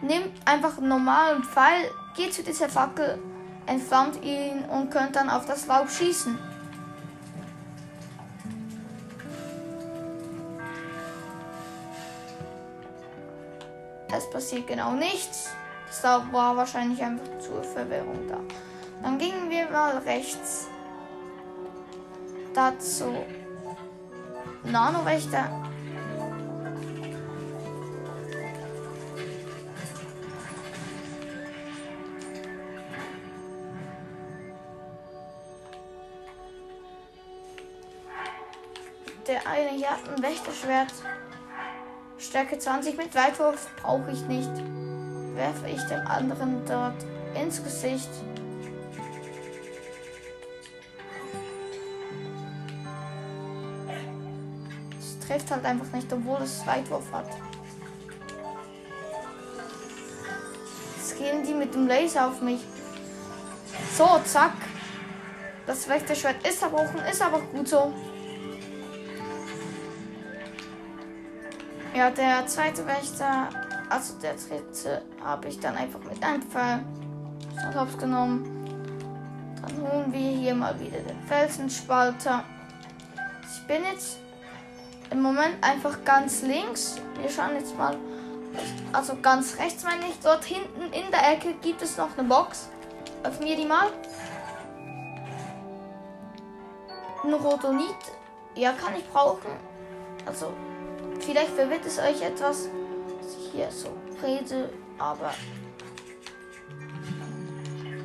Nehmt 0.00 0.32
einfach 0.44 0.78
einen 0.78 0.88
normalen 0.88 1.42
Pfeil, 1.42 1.90
geht 2.16 2.32
zu 2.32 2.42
dieser 2.42 2.68
Fackel, 2.68 3.18
entflammt 3.66 4.22
ihn 4.22 4.64
und 4.64 4.90
könnt 4.90 5.16
dann 5.16 5.28
auf 5.28 5.46
das 5.46 5.66
Laub 5.66 5.90
schießen. 5.90 6.38
Es 14.16 14.30
passiert 14.30 14.66
genau 14.66 14.92
nichts. 14.92 15.50
Das 15.88 16.02
war 16.04 16.56
wahrscheinlich 16.56 17.02
einfach 17.02 17.38
zur 17.38 17.62
Verwirrung 17.62 18.28
da. 18.28 18.38
Dann 19.02 19.18
gingen 19.18 19.50
wir 19.50 19.68
mal 19.70 19.98
rechts. 19.98 20.68
Dazu 22.54 23.14
Nanowächter 24.64 25.67
der 39.28 39.46
eine 39.46 39.70
hier 39.70 39.90
hat 39.90 40.08
ein 40.08 40.22
Wächterschwert. 40.22 40.92
Stärke 42.16 42.58
20 42.58 42.96
mit 42.96 43.14
Weitwurf 43.14 43.68
brauche 43.80 44.10
ich 44.10 44.22
nicht. 44.22 44.50
Werfe 45.34 45.68
ich 45.68 45.82
dem 45.82 46.00
anderen 46.06 46.64
dort 46.66 46.96
ins 47.34 47.62
Gesicht. 47.62 48.08
Es 54.98 55.18
trifft 55.26 55.50
halt 55.50 55.64
einfach 55.64 55.92
nicht, 55.92 56.10
obwohl 56.12 56.42
es 56.42 56.66
Weitwurf 56.66 57.12
hat. 57.12 57.28
Jetzt 60.96 61.18
gehen 61.18 61.44
die 61.46 61.54
mit 61.54 61.74
dem 61.74 61.86
Laser 61.86 62.28
auf 62.28 62.40
mich. 62.40 62.60
So, 63.96 64.20
zack. 64.24 64.54
Das 65.66 65.86
Wächterschwert 65.86 66.46
ist 66.48 66.60
zerbrochen, 66.60 67.00
ist 67.10 67.20
aber 67.20 67.40
gut 67.40 67.68
so. 67.68 67.92
Ja, 71.94 72.10
der 72.10 72.46
zweite 72.46 72.86
Wächter, 72.86 73.48
also 73.88 74.14
der 74.22 74.34
dritte, 74.34 75.02
habe 75.24 75.48
ich 75.48 75.58
dann 75.58 75.76
einfach 75.76 76.00
mit 76.00 76.22
einem 76.22 76.42
Pfeil 76.42 76.80
Hops 77.74 77.98
genommen. 77.98 78.54
Dann 79.60 79.90
holen 79.90 80.12
wir 80.12 80.30
hier 80.30 80.54
mal 80.54 80.78
wieder 80.78 80.98
den 80.98 81.20
Felsenspalter. 81.26 82.44
Ich 83.50 83.66
bin 83.66 83.82
jetzt 83.92 84.18
im 85.10 85.22
Moment 85.22 85.56
einfach 85.62 86.04
ganz 86.04 86.42
links. 86.42 87.00
Wir 87.20 87.30
schauen 87.30 87.54
jetzt 87.54 87.76
mal. 87.76 87.96
Also 88.92 89.16
ganz 89.20 89.58
rechts 89.58 89.82
meine 89.84 90.06
ich. 90.06 90.18
Dort 90.22 90.44
hinten 90.44 90.92
in 90.92 91.10
der 91.10 91.32
Ecke 91.32 91.54
gibt 91.62 91.82
es 91.82 91.96
noch 91.96 92.16
eine 92.16 92.28
Box. 92.28 92.68
Öffnen 93.24 93.48
wir 93.48 93.56
die 93.56 93.66
mal. 93.66 93.88
Ein 97.24 97.34
Rodonit. 97.34 97.96
Ja, 98.54 98.72
kann 98.72 98.94
ich 98.96 99.08
brauchen. 99.10 99.50
Also, 100.26 100.52
vielleicht 101.20 101.50
verwirrt 101.50 101.84
es 101.84 101.98
euch 101.98 102.22
etwas, 102.22 102.68
dass 103.20 103.36
ich 103.36 103.52
hier 103.52 103.70
so 103.70 103.88
rede, 104.22 104.70
aber 104.98 105.32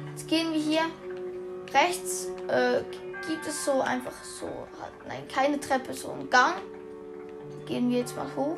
jetzt 0.10 0.28
gehen 0.28 0.54
wir 0.54 0.60
hier 0.60 0.84
rechts. 1.74 2.28
Äh, 2.48 2.82
gibt 3.28 3.48
es 3.48 3.66
so 3.66 3.82
einfach 3.82 4.24
so, 4.24 4.50
nein, 5.08 5.28
keine 5.34 5.60
Treppe, 5.60 5.94
so 5.94 6.12
ein 6.12 6.30
Gang. 6.30 6.56
Gehen 7.66 7.90
wir 7.90 8.00
jetzt 8.00 8.16
mal 8.16 8.28
hoch. 8.36 8.58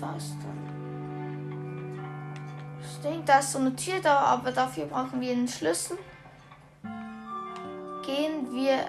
Da 0.00 0.16
ist 0.16 0.36
dann. 0.42 2.00
Ich 2.82 3.00
denke, 3.00 3.24
da 3.24 3.38
ist 3.38 3.52
so 3.52 3.58
eine 3.58 3.74
Tür 3.76 4.00
da, 4.02 4.18
aber 4.18 4.50
dafür 4.50 4.86
brauchen 4.86 5.20
wir 5.20 5.30
einen 5.30 5.48
Schlüssel. 5.48 5.98
Gehen 8.04 8.52
wir. 8.52 8.86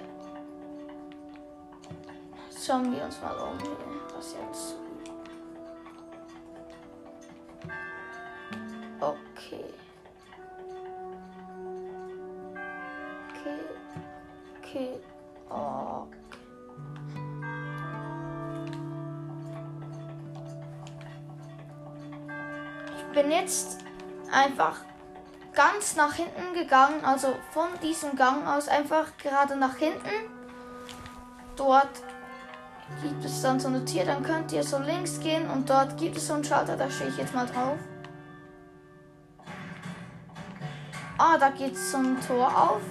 Schauen 2.63 2.95
wir 2.95 3.03
uns 3.03 3.21
mal 3.21 3.35
um. 3.37 3.57
Was 4.15 4.33
jetzt? 4.33 4.75
Okay. 8.99 9.65
Okay. 13.29 13.59
Okay. 14.61 14.99
Oh. 15.49 16.07
bin 23.15 23.31
jetzt 23.31 23.79
einfach 24.29 24.75
ganz 25.53 25.95
nach 25.95 26.13
hinten 26.13 26.53
gegangen, 26.53 27.03
also 27.05 27.33
von 27.51 27.69
diesem 27.81 28.17
Gang 28.17 28.45
aus 28.45 28.67
einfach 28.67 29.15
gerade 29.17 29.55
nach 29.55 29.77
hinten. 29.77 30.29
Dort 31.55 32.03
gibt 33.01 33.25
es 33.25 33.41
dann 33.41 33.59
so 33.59 33.67
eine 33.67 33.83
Tür, 33.85 34.05
dann 34.05 34.23
könnt 34.23 34.51
ihr 34.51 34.63
so 34.63 34.77
links 34.79 35.19
gehen 35.19 35.49
und 35.49 35.69
dort 35.69 35.97
gibt 35.97 36.17
es 36.17 36.27
so 36.27 36.33
einen 36.33 36.43
Schalter, 36.43 36.77
da 36.77 36.89
stehe 36.89 37.09
ich 37.09 37.17
jetzt 37.17 37.33
mal 37.33 37.45
drauf. 37.45 37.77
Ah, 41.17 41.37
da 41.37 41.49
geht 41.49 41.77
so 41.77 41.97
ein 41.97 42.19
Tor 42.27 42.47
auf. 42.47 42.81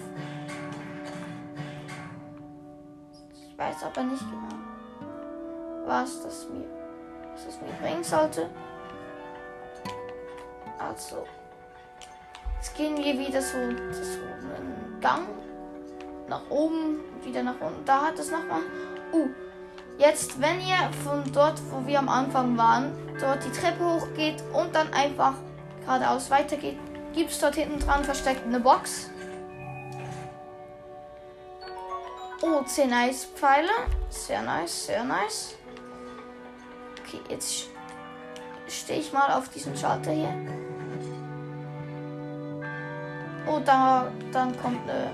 Ich 3.32 3.58
weiß 3.58 3.84
aber 3.84 4.02
nicht 4.02 4.22
genau, 4.22 4.62
was 5.86 6.22
das 6.22 6.48
mir, 6.48 6.64
was 7.32 7.46
das 7.46 7.60
mir 7.60 7.72
bringen 7.80 8.02
sollte. 8.02 8.48
Also, 10.78 11.24
jetzt 12.56 12.74
gehen 12.76 12.96
wir 12.96 13.18
wieder 13.18 13.40
so, 13.40 13.52
so 13.52 14.20
einen 14.56 14.98
Gang 15.00 15.28
nach 16.28 16.42
oben, 16.50 17.00
wieder 17.22 17.42
nach 17.42 17.60
unten. 17.60 17.84
Da 17.84 18.06
hat 18.06 18.18
es 18.18 18.30
nochmal. 18.30 18.62
Uh, 19.12 19.28
jetzt, 19.98 20.40
wenn 20.40 20.60
ihr 20.60 20.90
von 21.02 21.22
dort, 21.32 21.60
wo 21.70 21.86
wir 21.86 21.98
am 21.98 22.08
Anfang 22.08 22.56
waren, 22.56 22.92
dort 23.20 23.44
die 23.44 23.50
Treppe 23.50 23.84
hochgeht 23.84 24.42
und 24.52 24.74
dann 24.74 24.92
einfach 24.92 25.34
geradeaus 25.84 26.30
weitergeht, 26.30 26.78
gibt 27.14 27.30
es 27.30 27.38
dort 27.38 27.54
hinten 27.54 27.78
dran 27.78 28.04
versteckt 28.04 28.44
eine 28.44 28.60
Box. 28.60 29.10
Oh, 32.42 32.62
10 32.62 32.92
Eispfeile. 32.92 33.70
Sehr 34.10 34.42
nice, 34.42 34.86
sehr 34.86 35.04
nice. 35.04 35.56
Okay, 37.00 37.20
jetzt 37.28 37.68
stehe 38.68 39.00
ich 39.00 39.12
mal 39.12 39.32
auf 39.32 39.48
diesem 39.48 39.76
Schalter 39.76 40.12
hier. 40.12 40.34
Oh, 43.46 43.60
da, 43.64 44.10
dann 44.32 44.58
kommt 44.60 44.88
eine 44.88 45.10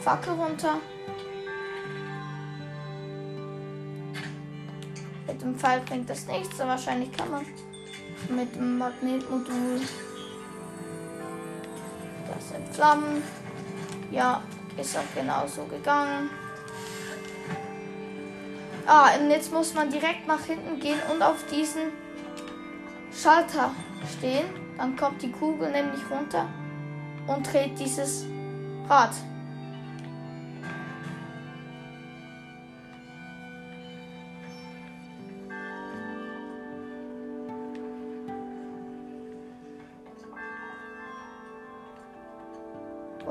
Fackel 0.00 0.32
runter. 0.34 0.78
Mit 5.26 5.40
dem 5.40 5.56
Pfeil 5.56 5.80
bringt 5.80 6.10
das 6.10 6.26
nichts, 6.26 6.60
aber 6.60 6.70
wahrscheinlich 6.70 7.12
kann 7.12 7.30
man 7.30 7.46
mit 8.28 8.54
dem 8.54 8.78
Magnetmodul 8.78 9.80
das 12.28 12.52
entflammen. 12.52 13.22
Ja, 14.10 14.42
ist 14.76 14.96
auch 14.96 15.14
genauso 15.14 15.64
gegangen. 15.64 16.30
Ah, 18.86 19.14
und 19.14 19.30
jetzt 19.30 19.52
muss 19.52 19.74
man 19.74 19.90
direkt 19.90 20.26
nach 20.26 20.44
hinten 20.44 20.80
gehen 20.80 20.98
und 21.12 21.22
auf 21.22 21.44
diesen 21.46 21.92
Schalter 23.12 23.70
stehen. 24.18 24.46
Dann 24.76 24.96
kommt 24.96 25.22
die 25.22 25.30
Kugel 25.30 25.70
nämlich 25.70 26.00
runter 26.10 26.48
und 27.26 27.52
dreht 27.52 27.78
dieses 27.78 28.24
Rad. 28.88 29.12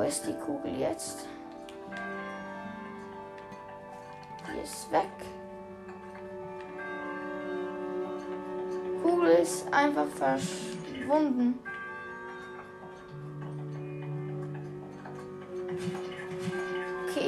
Wo 0.01 0.07
ist 0.07 0.25
die 0.25 0.33
Kugel 0.33 0.79
jetzt? 0.79 1.27
Die 4.47 4.59
ist 4.63 4.91
weg. 4.91 5.03
Kugel 9.03 9.29
ist 9.29 9.71
einfach 9.71 10.07
verschwunden. 10.07 11.59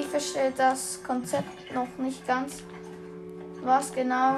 verstehe 0.09 0.51
das 0.55 1.01
Konzept 1.03 1.73
noch 1.73 1.87
nicht 1.97 2.25
ganz, 2.27 2.63
was 3.63 3.91
genau 3.91 4.37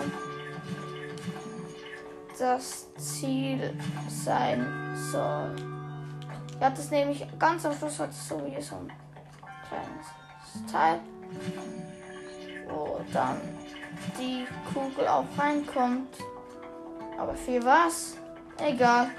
das 2.38 2.88
Ziel 2.98 3.74
sein 4.10 4.94
soll. 5.12 5.75
Ja, 6.60 6.70
das 6.70 6.90
nehme 6.90 7.12
ich 7.12 7.26
ganz 7.38 7.66
am 7.66 7.74
Schluss 7.74 8.00
hat 8.00 8.12
es 8.12 8.28
so 8.28 8.42
wie 8.46 8.62
so 8.62 8.76
ein 8.76 8.92
kleines 9.68 10.72
Teil, 10.72 11.00
wo 12.68 13.02
dann 13.12 13.38
die 14.20 14.46
Kugel 14.74 15.08
auch 15.08 15.26
reinkommt. 15.38 16.16
Aber 17.18 17.36
für 17.36 17.64
was? 17.64 18.18
Egal. 18.58 19.10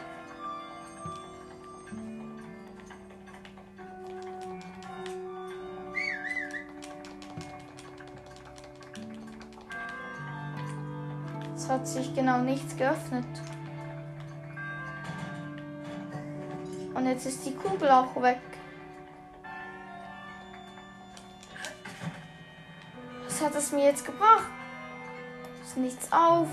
hat 11.76 11.86
sich 11.86 12.14
genau 12.14 12.38
nichts 12.38 12.76
geöffnet. 12.76 13.26
Und 16.96 17.04
jetzt 17.04 17.26
ist 17.26 17.44
die 17.44 17.54
Kugel 17.54 17.90
auch 17.90 18.16
weg. 18.22 18.40
Was 23.26 23.42
hat 23.42 23.54
es 23.54 23.70
mir 23.70 23.84
jetzt 23.84 24.02
gebracht? 24.02 24.48
Ist 25.62 25.76
nichts 25.76 26.10
auf. 26.10 26.48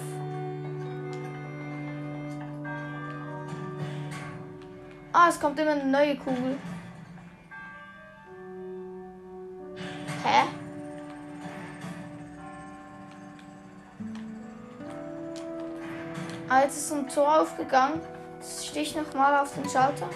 Ah, 5.13 5.29
es 5.29 5.39
kommt 5.39 5.57
immer 5.57 5.71
eine 5.71 5.85
neue 5.85 6.17
Kugel. 6.17 6.57
Hä? 10.25 10.43
Als 16.49 16.77
ist 16.77 16.91
ein 16.91 17.07
Tor 17.07 17.41
aufgegangen. 17.41 18.01
Jetzt 18.39 18.67
stehe 18.67 18.83
ich 18.83 18.93
nochmal 18.93 19.37
auf 19.37 19.53
den 19.53 19.69
Schalter. 19.69 20.09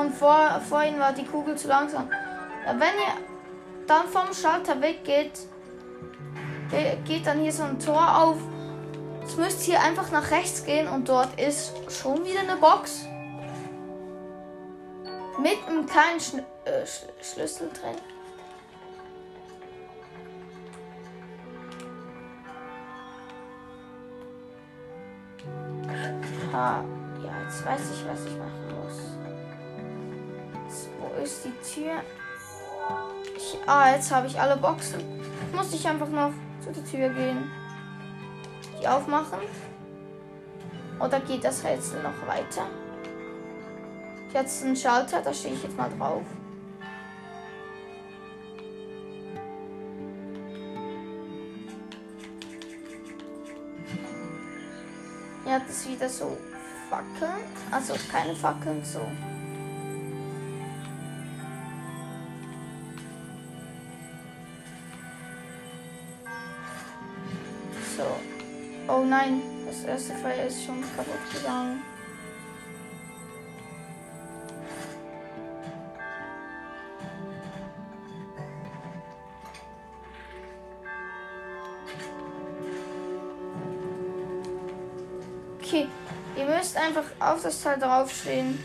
Und 0.00 0.12
vor, 0.12 0.60
vorhin 0.68 0.98
war 0.98 1.12
die 1.12 1.24
Kugel 1.24 1.56
zu 1.56 1.68
langsam. 1.68 2.08
Wenn 2.66 2.80
ihr 2.80 3.86
dann 3.86 4.08
vom 4.08 4.32
Schalter 4.34 4.80
weggeht, 4.80 5.38
geht 7.04 7.26
dann 7.26 7.40
hier 7.40 7.52
so 7.52 7.62
ein 7.62 7.78
Tor 7.78 8.22
auf. 8.22 8.36
Jetzt 9.20 9.38
müsst 9.38 9.68
ihr 9.68 9.80
einfach 9.80 10.10
nach 10.10 10.30
rechts 10.30 10.64
gehen 10.64 10.88
und 10.88 11.08
dort 11.08 11.40
ist 11.40 11.72
schon 11.90 12.24
wieder 12.24 12.40
eine 12.40 12.56
Box. 12.56 13.06
Mit 15.40 15.58
einem 15.66 15.86
kleinen 15.86 16.20
Sch 16.20 16.34
äh, 16.64 16.86
Sch 16.86 17.04
Schlüssel 17.22 17.70
drin. 17.70 17.96
Ha, 26.52 26.84
ja, 27.22 27.32
jetzt 27.44 27.66
weiß 27.66 27.80
ich, 27.92 28.06
was 28.06 28.24
ich 28.26 28.38
wo 28.38 28.63
ist 31.22 31.44
die 31.44 31.74
Tür? 31.74 32.02
Ich, 33.36 33.58
ah, 33.66 33.90
jetzt 33.90 34.10
habe 34.10 34.26
ich 34.26 34.38
alle 34.38 34.56
Boxen. 34.56 35.02
Muss 35.54 35.72
ich 35.72 35.86
einfach 35.86 36.08
noch 36.08 36.32
zu 36.62 36.72
der 36.72 36.84
Tür 36.84 37.08
gehen. 37.08 37.50
Die 38.80 38.88
aufmachen. 38.88 39.40
Oder 41.00 41.20
geht 41.20 41.44
das 41.44 41.64
Rätsel 41.64 42.02
noch 42.02 42.26
weiter? 42.26 42.66
Jetzt 44.32 44.64
ein 44.64 44.76
Schalter, 44.76 45.20
da 45.22 45.32
stehe 45.32 45.54
ich 45.54 45.62
jetzt 45.62 45.76
mal 45.76 45.90
drauf. 45.96 46.22
Ja, 55.46 55.58
das 55.58 55.76
ist 55.76 55.90
wieder 55.90 56.08
so 56.08 56.36
Fackeln. 56.88 57.44
Also 57.70 57.94
keine 58.10 58.34
Fackeln. 58.34 58.84
So. 58.84 59.00
Das 69.84 70.08
erste 70.08 70.14
Feuer 70.14 70.46
ist 70.46 70.64
schon 70.64 70.80
kaputt 70.96 71.14
gegangen. 71.32 71.82
Okay, 85.60 85.88
ihr 86.36 86.44
müsst 86.46 86.76
einfach 86.76 87.04
auf 87.20 87.42
das 87.42 87.62
Teil 87.62 87.78
draufstehen. 87.78 88.58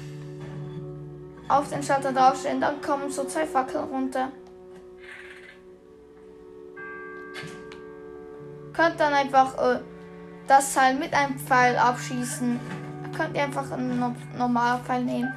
Auf 1.49 1.69
den 1.69 1.81
Schalter 1.81 2.13
draufstehen, 2.13 2.61
dann 2.61 2.79
kommen 2.81 3.09
so 3.09 3.23
zwei 3.25 3.45
Fackeln 3.45 3.85
runter. 3.85 4.31
Könnt 8.71 8.99
dann 8.99 9.13
einfach 9.13 9.57
äh, 9.57 9.79
das 10.49 10.73
Teil 10.73 10.95
mit 10.95 11.13
einem 11.13 11.37
Pfeil 11.39 11.77
abschießen. 11.77 12.59
Könnt 13.15 13.35
ihr 13.35 13.43
einfach 13.43 13.71
einen 13.71 13.99
no 13.99 14.15
normalen 14.37 14.83
Pfeil 14.83 15.03
nehmen. 15.03 15.33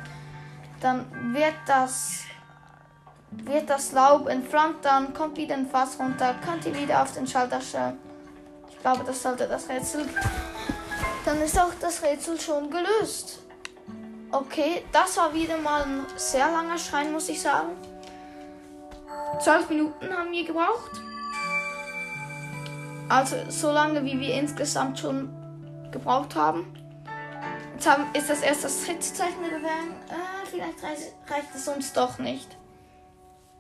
Dann 0.81 1.07
wird 1.35 1.55
das 1.67 2.25
wird 3.31 3.71
das 3.71 3.93
Laub 3.93 4.29
entflammt, 4.29 4.85
dann 4.85 5.15
kommt 5.15 5.39
wieder 5.39 5.55
ein 5.55 5.67
Fass 5.67 5.99
runter, 5.99 6.35
könnt 6.45 6.67
ihr 6.67 6.75
wieder 6.75 7.01
auf 7.01 7.13
den 7.13 7.27
Schalter 7.27 7.63
stellen. 7.63 7.97
Ich 8.69 8.79
glaube, 8.79 9.05
das 9.07 9.23
sollte 9.23 9.49
das 9.49 9.69
Rätsel 9.71 10.07
dann 11.25 11.41
ist 11.41 11.59
auch 11.59 11.73
das 11.81 12.03
Rätsel 12.03 12.41
schon 12.41 12.71
gelöst. 12.71 13.41
Okay, 14.31 14.85
das 14.93 15.17
war 15.17 15.33
wieder 15.33 15.57
mal 15.59 15.83
ein 15.83 16.07
sehr 16.17 16.51
langer 16.51 16.79
Schrein, 16.79 17.13
muss 17.13 17.29
ich 17.29 17.41
sagen. 17.41 17.71
Zwölf 19.41 19.69
Minuten 19.69 20.13
haben 20.13 20.33
wir 20.33 20.45
gebraucht. 20.45 21.01
Also 23.09 23.37
so 23.49 23.71
lange, 23.71 24.05
wie 24.05 24.19
wir 24.19 24.35
insgesamt 24.35 24.99
schon 24.99 25.29
gebraucht 25.91 26.35
haben. 26.35 26.67
Jetzt 27.75 27.89
haben, 27.89 28.05
ist 28.15 28.31
das 28.31 28.43
erst 28.43 28.65
das 28.65 28.85
dritte 28.85 29.01
Zeichen 29.01 29.43
gewesen. 29.43 29.93
Äh, 30.09 30.47
vielleicht 30.51 30.83
reicht, 30.83 31.55
es 31.55 31.69
uns 31.69 31.93
doch 31.93 32.19
nicht. 32.19 32.57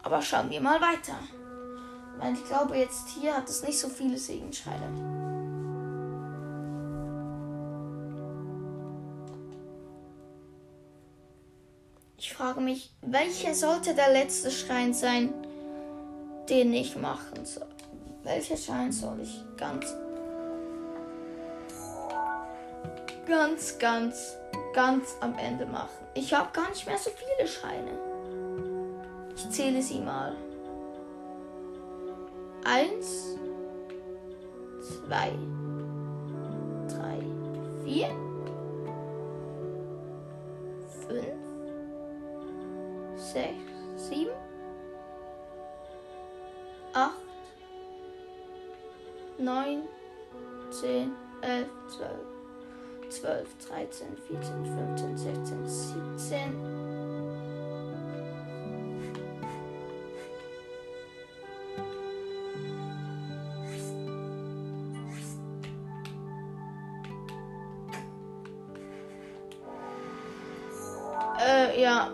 Aber 0.02 0.22
schauen 0.22 0.50
wir 0.50 0.60
mal 0.60 0.80
weiter. 0.80 1.18
Weil 2.18 2.34
ich 2.34 2.44
glaube, 2.44 2.76
jetzt 2.76 3.08
hier 3.08 3.36
hat 3.36 3.48
es 3.48 3.62
nicht 3.62 3.78
so 3.78 3.88
viele 3.88 4.16
Segenschreine. 4.16 5.22
Ich 12.16 12.32
frage 12.32 12.60
mich, 12.60 12.94
welcher 13.00 13.54
sollte 13.54 13.94
der 13.94 14.12
letzte 14.12 14.52
Schrein 14.52 14.94
sein, 14.94 15.34
den 16.48 16.72
ich 16.72 16.96
machen 16.96 17.44
soll? 17.44 17.71
Welcher 18.24 18.56
Schrein 18.56 18.92
soll 18.92 19.20
ich 19.20 19.42
ganz, 19.56 19.94
ganz, 23.26 23.78
ganz, 23.78 24.36
ganz 24.72 25.16
am 25.20 25.36
Ende 25.38 25.66
machen? 25.66 26.06
Ich 26.14 26.32
habe 26.32 26.50
gar 26.52 26.68
nicht 26.68 26.86
mehr 26.86 26.98
so 26.98 27.10
viele 27.10 27.48
Schreine. 27.48 27.90
Ich 29.34 29.50
zähle 29.50 29.82
sie 29.82 29.98
mal. 29.98 30.36
Eins, 32.64 33.36
zwei, 34.80 35.32
drei, 36.88 37.18
vier, 37.84 38.08
fünf 41.08 41.42
sechs, 43.16 43.56
sieben, 43.96 44.30
acht, 46.92 47.31
neun, 49.38 49.82
zehn, 50.70 51.12
elf, 51.40 51.68
zwölf, 51.88 53.10
zwölf, 53.10 53.48
dreizehn, 53.66 54.16
vierzehn, 54.28 54.64
fünfzehn, 54.64 55.16
sechzehn, 55.16 55.66
siebzehn. 55.66 56.54
Äh, 71.44 71.82
ja. 71.82 72.12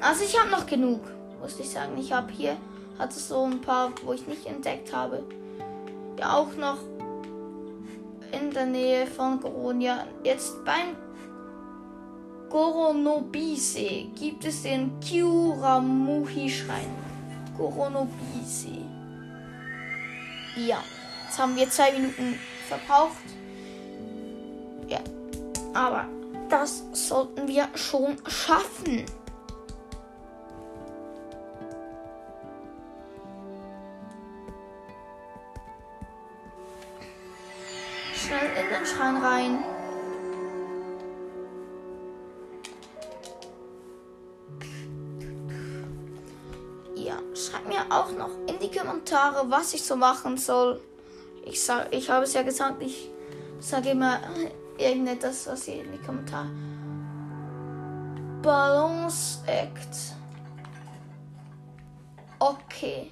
Also 0.00 0.24
ich 0.24 0.38
habe 0.40 0.50
noch 0.50 0.66
genug, 0.66 1.00
muss 1.40 1.58
ich 1.58 1.68
sagen. 1.68 1.98
Ich 1.98 2.12
habe 2.12 2.30
hier, 2.30 2.56
hatte 2.98 3.18
so 3.18 3.42
ein 3.42 3.60
paar, 3.60 3.90
wo 4.04 4.12
ich 4.12 4.26
nicht 4.28 4.46
entdeckt 4.46 4.94
habe. 4.94 5.24
Auch 6.22 6.54
noch 6.56 6.78
in 8.32 8.50
der 8.50 8.66
Nähe 8.66 9.06
von 9.06 9.40
Goronia. 9.40 10.06
Jetzt 10.24 10.64
beim 10.64 10.96
Goronobise 12.50 14.06
gibt 14.18 14.44
es 14.44 14.62
den 14.62 14.98
Kyuramuhi-Schrein. 15.00 16.90
Goronobise. 17.56 18.78
Ja, 20.56 20.78
jetzt 21.24 21.38
haben 21.38 21.56
wir 21.56 21.68
zwei 21.70 21.92
Minuten 21.92 22.38
verbraucht. 22.66 23.12
Ja, 24.88 25.00
aber 25.74 26.06
das 26.48 26.84
sollten 26.92 27.46
wir 27.46 27.68
schon 27.74 28.16
schaffen. 28.26 29.04
In 38.68 38.74
den 38.74 38.86
Schrein 38.86 39.16
rein. 39.16 39.64
Ja, 46.94 47.18
schreibt 47.34 47.68
mir 47.68 47.80
auch 47.90 48.10
noch 48.12 48.30
in 48.46 48.58
die 48.58 48.76
Kommentare, 48.76 49.50
was 49.50 49.72
ich 49.72 49.82
so 49.82 49.96
machen 49.96 50.36
soll. 50.36 50.80
Ich 51.44 51.62
sag, 51.62 51.94
ich 51.94 52.10
habe 52.10 52.24
es 52.24 52.34
ja 52.34 52.42
gesagt, 52.42 52.82
ich 52.82 53.10
sage 53.60 53.90
immer 53.90 54.20
irgendetwas, 54.78 55.46
was 55.46 55.68
ihr 55.68 55.84
in 55.84 55.92
die 55.92 55.98
Kommentare. 55.98 56.50
Balance 58.42 59.38
Act. 59.46 60.14
Okay. 62.38 63.10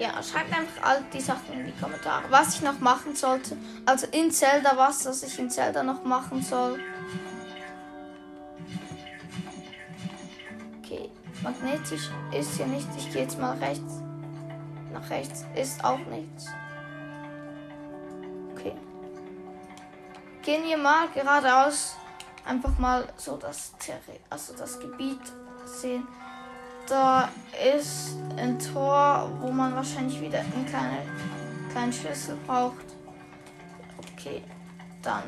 Ja, 0.00 0.22
schreibt 0.22 0.50
einfach 0.56 0.82
all 0.82 1.02
die 1.12 1.20
Sachen 1.20 1.52
in 1.52 1.66
die 1.66 1.78
Kommentare, 1.78 2.24
was 2.30 2.54
ich 2.54 2.62
noch 2.62 2.80
machen 2.80 3.14
sollte. 3.14 3.54
Also 3.84 4.06
in 4.06 4.30
Zelda 4.30 4.72
was, 4.74 5.04
was 5.04 5.22
ich 5.22 5.38
in 5.38 5.50
Zelda 5.50 5.82
noch 5.82 6.02
machen 6.04 6.42
soll. 6.42 6.80
Okay, 10.78 11.10
magnetisch 11.42 12.08
ist 12.32 12.56
hier 12.56 12.66
nicht. 12.66 12.88
Ich 12.96 13.12
gehe 13.12 13.24
jetzt 13.24 13.38
mal 13.38 13.58
rechts. 13.58 14.00
Nach 14.90 15.10
rechts 15.10 15.44
ist 15.54 15.84
auch 15.84 15.98
nichts. 15.98 16.46
Okay. 18.52 18.72
Gehen 20.40 20.64
wir 20.64 20.78
mal 20.78 21.08
geradeaus. 21.12 21.96
Einfach 22.46 22.78
mal 22.78 23.06
so 23.18 23.36
das, 23.36 23.74
also 24.30 24.54
das 24.56 24.80
Gebiet 24.80 25.20
sehen. 25.66 26.08
Da 26.90 27.28
ist 27.76 28.16
ein 28.36 28.58
Tor, 28.58 29.30
wo 29.40 29.52
man 29.52 29.76
wahrscheinlich 29.76 30.20
wieder 30.20 30.40
einen 30.40 30.66
kleinen, 30.66 31.08
kleinen 31.70 31.92
Schlüssel 31.92 32.36
braucht. 32.44 32.84
Okay, 34.12 34.42
dann. 35.00 35.22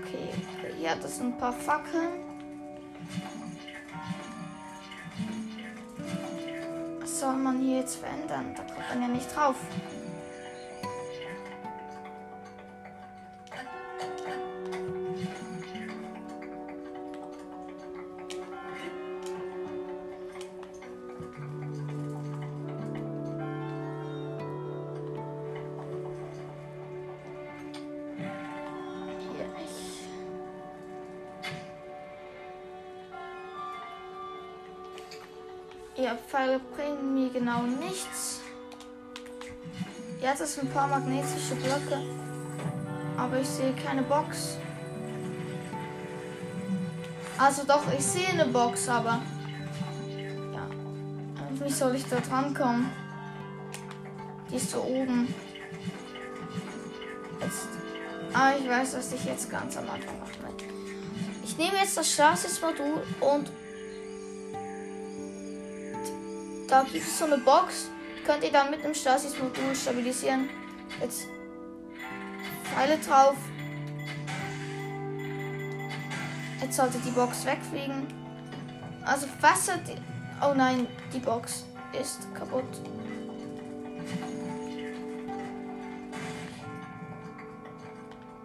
Okay, 0.00 0.28
hier 0.76 0.90
hat 0.90 1.04
es 1.04 1.20
ein 1.20 1.38
paar 1.38 1.52
Fackeln. 1.52 2.14
Was 7.00 7.20
soll 7.20 7.36
man 7.36 7.60
hier 7.60 7.78
jetzt 7.78 7.94
verändern? 7.94 8.56
Da 8.56 8.64
kommt 8.64 8.88
man 8.88 9.02
ja 9.02 9.08
nicht 9.08 9.36
drauf. 9.36 9.54
Bringen 36.58 37.14
mir 37.14 37.30
genau 37.30 37.62
nichts. 37.62 38.40
Jetzt 40.20 40.40
ist 40.40 40.60
ein 40.60 40.68
paar 40.70 40.86
magnetische 40.86 41.54
Blöcke. 41.54 42.00
Aber 43.16 43.38
ich 43.40 43.48
sehe 43.48 43.72
keine 43.74 44.02
Box. 44.02 44.56
Also 47.38 47.64
doch, 47.64 47.82
ich 47.92 48.04
sehe 48.04 48.28
eine 48.28 48.46
Box, 48.46 48.88
aber. 48.88 49.20
Ja. 50.52 50.66
Wie 51.64 51.72
soll 51.72 51.96
ich 51.96 52.04
da 52.08 52.20
dran 52.20 52.54
kommen? 52.54 52.92
Die 54.50 54.56
ist 54.56 54.70
so 54.70 54.82
oben. 54.82 55.34
Jetzt. 57.40 57.68
Ah, 58.32 58.52
ich 58.58 58.68
weiß, 58.68 58.96
was 58.96 59.12
ich 59.12 59.24
jetzt 59.24 59.50
ganz 59.50 59.76
am 59.76 59.90
Anfang 59.90 60.18
machen 60.20 60.32
will. 60.42 60.66
Ich 61.44 61.58
nehme 61.58 61.76
jetzt 61.78 61.96
das 61.96 62.12
Stasis-Modul 62.12 63.02
und 63.20 63.50
da 66.72 66.84
gibt 66.84 67.06
es 67.06 67.18
so 67.18 67.26
eine 67.26 67.36
Box. 67.36 67.90
Könnt 68.24 68.42
ihr 68.42 68.50
dann 68.50 68.70
mit 68.70 68.82
dem 68.82 68.94
Stasis-Modul 68.94 69.76
stabilisieren. 69.76 70.48
Jetzt 71.02 71.26
Pfeile 72.64 72.96
drauf. 72.96 73.36
Jetzt 76.62 76.76
sollte 76.76 76.98
die 76.98 77.10
Box 77.10 77.44
wegfliegen. 77.44 78.06
Also 79.04 79.26
Wasser. 79.42 79.78
Oh 80.40 80.54
nein, 80.54 80.86
die 81.12 81.18
Box 81.18 81.66
ist 82.00 82.34
kaputt. 82.34 82.64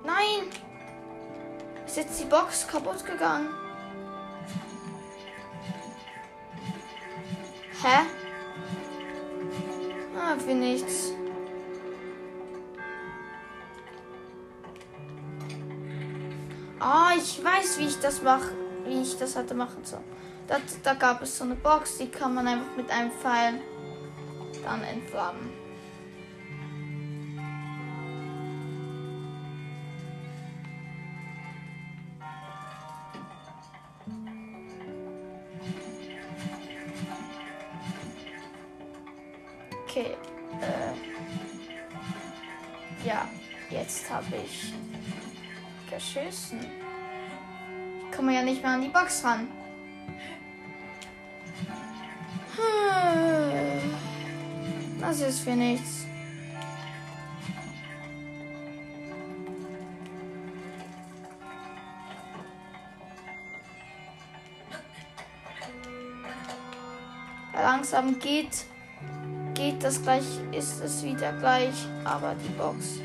Nein! 0.03 0.49
Ist 1.85 1.95
jetzt 1.95 2.19
die 2.19 2.25
Box 2.25 2.67
kaputt 2.67 3.05
gegangen? 3.05 3.66
Hä? 7.87 8.05
Ah, 10.19 10.35
für 10.37 10.53
nichts. 10.53 11.13
Ah, 16.79 17.11
ich 17.15 17.41
weiß, 17.41 17.79
wie 17.79 17.85
ich 17.85 17.97
das 18.01 18.21
mache, 18.21 18.51
wie 18.83 19.01
ich 19.01 19.17
das 19.17 19.37
hatte 19.37 19.53
machen 19.53 19.85
soll. 19.85 20.03
Da, 20.47 20.57
da 20.83 20.95
gab 20.95 21.21
es 21.21 21.37
so 21.37 21.45
eine 21.45 21.55
Box, 21.55 21.97
die 21.97 22.09
kann 22.09 22.33
man 22.33 22.45
einfach 22.45 22.75
mit 22.75 22.91
einem 22.91 23.11
Pfeil 23.11 23.61
dann 24.65 24.83
entflammen. 24.83 25.56
Geschissen. 46.17 46.59
Ich 48.05 48.15
komme 48.15 48.33
ja 48.33 48.41
nicht 48.41 48.61
mehr 48.61 48.71
an 48.71 48.81
die 48.81 48.89
Box 48.89 49.23
ran. 49.23 49.47
Hm. 52.55 53.95
Das 54.99 55.21
ist 55.21 55.41
für 55.41 55.51
nichts. 55.51 56.05
Langsam 67.53 68.19
geht 68.19 68.65
geht 69.53 69.83
das 69.83 70.01
gleich, 70.01 70.23
ist 70.51 70.81
es 70.83 71.03
wieder 71.03 71.33
gleich, 71.33 71.73
aber 72.03 72.35
die 72.35 72.49
Box. 72.49 72.99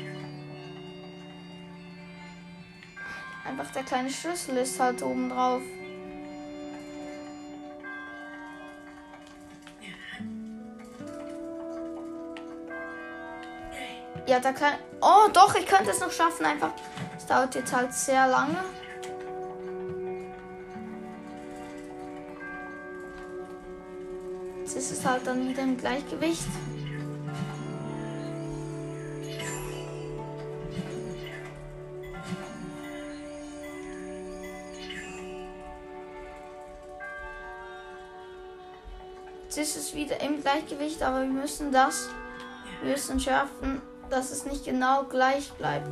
Der 3.75 3.83
kleine 3.83 4.09
Schlüssel 4.09 4.57
ist 4.57 4.79
halt 4.79 5.01
oben 5.01 5.29
drauf. 5.29 5.61
Ja, 14.25 14.39
der 14.39 14.53
kleine. 14.53 14.77
Oh, 15.01 15.27
doch, 15.33 15.55
ich 15.55 15.65
könnte 15.65 15.91
es 15.91 15.99
noch 15.99 16.11
schaffen, 16.11 16.45
einfach. 16.45 16.71
Es 17.17 17.25
dauert 17.25 17.55
jetzt 17.55 17.73
halt 17.73 17.93
sehr 17.93 18.27
lange. 18.27 18.63
Jetzt 24.59 24.75
ist 24.77 24.91
es 24.91 25.05
halt 25.05 25.27
dann 25.27 25.49
wieder 25.49 25.63
im 25.63 25.77
Gleichgewicht. 25.77 26.47
Ist 39.75 39.87
es 39.87 39.95
wieder 39.95 40.21
im 40.21 40.39
Gleichgewicht, 40.39 41.01
aber 41.01 41.21
wir 41.21 41.29
müssen 41.29 41.71
das, 41.71 42.07
wir 42.81 42.91
müssen 42.91 43.19
schärfen, 43.19 43.81
dass 44.09 44.29
es 44.29 44.45
nicht 44.45 44.65
genau 44.65 45.03
gleich 45.05 45.51
bleibt. 45.53 45.89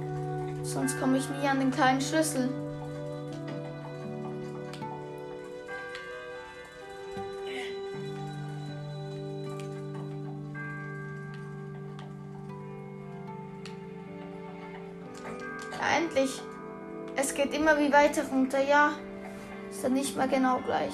Sonst 0.61 0.99
komme 0.99 1.17
ich 1.17 1.27
nie 1.29 1.47
an 1.47 1.59
den 1.59 1.71
kleinen 1.71 1.99
Schlüssel. 1.99 2.49
endlich. 15.97 16.41
Es 17.15 17.33
geht 17.33 17.53
immer 17.53 17.77
wie 17.77 17.91
weiter 17.91 18.23
runter. 18.31 18.63
Ja, 18.63 18.91
ist 19.69 19.83
dann 19.83 19.93
nicht 19.93 20.15
mehr 20.15 20.27
genau 20.27 20.59
gleich. 20.59 20.93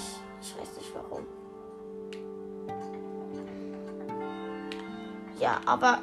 Ja, 5.40 5.62
aber 5.66 6.00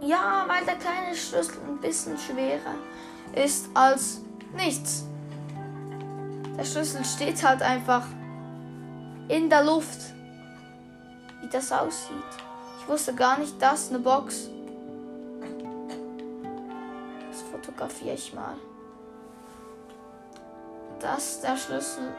ja, 0.00 0.44
weil 0.46 0.64
der 0.64 0.76
kleine 0.76 1.14
Schlüssel 1.14 1.58
ein 1.66 1.78
bisschen 1.78 2.16
schwerer 2.16 2.74
ist 3.34 3.68
als 3.74 4.20
nichts. 4.54 5.04
Der 6.56 6.64
Schlüssel 6.64 7.04
steht 7.04 7.42
halt 7.42 7.62
einfach 7.62 8.06
in 9.28 9.50
der 9.50 9.64
Luft. 9.64 10.14
Wie 11.40 11.48
das 11.48 11.70
aussieht. 11.70 12.16
Ich 12.80 12.88
wusste 12.88 13.14
gar 13.14 13.38
nicht, 13.38 13.60
dass 13.60 13.90
eine 13.90 13.98
Box 13.98 14.48
fotografiere 17.78 18.14
ich 18.14 18.32
mal. 18.34 18.54
Das 21.00 21.32
ist 21.32 21.42
der 21.42 21.56
Schlüssel. 21.56 22.12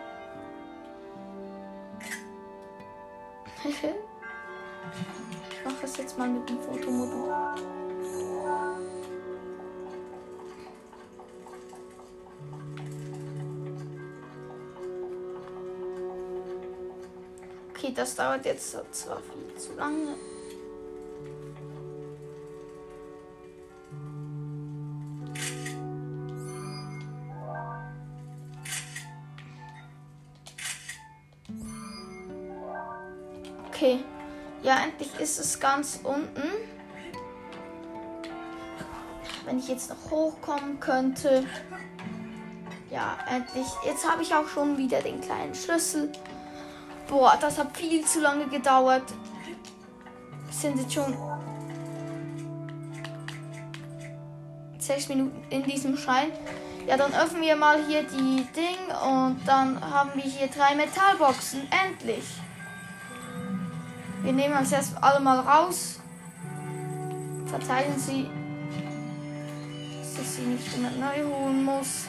ich 5.51 5.65
mache 5.65 5.85
es 5.85 5.97
jetzt 5.97 6.17
mal 6.17 6.27
mit 6.27 6.49
dem 6.49 6.59
Fotomodul. 6.59 7.33
Okay, 17.69 17.93
das 17.95 18.15
dauert 18.15 18.45
jetzt 18.45 18.71
zwar 18.71 19.21
viel 19.21 19.55
zu 19.57 19.73
lange. 19.73 20.15
Ist 35.29 35.39
es 35.39 35.59
ganz 35.59 35.99
unten. 36.03 36.41
wenn 39.45 39.57
ich 39.57 39.67
jetzt 39.67 39.89
noch 39.89 40.11
hochkommen 40.11 40.79
könnte. 40.79 41.43
Ja, 42.91 43.17
endlich. 43.27 43.65
Jetzt 43.83 44.07
habe 44.07 44.21
ich 44.21 44.33
auch 44.35 44.47
schon 44.47 44.77
wieder 44.77 45.01
den 45.01 45.21
kleinen 45.21 45.55
Schlüssel. 45.55 46.11
Boah, 47.07 47.35
das 47.41 47.57
hat 47.57 47.75
viel 47.75 48.05
zu 48.05 48.19
lange 48.19 48.47
gedauert. 48.47 49.03
Sind 50.51 50.79
jetzt 50.79 50.93
schon 50.93 51.17
sechs 54.77 55.09
Minuten 55.09 55.43
in 55.49 55.63
diesem 55.63 55.97
Schein. 55.97 56.31
Ja, 56.85 56.97
dann 56.97 57.13
öffnen 57.13 57.41
wir 57.41 57.55
mal 57.55 57.83
hier 57.87 58.03
die 58.03 58.45
Ding 58.55 58.95
und 59.03 59.41
dann 59.47 59.81
haben 59.81 60.11
wir 60.13 60.23
hier 60.23 60.47
drei 60.47 60.75
Metallboxen. 60.75 61.67
Endlich. 61.85 62.25
Wir 64.29 64.35
nehmen 64.35 64.55
uns 64.59 64.71
erst 64.71 64.95
alle 65.01 65.19
mal 65.19 65.39
raus. 65.39 65.99
Verteilen 67.47 67.97
sie, 67.97 68.29
dass 70.15 70.35
sie 70.35 70.43
nicht 70.43 70.77
immer 70.77 70.91
neu 70.91 71.25
holen 71.25 71.63
muss. 71.63 72.05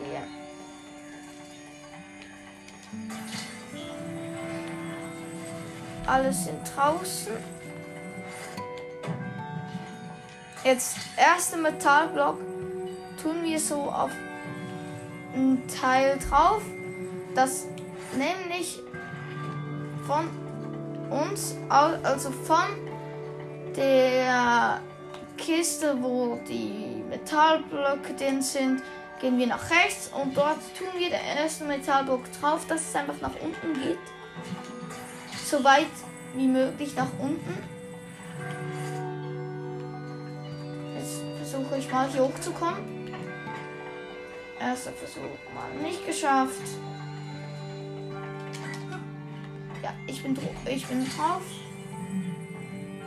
Ja. 0.00 0.22
Alle 6.06 6.32
sind 6.32 6.60
draußen. 6.74 7.34
Jetzt 10.64 10.96
erste 11.18 11.58
Metallblock 11.58 12.38
tun 13.22 13.44
wir 13.44 13.60
so 13.60 13.74
auf 13.90 14.10
ein 15.36 15.62
Teil 15.68 16.18
drauf, 16.28 16.62
das 17.34 17.66
nämlich 18.16 18.80
von 20.06 20.28
uns, 21.10 21.54
also 21.68 22.30
von 22.30 22.64
der 23.76 24.80
Kiste, 25.36 25.96
wo 26.00 26.38
die 26.48 27.04
Metallblöcke 27.08 28.14
drin 28.14 28.40
sind, 28.40 28.82
gehen 29.20 29.38
wir 29.38 29.46
nach 29.46 29.70
rechts 29.70 30.10
und 30.12 30.36
dort 30.36 30.58
tun 30.76 30.88
wir 30.96 31.10
den 31.10 31.20
ersten 31.38 31.66
Metallblock 31.66 32.24
drauf, 32.40 32.66
dass 32.66 32.88
es 32.88 32.96
einfach 32.96 33.20
nach 33.20 33.34
unten 33.42 33.80
geht. 33.80 33.98
So 35.44 35.62
weit 35.62 35.86
wie 36.34 36.48
möglich 36.48 36.94
nach 36.96 37.10
unten. 37.18 37.62
Jetzt 40.98 41.22
versuche 41.38 41.78
ich 41.78 41.90
mal 41.90 42.08
hier 42.08 42.24
hochzukommen. 42.24 42.95
Erster 44.60 44.92
Versuch 44.92 45.22
mal 45.54 45.74
nicht 45.82 46.06
geschafft. 46.06 46.62
Ja, 49.82 49.92
ich 50.06 50.22
bin, 50.22 50.36
ich 50.66 50.86
bin 50.86 51.04
drauf. 51.04 51.42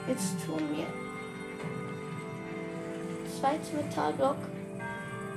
Jetzt 0.07 0.45
tun 0.45 0.61
wir 0.76 0.88
zweiten 3.39 3.77
Metallblock. 3.77 4.38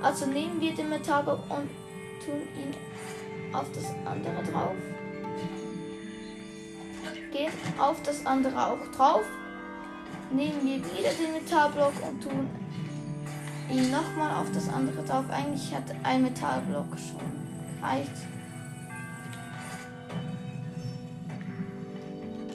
Also 0.03 0.27
nehmen 0.27 0.61
wir 0.61 0.73
den 0.75 0.89
Metallblock 0.89 1.41
und 1.49 1.71
tun 2.25 2.43
ihn 2.57 2.75
auf 3.55 3.67
das 3.75 3.85
andere 4.05 4.43
drauf. 4.51 4.75
Gehen 7.33 7.53
auf 7.79 8.03
das 8.03 8.27
andere 8.27 8.67
auch 8.67 8.97
drauf. 8.97 9.25
Nehmen 10.31 10.65
wir 10.65 10.79
wieder 10.79 11.11
den 11.11 11.33
Metallblock 11.33 11.95
und 12.09 12.23
tun 12.23 12.51
ihn 13.73 13.91
nochmal 13.91 14.37
auf 14.41 14.51
das 14.53 14.69
andere 14.69 15.03
drauf. 15.03 15.25
Eigentlich 15.31 15.75
hat 15.75 15.85
ein 16.03 16.23
Metallblock 16.23 16.87
schon 16.99 17.21
gereicht. 17.81 18.11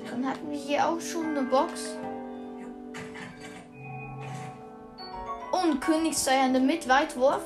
Dann 0.09 0.27
hatten 0.27 0.49
wir 0.49 0.57
hier 0.57 0.87
auch 0.87 1.01
schon 1.01 1.25
eine 1.37 1.43
Box. 1.43 1.95
Und 5.51 5.81
Königseierne 5.81 6.59
mit 6.59 6.87
Weitwurf. 6.87 7.41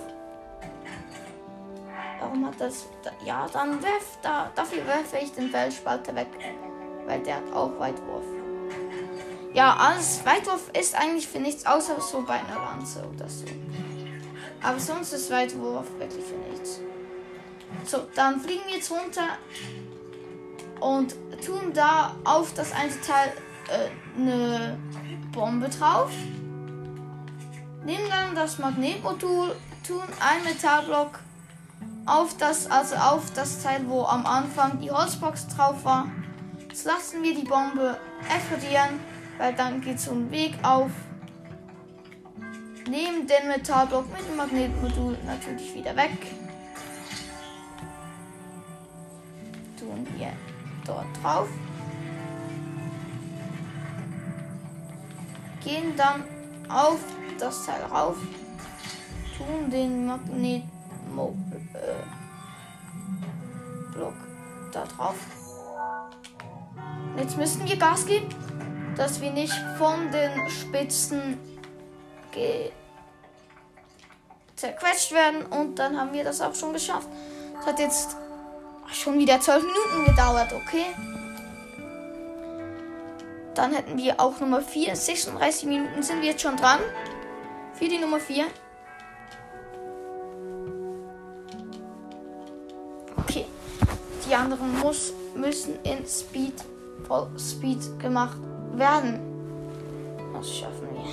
Warum 2.20 2.46
hat 2.46 2.60
das. 2.60 2.88
Ja, 3.26 3.48
dann 3.52 3.82
werf. 3.82 4.18
Da, 4.22 4.52
dafür 4.56 4.86
werfe 4.86 5.18
ich 5.18 5.32
den 5.32 5.50
Felsspalter 5.50 6.14
weg. 6.16 6.28
Weil 7.06 7.22
der 7.22 7.38
hat 7.38 7.54
auch 7.54 7.78
Weitwurf. 7.80 8.41
Ja, 9.54 9.76
alles 9.76 10.26
Weitwurf 10.26 10.70
ist 10.80 10.96
eigentlich 10.96 11.28
für 11.28 11.40
nichts, 11.40 11.66
außer 11.66 12.00
so 12.00 12.22
bei 12.22 12.36
einer 12.36 12.56
Lanze 12.56 13.04
oder 13.14 13.28
so. 13.28 13.46
Aber 14.64 14.80
sonst 14.80 15.12
ist 15.12 15.30
Weitwurf 15.30 15.88
wirklich 15.98 16.24
für 16.24 16.38
nichts. 16.50 16.80
So, 17.86 18.08
dann 18.16 18.40
fliegen 18.40 18.62
wir 18.68 18.76
jetzt 18.76 18.92
runter 18.92 19.28
und 20.80 21.16
tun 21.46 21.74
da 21.74 22.16
auf 22.24 22.54
das 22.54 22.72
eine 22.72 22.92
Teil 23.02 23.34
äh, 23.68 24.20
eine 24.20 24.78
Bombe 25.34 25.68
drauf. 25.68 26.12
Nehmen 27.84 28.10
dann 28.10 28.36
das 28.36 28.58
Magnetmodul, 28.58 29.56
tun 29.86 30.04
ein 30.20 30.44
Metallblock 30.44 31.20
auf 32.06 32.38
das, 32.38 32.70
also 32.70 32.96
auf 32.96 33.32
das 33.34 33.62
Teil, 33.64 33.82
wo 33.88 34.06
am 34.06 34.26
Anfang 34.26 34.80
die 34.80 34.92
Holzbox 34.92 35.48
drauf 35.48 35.84
war. 35.84 36.08
Jetzt 36.70 36.86
lassen 36.86 37.22
wir 37.22 37.36
die 37.36 37.44
Bombe 37.44 37.98
explodieren 38.34 39.11
weil 39.42 39.54
dann 39.54 39.82
geht 39.82 40.00
so 40.00 40.12
ein 40.12 40.30
Weg 40.30 40.54
auf. 40.62 40.92
Nehmen 42.88 43.26
den 43.26 43.48
Metallblock 43.48 44.06
mit 44.12 44.22
dem 44.30 44.36
Magnetmodul 44.38 45.18
natürlich 45.26 45.74
wieder 45.74 45.96
weg. 45.96 46.12
Tun 49.80 50.06
wir 50.16 50.32
dort 50.86 51.08
drauf. 51.24 51.50
Gehen 55.64 55.96
dann 55.98 56.24
auf 56.70 57.00
das 57.40 57.66
Teil 57.66 57.82
rauf. 57.86 58.18
Tun 59.38 59.72
den 59.72 60.06
Magnetblock 60.06 61.34
äh, 61.74 62.06
da 64.72 64.86
drauf. 64.86 65.16
Jetzt 67.18 67.38
müssen 67.38 67.68
wir 67.68 67.76
Gas 67.78 68.06
geben 68.06 68.30
dass 68.98 69.22
wir 69.22 69.32
nicht 69.32 69.54
von 69.78 70.12
den 70.12 70.50
Spitzen 70.50 71.38
zerquetscht 74.56 75.12
werden. 75.12 75.46
Und 75.46 75.80
dann 75.80 76.00
haben 76.00 76.14
wir 76.14 76.24
das 76.24 76.42
auch 76.42 76.56
schon 76.56 76.74
geschafft. 76.74 77.08
Es 77.60 77.66
hat 77.66 77.80
jetzt 77.80 78.16
schon 78.92 79.18
wieder 79.18 79.40
12 79.40 79.64
Minuten 79.64 80.06
gedauert, 80.06 80.54
okay? 80.54 80.86
Dann 83.54 83.74
hätten 83.74 83.98
wir 83.98 84.20
auch 84.20 84.40
Nummer 84.40 84.62
4. 84.62 84.96
36 84.96 85.68
Minuten 85.68 86.02
sind 86.04 86.22
wir 86.22 86.30
jetzt 86.30 86.42
schon 86.42 86.58
dran. 86.58 86.80
Für 87.74 87.88
die 87.88 87.98
Nummer 87.98 88.20
4. 88.20 88.46
Okay. 93.18 93.46
Die 94.28 94.34
anderen 94.34 94.80
muss, 94.80 95.14
müssen 95.36 95.80
in 95.84 96.06
Speed, 96.08 96.54
Voll 97.08 97.28
Speed 97.38 98.00
gemacht 98.00 98.38
werden. 98.78 99.20
Das 100.34 100.58
schaffen 100.58 100.88
wir. 100.92 101.04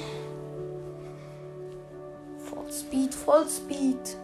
Voll 2.39 2.72
Speed, 2.72 3.14
voll 3.14 3.47
Speed. 3.48 4.16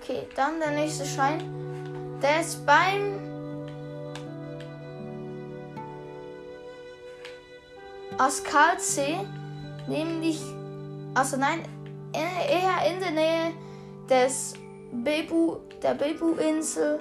Okay, 0.00 0.26
dann 0.36 0.60
der 0.60 0.70
nächste 0.70 1.04
Schein. 1.04 1.42
Der 2.22 2.40
ist 2.40 2.64
beim 2.64 3.20
Askalsee, 8.18 9.18
nämlich, 9.86 10.40
also 11.14 11.36
nein, 11.36 11.62
eher 12.12 12.92
in 12.92 13.00
der 13.00 13.10
Nähe 13.10 13.52
des 14.08 14.54
Bebu, 14.92 15.56
der 15.82 15.94
Bebu-Insel 15.94 17.00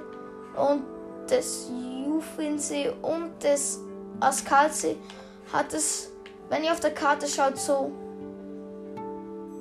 und 0.55 0.83
des 1.29 1.69
Jufinsee 2.05 2.91
und 3.01 3.41
des 3.43 3.79
Askalsee 4.19 4.97
hat 5.51 5.73
es, 5.73 6.11
wenn 6.49 6.63
ihr 6.63 6.71
auf 6.71 6.79
der 6.79 6.93
Karte 6.93 7.27
schaut, 7.27 7.57
so 7.57 7.91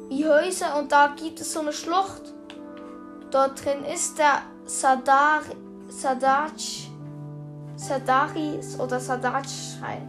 wie 0.08 0.26
Häuser 0.26 0.78
und 0.78 0.92
da 0.92 1.14
gibt 1.16 1.40
es 1.40 1.52
so 1.52 1.60
eine 1.60 1.72
Schlucht. 1.72 2.32
Dort 3.30 3.64
drin 3.64 3.84
ist 3.84 4.18
der 4.18 4.42
Sadar, 4.64 5.42
Sadach, 5.88 6.52
Sadaris 7.76 8.78
oder 8.78 9.00
Sadach-Schrein. 9.00 10.08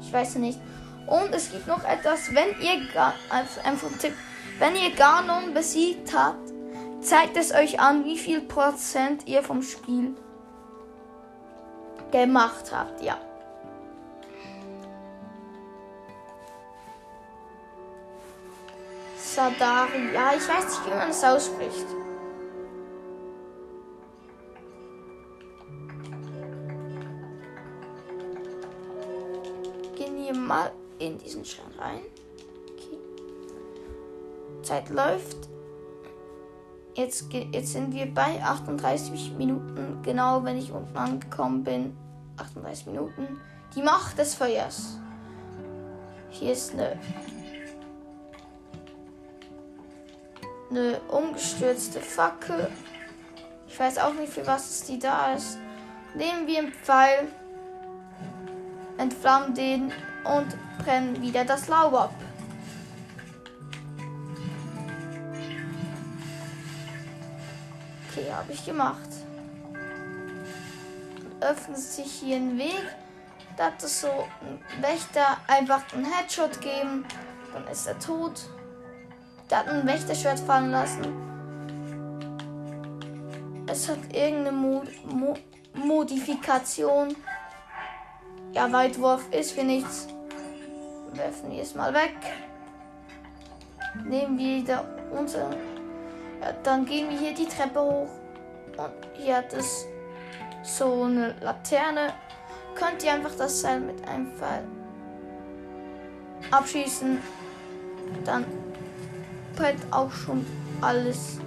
Ich 0.00 0.12
weiß 0.12 0.36
nicht. 0.36 0.58
Und 1.08 1.34
es 1.34 1.50
gibt 1.50 1.66
noch 1.66 1.84
etwas, 1.84 2.34
wenn 2.34 2.48
ihr, 2.60 2.86
also 3.30 3.60
einfach 3.64 3.88
Tipp, 3.98 4.12
wenn 4.58 4.76
ihr 4.76 4.94
Ganon 4.94 5.54
besiegt 5.54 6.14
habt, 6.14 6.52
zeigt 7.00 7.36
es 7.36 7.52
euch 7.52 7.80
an, 7.80 8.04
wie 8.04 8.18
viel 8.18 8.42
Prozent 8.42 9.26
ihr 9.26 9.42
vom 9.42 9.62
Spiel 9.62 10.14
gemacht 12.10 12.70
habt, 12.72 13.02
ja. 13.02 13.16
Sadari. 19.16 20.12
Ja, 20.12 20.32
ich 20.36 20.46
weiß 20.46 20.64
nicht, 20.64 20.86
wie 20.86 20.90
man 20.90 21.10
es 21.10 21.24
ausspricht. 21.24 21.86
Gehen 29.96 30.16
wir 30.16 30.34
mal 30.34 30.72
in 30.98 31.18
diesen 31.18 31.44
Schrein 31.44 31.72
rein. 31.78 32.00
Okay. 32.72 32.98
Zeit 34.62 34.88
läuft. 34.90 35.48
Jetzt, 36.94 37.32
jetzt 37.32 37.72
sind 37.72 37.94
wir 37.94 38.12
bei 38.12 38.42
38 38.42 39.32
Minuten, 39.38 40.02
genau 40.02 40.42
wenn 40.42 40.58
ich 40.58 40.72
unten 40.72 40.96
angekommen 40.96 41.62
bin. 41.62 41.96
38 42.36 42.86
Minuten. 42.86 43.40
Die 43.76 43.82
Macht 43.82 44.18
des 44.18 44.34
Feuers. 44.34 44.98
Hier 46.30 46.52
ist 46.52 46.72
eine, 46.72 46.98
eine 50.70 51.00
umgestürzte 51.08 52.00
Fackel. 52.00 52.68
Ich 53.68 53.78
weiß 53.78 53.98
auch 53.98 54.14
nicht, 54.14 54.32
für 54.32 54.46
was 54.46 54.84
die 54.84 54.98
da 54.98 55.34
ist. 55.34 55.58
Nehmen 56.14 56.46
wir 56.46 56.58
einen 56.58 56.72
Pfeil, 56.72 57.28
entflammen 58.96 59.54
den 59.54 59.92
und 60.28 60.56
brennen 60.84 61.20
wieder 61.22 61.44
das 61.44 61.68
Laub 61.68 61.94
ab. 61.94 62.14
Okay, 68.10 68.32
habe 68.32 68.52
ich 68.52 68.64
gemacht. 68.64 69.08
Öffnet 71.40 71.78
sich 71.78 72.12
hier 72.12 72.36
ein 72.36 72.58
Weg. 72.58 72.82
Da 73.56 73.66
hat 73.66 73.82
es 73.82 74.00
so 74.00 74.08
ein 74.08 74.82
Wächter 74.82 75.38
einfach 75.46 75.82
einen 75.92 76.04
Headshot 76.04 76.60
geben. 76.60 77.04
Dann 77.52 77.66
ist 77.68 77.86
er 77.86 77.98
tot. 77.98 78.48
Der 79.50 79.58
hat 79.58 79.68
ein 79.68 79.86
Wächterschwert 79.86 80.40
fallen 80.40 80.70
lassen. 80.70 81.28
Es 83.66 83.88
hat 83.88 83.98
irgendeine 84.12 84.52
Mo 84.52 84.82
Mo 85.04 85.34
Modifikation. 85.74 87.14
Ja, 88.52 88.72
Weitwurf 88.72 89.22
ist 89.30 89.52
für 89.52 89.62
nichts. 89.62 90.08
Werfen 91.12 91.50
wir 91.50 91.62
es 91.62 91.74
mal 91.74 91.92
weg. 91.94 92.16
Nehmen 94.04 94.38
wir 94.38 94.56
wieder 94.56 94.84
unsere 95.10 95.50
ja, 96.40 96.52
dann 96.62 96.84
gehen 96.84 97.10
wir 97.10 97.18
hier 97.18 97.34
die 97.34 97.46
Treppe 97.46 97.80
hoch. 97.80 98.08
Und 98.76 98.92
hier 99.14 99.38
hat 99.38 99.52
es 99.52 99.86
so 100.62 101.04
eine 101.04 101.34
Laterne. 101.40 102.12
Könnt 102.74 103.02
ihr 103.04 103.12
einfach 103.12 103.34
das 103.36 103.60
Seil 103.60 103.80
mit 103.80 104.06
einem 104.06 104.32
Pfeil 104.36 104.64
abschießen. 106.50 107.20
Dann 108.24 108.44
brennt 109.56 109.84
auch 109.90 110.12
schon 110.12 110.46
alles. 110.80 111.40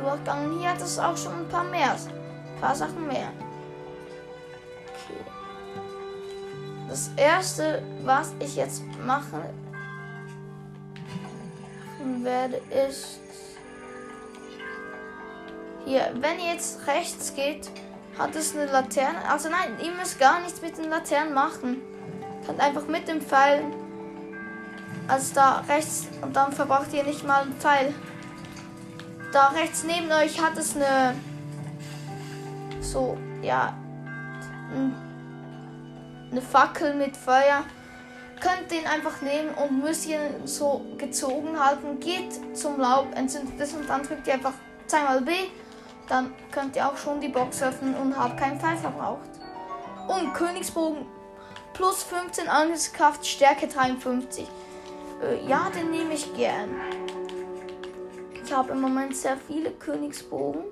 Durchgang. 0.00 0.58
Hier 0.58 0.70
hat 0.70 0.80
es 0.80 0.98
auch 0.98 1.16
schon 1.16 1.32
ein 1.32 1.48
paar 1.48 1.64
mehr. 1.64 1.92
Ein 1.92 2.60
paar 2.60 2.74
Sachen 2.74 3.06
mehr. 3.06 3.28
Okay. 4.88 5.20
Das 6.88 7.10
erste, 7.16 7.82
was 8.04 8.32
ich 8.40 8.56
jetzt 8.56 8.82
machen 9.06 9.42
werde, 12.22 12.60
ist 12.88 13.20
hier, 15.84 16.10
wenn 16.14 16.38
ihr 16.38 16.52
jetzt 16.52 16.86
rechts 16.86 17.34
geht, 17.34 17.70
hat 18.18 18.36
es 18.36 18.54
eine 18.54 18.66
Laterne. 18.66 19.18
Also 19.28 19.48
nein, 19.48 19.76
ihr 19.82 19.92
müsst 19.92 20.18
gar 20.18 20.40
nichts 20.40 20.60
mit 20.60 20.78
den 20.78 20.90
Laternen 20.90 21.32
machen. 21.32 21.80
Könnt 22.44 22.60
einfach 22.60 22.86
mit 22.86 23.08
dem 23.08 23.20
Pfeil 23.20 23.64
als 25.08 25.32
da 25.32 25.64
rechts 25.68 26.06
und 26.22 26.36
dann 26.36 26.52
verbraucht 26.52 26.92
ihr 26.92 27.04
nicht 27.04 27.26
mal 27.26 27.42
einen 27.42 27.54
Pfeil. 27.54 27.94
Da 29.32 29.48
rechts 29.48 29.84
neben 29.84 30.10
euch 30.10 30.40
hat 30.40 30.56
es 30.58 30.74
eine 30.74 31.14
so 32.80 33.16
ja 33.42 33.74
eine 36.30 36.42
Fackel 36.42 36.94
mit 36.94 37.16
Feuer. 37.16 37.64
Könnt 38.40 38.70
den 38.70 38.86
einfach 38.86 39.20
nehmen 39.20 39.50
und 39.50 39.82
müsst 39.82 40.06
ihr 40.06 40.18
so 40.44 40.84
gezogen 40.96 41.58
halten. 41.62 42.00
Geht 42.00 42.56
zum 42.56 42.80
Laub, 42.80 43.06
entzündet 43.14 43.60
es 43.60 43.74
und 43.74 43.88
dann 43.88 44.02
drückt 44.02 44.26
ihr 44.26 44.34
einfach 44.34 44.54
zweimal 44.86 45.20
B. 45.20 45.32
Dann 46.08 46.32
könnt 46.50 46.74
ihr 46.74 46.88
auch 46.88 46.96
schon 46.96 47.20
die 47.20 47.28
Box 47.28 47.62
öffnen 47.62 47.94
und 47.94 48.16
habt 48.16 48.38
keinen 48.38 48.58
Pfeil 48.58 48.76
verbraucht. 48.78 49.28
Und 50.08 50.32
Königsbogen 50.32 51.06
plus 51.74 52.02
15 52.02 52.48
Angriffskraft, 52.48 53.26
Stärke 53.26 53.68
53. 53.68 54.48
Äh, 55.22 55.46
ja, 55.46 55.70
den 55.70 55.90
nehme 55.90 56.14
ich 56.14 56.34
gern. 56.34 56.70
Ich 58.50 58.56
habe 58.56 58.72
im 58.72 58.80
Moment 58.80 59.14
sehr 59.14 59.36
viele 59.36 59.70
Königsbogen. 59.70 60.64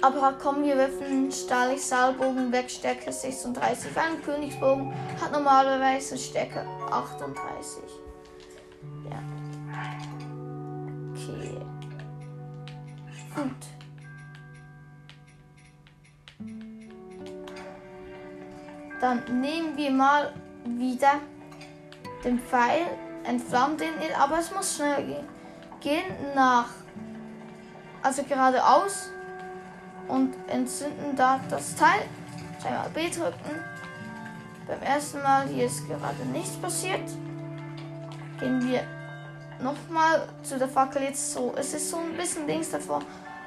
Aber 0.00 0.34
kommen 0.34 0.62
wir 0.62 0.76
werfen 0.76 1.32
Stahlig 1.32 1.84
Saalbogen 1.84 2.52
weg, 2.52 2.70
Stärke 2.70 3.10
36. 3.10 3.90
Ein 3.96 4.22
Königsbogen 4.22 4.94
hat 5.20 5.32
normalerweise 5.32 6.16
Stärke 6.16 6.64
38. 6.88 7.82
Ja. 9.10 9.18
Okay. 11.14 11.58
Gut. 13.34 13.50
Dann 19.00 19.40
nehmen 19.40 19.76
wir 19.76 19.90
mal 19.90 20.32
wieder 20.64 21.14
den 22.22 22.38
Pfeil, 22.38 22.86
entflammt 23.30 23.80
den, 23.80 23.92
aber 24.18 24.40
es 24.40 24.52
muss 24.52 24.76
schnell 24.76 25.04
gehen. 25.04 25.28
Gehen 25.80 26.34
nach, 26.34 26.66
also 28.02 28.22
geradeaus 28.24 29.10
und 30.08 30.34
entzünden 30.48 31.16
da 31.16 31.40
das 31.48 31.76
Teil. 31.76 32.02
Einmal 32.64 32.90
B 32.90 33.08
drücken. 33.08 33.64
Beim 34.66 34.82
ersten 34.82 35.22
Mal 35.22 35.46
hier 35.46 35.66
ist 35.66 35.86
gerade 35.88 36.24
nichts 36.32 36.56
passiert. 36.56 37.08
Gehen 38.38 38.68
wir 38.68 38.82
nochmal 39.62 40.28
zu 40.42 40.58
der 40.58 40.68
Fackel 40.68 41.02
jetzt 41.02 41.32
so. 41.32 41.54
Es 41.56 41.72
ist 41.72 41.90
so 41.90 41.98
ein 41.98 42.16
bisschen 42.16 42.46
links 42.46 42.70
davor. 42.70 43.00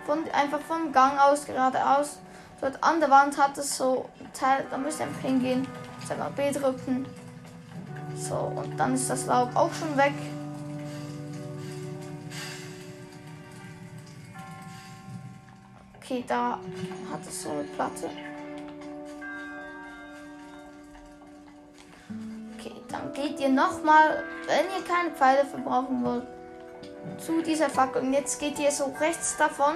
Von, 0.05 0.23
einfach 0.31 0.61
vom 0.61 0.91
Gang 0.91 1.19
aus 1.19 1.45
geradeaus. 1.45 2.19
Dort 2.61 2.81
an 2.81 2.99
der 2.99 3.09
Wand 3.09 3.37
hat 3.37 3.57
es 3.57 3.77
so 3.77 4.09
ein 4.19 4.31
Teil, 4.33 4.65
da 4.71 4.77
müsst 4.77 4.99
ihr 4.99 5.05
einfach 5.05 5.21
hingehen. 5.21 5.67
Sag 6.07 6.17
mal 6.17 6.31
B 6.31 6.51
drücken. 6.51 7.05
So, 8.15 8.35
und 8.55 8.77
dann 8.77 8.93
ist 8.93 9.09
das 9.09 9.25
Laub 9.25 9.55
auch 9.55 9.73
schon 9.73 9.97
weg. 9.97 10.13
Okay, 15.97 16.23
da 16.27 16.59
hat 17.11 17.21
es 17.27 17.43
so 17.43 17.49
eine 17.49 17.63
Platte. 17.63 18.09
Okay, 22.57 22.73
dann 22.89 23.13
geht 23.13 23.39
ihr 23.39 23.49
nochmal, 23.49 24.23
wenn 24.47 24.65
ihr 24.65 24.85
keine 24.85 25.11
Pfeile 25.11 25.45
verbrauchen 25.45 26.03
wollt, 26.03 26.27
zu 27.17 27.41
dieser 27.41 27.69
Fackel. 27.69 28.03
Und 28.03 28.13
jetzt 28.13 28.39
geht 28.39 28.59
ihr 28.59 28.71
so 28.71 28.93
rechts 28.99 29.37
davon. 29.37 29.75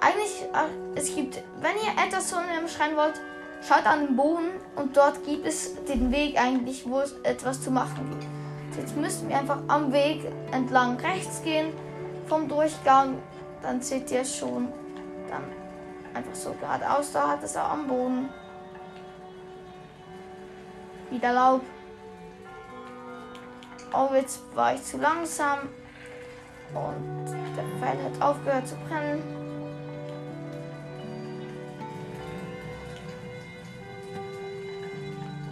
Eigentlich, 0.00 0.42
äh, 0.54 0.98
es 0.98 1.14
gibt, 1.14 1.36
wenn 1.60 1.76
ihr 1.76 2.02
etwas 2.02 2.32
von 2.32 2.42
dem 2.58 2.66
Schrein 2.66 2.96
wollt, 2.96 3.20
Schaut 3.62 3.86
an 3.86 4.06
den 4.06 4.16
Boden 4.16 4.48
und 4.76 4.96
dort 4.96 5.24
gibt 5.24 5.46
es 5.46 5.84
den 5.84 6.10
Weg 6.10 6.40
eigentlich, 6.40 6.88
wo 6.88 7.00
es 7.00 7.12
etwas 7.22 7.62
zu 7.62 7.70
machen 7.70 8.08
gibt. 8.10 8.26
Jetzt 8.76 8.96
müssen 8.96 9.28
wir 9.28 9.38
einfach 9.38 9.60
am 9.68 9.92
Weg 9.92 10.24
entlang 10.52 10.96
rechts 10.96 11.42
gehen 11.42 11.72
vom 12.26 12.48
Durchgang. 12.48 13.18
Dann 13.62 13.82
seht 13.82 14.10
ihr 14.10 14.24
schon. 14.24 14.68
Dann 15.28 15.42
einfach 16.14 16.34
so 16.34 16.54
geradeaus. 16.54 17.12
Da 17.12 17.28
hat 17.28 17.42
es 17.42 17.56
auch 17.56 17.70
am 17.70 17.86
Boden. 17.86 18.28
Wieder 21.10 21.32
Laub. 21.32 21.62
Oh, 23.92 24.14
jetzt 24.14 24.40
war 24.54 24.74
ich 24.74 24.82
zu 24.84 24.96
langsam. 24.96 25.68
Und 26.72 27.26
der 27.56 27.64
Pfeil 27.78 27.98
hat 28.04 28.22
aufgehört 28.22 28.68
zu 28.68 28.76
brennen. 28.88 29.39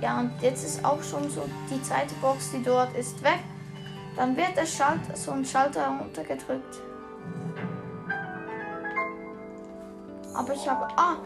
Ja, 0.01 0.21
und 0.21 0.31
jetzt 0.41 0.65
ist 0.65 0.85
auch 0.85 1.03
schon 1.03 1.29
so 1.31 1.45
die 1.71 1.83
zweite 1.83 2.15
Box, 2.21 2.51
die 2.53 2.63
dort 2.63 2.97
ist, 2.97 3.23
weg. 3.23 3.41
Dann 4.17 4.37
wird 4.37 4.57
der 4.57 4.67
Schalter, 4.67 5.15
so 5.15 5.33
ein 5.33 5.45
Schalter 5.45 5.89
runtergedrückt. 6.01 6.81
Aber 10.35 10.53
ich 10.55 10.69
habe. 10.69 10.87
Ah, 10.97 11.17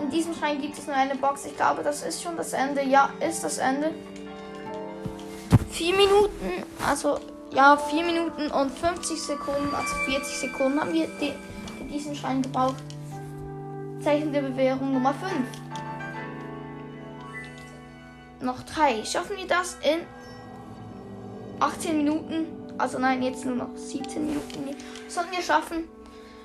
In 0.00 0.10
diesem 0.10 0.34
Schrein 0.34 0.60
gibt 0.60 0.78
es 0.78 0.86
nur 0.86 0.96
eine 0.96 1.16
Box. 1.16 1.44
Ich 1.44 1.56
glaube, 1.56 1.82
das 1.82 2.02
ist 2.02 2.22
schon 2.22 2.36
das 2.36 2.52
Ende. 2.52 2.82
Ja, 2.82 3.10
ist 3.20 3.42
das 3.44 3.58
Ende. 3.58 3.92
Vier 5.70 5.96
Minuten, 5.96 6.64
also 6.86 7.18
ja, 7.50 7.76
vier 7.76 8.04
Minuten 8.04 8.50
und 8.50 8.70
50 8.70 9.20
Sekunden, 9.20 9.74
also 9.74 9.94
40 10.06 10.38
Sekunden 10.38 10.80
haben 10.80 10.92
wir 10.92 11.08
die, 11.20 11.32
diesen 11.92 12.14
Schrein 12.14 12.42
gebraucht. 12.42 12.82
Zeichen 14.02 14.32
der 14.32 14.42
Bewährung 14.42 14.92
Nummer 14.92 15.14
5. 15.14 15.32
Noch 18.44 18.62
drei. 18.62 19.02
Schaffen 19.04 19.38
wir 19.38 19.46
das 19.46 19.78
in 19.82 20.06
18 21.60 21.96
Minuten? 21.96 22.46
Also 22.76 22.98
nein, 22.98 23.22
jetzt 23.22 23.44
nur 23.44 23.56
noch 23.56 23.74
17 23.74 24.26
Minuten. 24.26 24.76
Sollten 25.08 25.32
wir 25.32 25.42
schaffen, 25.42 25.88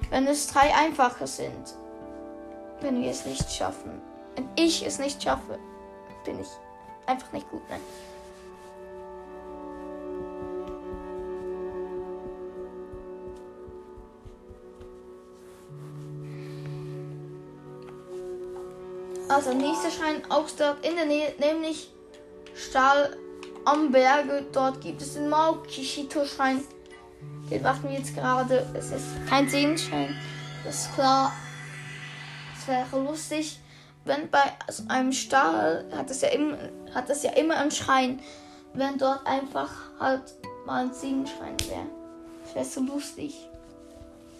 wenn 0.09 0.25
es 0.25 0.47
drei 0.47 0.73
einfache 0.73 1.27
sind. 1.27 1.75
Wenn 2.79 3.01
wir 3.01 3.11
es 3.11 3.25
nicht 3.25 3.51
schaffen. 3.51 4.01
Wenn 4.35 4.47
ich 4.55 4.85
es 4.85 4.97
nicht 4.97 5.21
schaffe, 5.21 5.59
bin 6.23 6.39
ich 6.39 6.47
einfach 7.05 7.31
nicht 7.33 7.49
gut. 7.49 7.61
Nein. 7.69 7.81
Also 19.29 19.53
nächster 19.53 19.91
Schrein 19.91 20.23
auch 20.29 20.47
dort 20.57 20.83
in 20.83 20.95
der 20.95 21.05
Nähe, 21.05 21.33
nämlich 21.39 21.91
Stahl 22.55 23.15
am 23.63 23.91
Berge. 23.91 24.45
Dort 24.51 24.81
gibt 24.81 25.03
es 25.03 25.13
den 25.13 25.29
Mao 25.29 25.61
Kishito 25.61 26.25
Schrein. 26.25 26.63
Den 27.51 27.61
machen 27.61 27.89
wir 27.89 27.99
jetzt 27.99 28.15
gerade. 28.15 28.65
Es 28.73 28.91
ist 28.91 29.05
kein 29.29 29.47
Sehenschein. 29.47 30.15
Das 30.65 30.81
ist 30.81 30.95
klar. 30.95 31.31
Es 32.57 32.67
wäre 32.67 33.03
lustig, 33.03 33.59
wenn 34.03 34.29
bei 34.31 34.41
einem 34.87 35.11
Stahl 35.11 35.85
hat 35.95 36.09
es 36.09 36.21
ja 36.21 36.29
immer, 36.29 36.57
hat 36.95 37.09
es 37.11 37.21
ja 37.21 37.31
immer 37.33 37.57
einen 37.57 37.71
Schrein, 37.71 38.19
wenn 38.73 38.97
dort 38.97 39.27
einfach 39.27 39.71
halt 39.99 40.23
mal 40.65 40.85
ein 40.85 40.93
Sehenschein 40.93 41.55
wäre. 41.67 41.85
Das 42.43 42.55
wäre 42.55 42.65
so 42.65 42.81
lustig. 42.81 43.47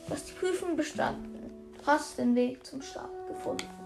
Du 0.08 0.16
hast 0.16 0.30
die 0.30 0.34
Prüfung 0.34 0.76
bestanden. 0.76 1.52
Hast 1.86 2.18
den 2.18 2.34
Weg 2.36 2.66
zum 2.66 2.82
Start 2.82 3.10
gefunden. 3.28 3.79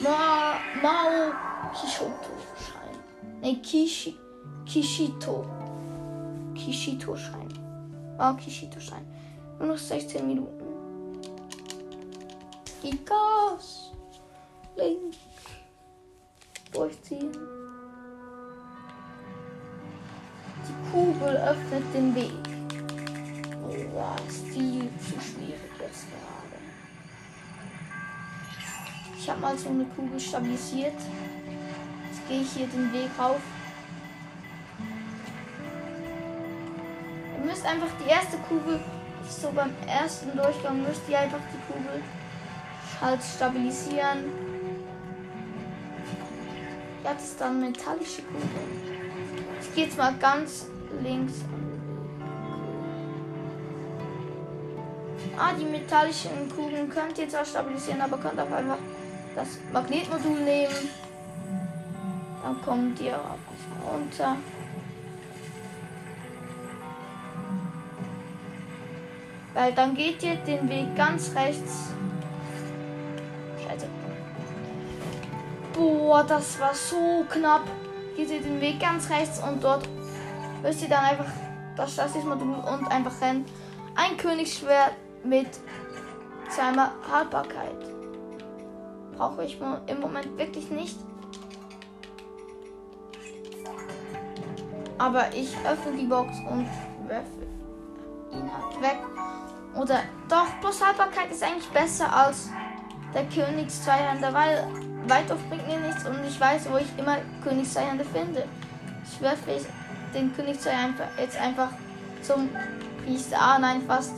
Ma 0.00 0.58
Mao 0.82 1.32
Kishoto 1.74 2.32
Schein. 2.56 2.96
Ne, 3.42 3.56
Kishi 3.56 4.16
Kishito. 4.64 5.46
Kishito 6.54 7.16
Schein. 7.16 7.52
Mao 8.16 8.34
Kishito 8.34 8.80
Schein. 8.80 9.06
Nur 9.58 9.68
noch 9.68 9.78
16 9.78 10.26
Minuten. 10.26 11.20
Gib 12.82 13.06
Gas. 13.06 13.92
Link. 14.76 15.14
Durchziehen. 16.72 17.32
Die 20.66 20.90
Kugel 20.90 21.36
öffnet 21.36 21.94
den 21.94 22.14
Weg. 22.14 22.32
Oh, 23.64 24.28
ist 24.28 24.46
viel 24.46 24.90
zu 24.98 25.20
schwierig 25.20 25.61
Ich 29.22 29.30
habe 29.30 29.40
mal 29.40 29.56
so 29.56 29.68
eine 29.68 29.84
Kugel 29.84 30.18
stabilisiert. 30.18 30.96
Jetzt 30.96 32.28
gehe 32.28 32.40
ich 32.40 32.50
hier 32.54 32.66
den 32.66 32.92
Weg 32.92 33.08
rauf. 33.16 33.40
Ihr 37.38 37.44
müsst 37.44 37.64
einfach 37.64 37.86
die 38.04 38.10
erste 38.10 38.36
Kugel, 38.38 38.80
so 39.28 39.52
beim 39.52 39.70
ersten 39.86 40.36
Durchgang, 40.36 40.82
müsst 40.82 41.02
ihr 41.08 41.20
einfach 41.20 41.38
die 41.52 41.72
Kugel 41.72 42.02
halt 43.00 43.20
stabilisieren. 43.22 44.24
Jetzt 47.04 47.40
dann 47.40 47.60
metallische 47.60 48.22
Kugel. 48.22 48.48
Ich 49.60 49.72
gehe 49.72 49.84
jetzt 49.84 49.96
mal 49.96 50.14
ganz 50.18 50.66
links 51.00 51.34
Ah, 55.38 55.52
die 55.58 55.64
metallischen 55.64 56.48
Kugeln 56.54 56.90
könnt 56.90 57.16
ihr 57.18 57.28
zwar 57.28 57.44
stabilisieren, 57.44 58.00
aber 58.00 58.18
könnt 58.18 58.38
auch 58.38 58.50
einfach 58.50 58.78
das 59.34 59.58
Magnetmodul 59.72 60.40
nehmen. 60.40 60.90
Dann 62.42 62.60
kommt 62.62 63.00
ihr 63.00 63.18
runter. 63.90 64.36
Weil 69.54 69.72
dann 69.72 69.94
geht 69.94 70.22
ihr 70.22 70.36
den 70.36 70.68
Weg 70.68 70.96
ganz 70.96 71.34
rechts. 71.34 71.90
Scheiße. 73.62 73.86
Boah, 75.74 76.24
das 76.24 76.58
war 76.58 76.74
so 76.74 77.24
knapp. 77.30 77.62
Geht 78.16 78.30
ihr 78.30 78.40
den 78.40 78.60
Weg 78.60 78.80
ganz 78.80 79.08
rechts 79.10 79.40
und 79.42 79.62
dort 79.62 79.88
müsst 80.62 80.82
ihr 80.82 80.88
dann 80.88 81.04
einfach 81.04 81.30
das 81.76 81.96
Chassis-Modul 81.96 82.54
und 82.54 82.86
einfach 82.88 83.20
rennen. 83.20 83.44
Ein 83.94 84.16
Königsschwert 84.16 84.92
mit 85.24 85.48
seiner 86.50 86.92
Haltbarkeit 87.10 87.91
brauche 89.22 89.44
ich 89.44 89.56
im 89.86 90.00
Moment 90.00 90.36
wirklich 90.36 90.68
nicht. 90.70 90.98
Aber 94.98 95.32
ich 95.32 95.56
öffne 95.64 95.96
die 95.96 96.06
Box 96.06 96.36
und 96.50 96.66
werfe 97.06 97.46
ihn 98.32 98.50
halt 98.52 98.82
weg. 98.82 98.98
Oder 99.76 100.00
doch, 100.28 100.48
plus 100.60 100.84
Haltbarkeit 100.84 101.30
ist 101.30 101.42
eigentlich 101.42 101.68
besser 101.68 102.12
als 102.12 102.50
der 103.14 103.24
Königs 103.26 103.84
Zweihänder, 103.84 104.34
weil 104.34 104.66
Weitauf 105.06 105.38
bringt 105.48 105.68
mir 105.68 105.78
nichts 105.78 106.04
und 106.04 106.24
ich 106.26 106.40
weiß, 106.40 106.68
wo 106.72 106.78
ich 106.78 106.98
immer 106.98 107.18
Königs 107.44 107.74
Zweihänder 107.74 108.04
finde. 108.04 108.44
Ich 109.04 109.20
werfe 109.20 109.52
den 110.14 110.34
König 110.34 110.58
Zweihänder 110.60 111.08
jetzt 111.16 111.36
einfach 111.36 111.70
zum 112.22 112.48
Priester. 113.04 113.36
Ah, 113.40 113.58
nein, 113.60 113.82
fast. 113.86 114.14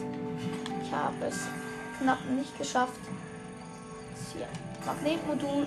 Ich 0.83 0.93
habe 0.93 1.27
es 1.29 1.47
knapp 1.99 2.25
nicht 2.31 2.57
geschafft. 2.57 3.01
Hier. 4.33 4.49
Magnetmodul. 4.87 5.67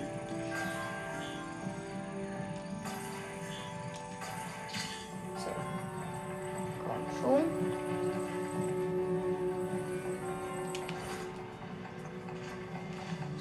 So. 5.36 5.50
Komm 6.86 7.04
schon. 7.20 7.44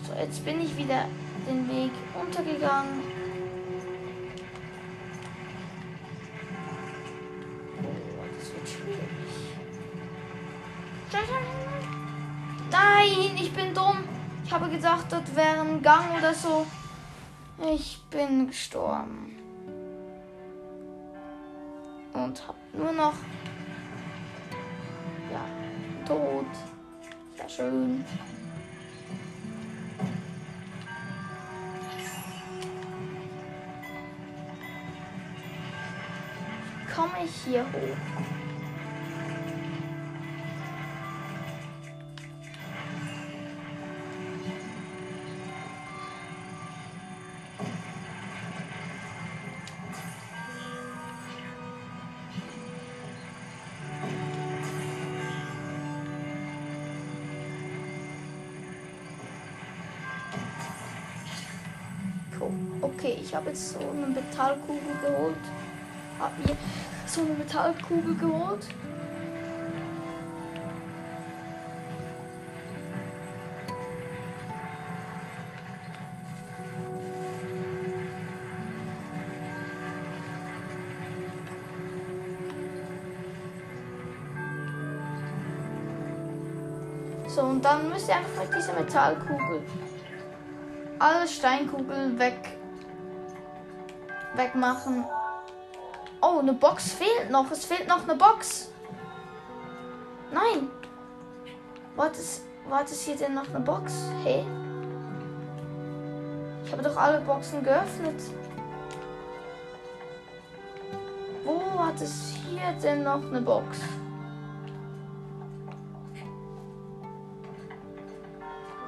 So, 0.04 0.14
jetzt 0.20 0.44
bin 0.44 0.62
ich 0.62 0.76
wieder 0.76 1.06
den 1.48 1.68
Weg 1.70 1.92
untergegangen. 2.20 3.17
Ich 14.48 14.54
habe 14.54 14.70
gedacht, 14.70 15.08
dort 15.10 15.36
wäre 15.36 15.60
ein 15.60 15.82
Gang 15.82 16.18
oder 16.18 16.34
so. 16.34 16.66
Ich 17.76 18.02
bin 18.10 18.48
gestorben. 18.48 19.36
Und 22.14 22.48
habe 22.48 22.58
nur 22.72 22.94
noch. 22.94 23.14
Ja, 25.34 25.44
tot. 26.06 26.46
Sehr 27.36 27.50
schön. 27.50 28.06
Komme 36.96 37.26
ich 37.26 37.36
hier 37.44 37.66
hoch? 37.66 38.47
Ich 63.28 63.36
habe 63.36 63.50
jetzt 63.50 63.74
so 63.74 63.80
eine 63.80 64.08
Metallkugel 64.08 64.96
geholt. 65.02 65.36
Hab 66.18 66.38
mir 66.40 66.56
so 67.06 67.22
eine 67.22 67.32
Metallkugel 67.32 68.16
geholt. 68.16 68.66
So, 87.28 87.42
und 87.42 87.64
dann 87.64 87.90
müsst 87.90 88.08
ihr 88.08 88.16
einfach 88.16 88.42
mit 88.42 88.56
dieser 88.56 88.74
Metallkugel 88.74 89.62
alle 91.00 91.28
Steinkugeln 91.28 92.18
weg 92.18 92.57
wegmachen. 94.38 95.04
Oh, 96.22 96.40
eine 96.40 96.54
Box 96.54 96.94
fehlt 96.94 97.30
noch. 97.30 97.50
Es 97.52 97.66
fehlt 97.66 97.88
noch 97.88 98.04
eine 98.04 98.16
Box. 98.16 98.70
Nein. 100.32 100.70
Was 101.96 102.18
ist, 102.20 102.42
was 102.70 102.92
ist 102.92 103.02
hier 103.02 103.16
denn 103.16 103.34
noch 103.34 103.48
eine 103.50 103.60
Box? 103.60 103.94
Hey. 104.24 104.46
Ich 106.66 106.72
habe 106.72 106.84
doch 106.84 106.98
alle 106.98 107.22
Boxen 107.22 107.64
geöffnet. 107.64 108.22
Wo 111.44 111.84
hat 111.84 112.02
es 112.02 112.36
hier 112.46 112.74
denn 112.84 113.04
noch 113.04 113.24
eine 113.24 113.42
Box? 113.42 113.80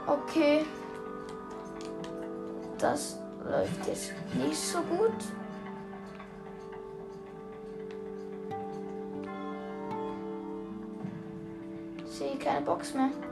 Okay. 0.05 0.65
Das 2.77 3.17
läuft 3.49 3.87
jetzt 3.87 4.13
nicht 4.33 4.59
so 4.59 4.81
gut. 4.81 5.13
Ich 12.59 12.87
sehe 12.87 13.28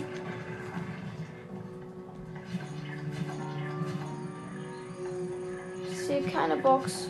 Ich 5.90 5.98
sehe 5.98 6.22
keine 6.22 6.56
Box. 6.56 7.08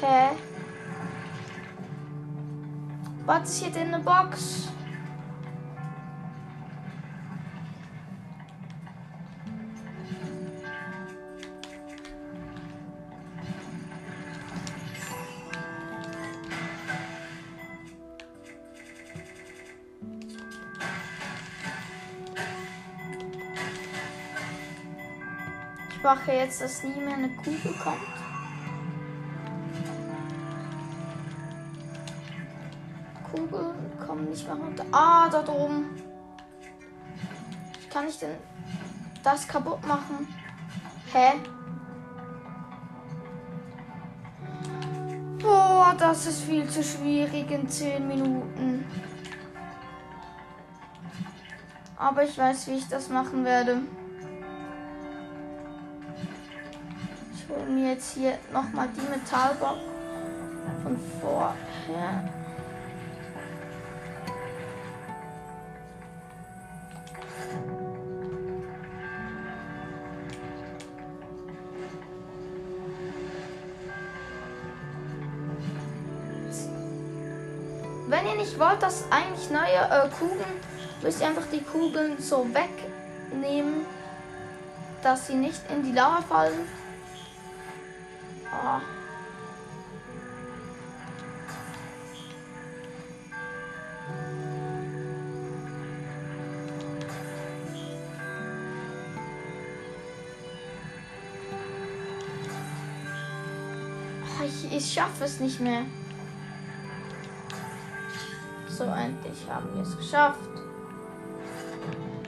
Hä? 0.00 0.36
Was 3.24 3.48
ist 3.48 3.62
hier 3.62 3.72
denn 3.72 3.94
eine 3.94 4.02
Box? 4.02 4.68
Mache 26.16 26.32
jetzt, 26.32 26.60
dass 26.62 26.82
nie 26.82 26.98
mehr 27.00 27.14
eine 27.14 27.28
Kugel 27.28 27.74
kommt. 27.82 28.16
Kugeln 33.30 33.98
kommen 34.06 34.30
nicht 34.30 34.46
mehr 34.46 34.56
runter. 34.56 34.84
Ah, 34.92 35.28
da 35.28 35.46
oben. 35.46 35.90
Kann 37.92 38.08
ich 38.08 38.18
denn 38.18 38.36
das 39.22 39.46
kaputt 39.46 39.86
machen? 39.86 40.26
Hä? 41.12 41.34
Boah, 45.40 45.94
das 45.98 46.26
ist 46.26 46.42
viel 46.42 46.68
zu 46.68 46.82
schwierig 46.82 47.50
in 47.50 47.68
10 47.68 48.08
Minuten. 48.08 48.86
Aber 51.96 52.22
ich 52.22 52.36
weiß, 52.36 52.68
wie 52.68 52.76
ich 52.76 52.88
das 52.88 53.08
machen 53.08 53.44
werde. 53.44 53.82
Jetzt 57.96 58.12
hier 58.12 58.38
nochmal 58.52 58.88
die 58.94 59.08
Metallbox 59.08 59.80
von 60.82 60.98
vorher. 61.22 62.24
Wenn 78.08 78.26
ihr 78.26 78.34
nicht 78.36 78.58
wollt, 78.60 78.82
dass 78.82 79.04
eigentlich 79.10 79.50
neue 79.50 79.64
äh, 79.64 80.08
Kugeln, 80.18 80.44
müsst 81.02 81.22
ihr 81.22 81.28
einfach 81.28 81.46
die 81.50 81.62
Kugeln 81.62 82.18
so 82.18 82.46
wegnehmen, 82.52 83.86
dass 85.02 85.28
sie 85.28 85.34
nicht 85.34 85.62
in 85.70 85.82
die 85.82 85.92
Lava 85.92 86.20
fallen. 86.20 86.85
Schaffe 104.96 105.24
es 105.24 105.40
nicht 105.40 105.60
mehr. 105.60 105.82
So, 108.66 108.84
endlich 108.84 109.46
haben 109.48 109.68
wir 109.74 109.82
es 109.82 109.96
geschafft. 109.96 110.40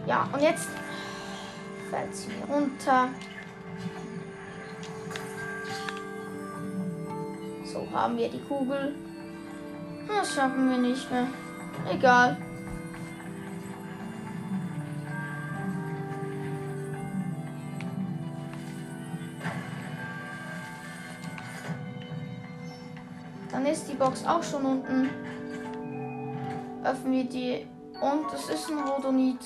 Ja, 0.07 0.29
und 0.33 0.43
jetzt 0.43 0.69
fällt 1.91 2.15
sie 2.15 2.29
mir 2.29 2.45
runter. 2.45 3.09
haben 7.93 8.17
wir 8.17 8.29
die 8.29 8.41
Kugel. 8.41 8.95
Das 10.07 10.35
schaffen 10.35 10.71
wir 10.71 10.79
nicht 10.79 11.11
mehr. 11.11 11.27
Egal. 11.91 12.37
Box 23.99 24.25
auch 24.25 24.43
schon 24.43 24.65
unten. 24.65 25.11
Öffnen 26.85 27.13
wir 27.13 27.25
die. 27.25 27.67
Und 28.01 28.33
es 28.33 28.49
ist 28.49 28.71
ein 28.71 28.79
Rodonit. 28.79 29.41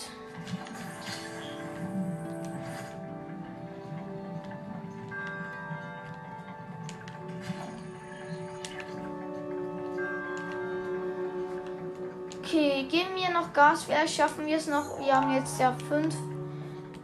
noch 13.43 13.53
Gas. 13.53 13.85
Vielleicht 13.85 14.15
schaffen 14.15 14.47
wir 14.47 14.57
es 14.57 14.67
noch. 14.67 14.99
Wir 14.99 15.15
haben 15.15 15.35
jetzt 15.35 15.59
ja 15.61 15.75
fünf, 15.89 16.15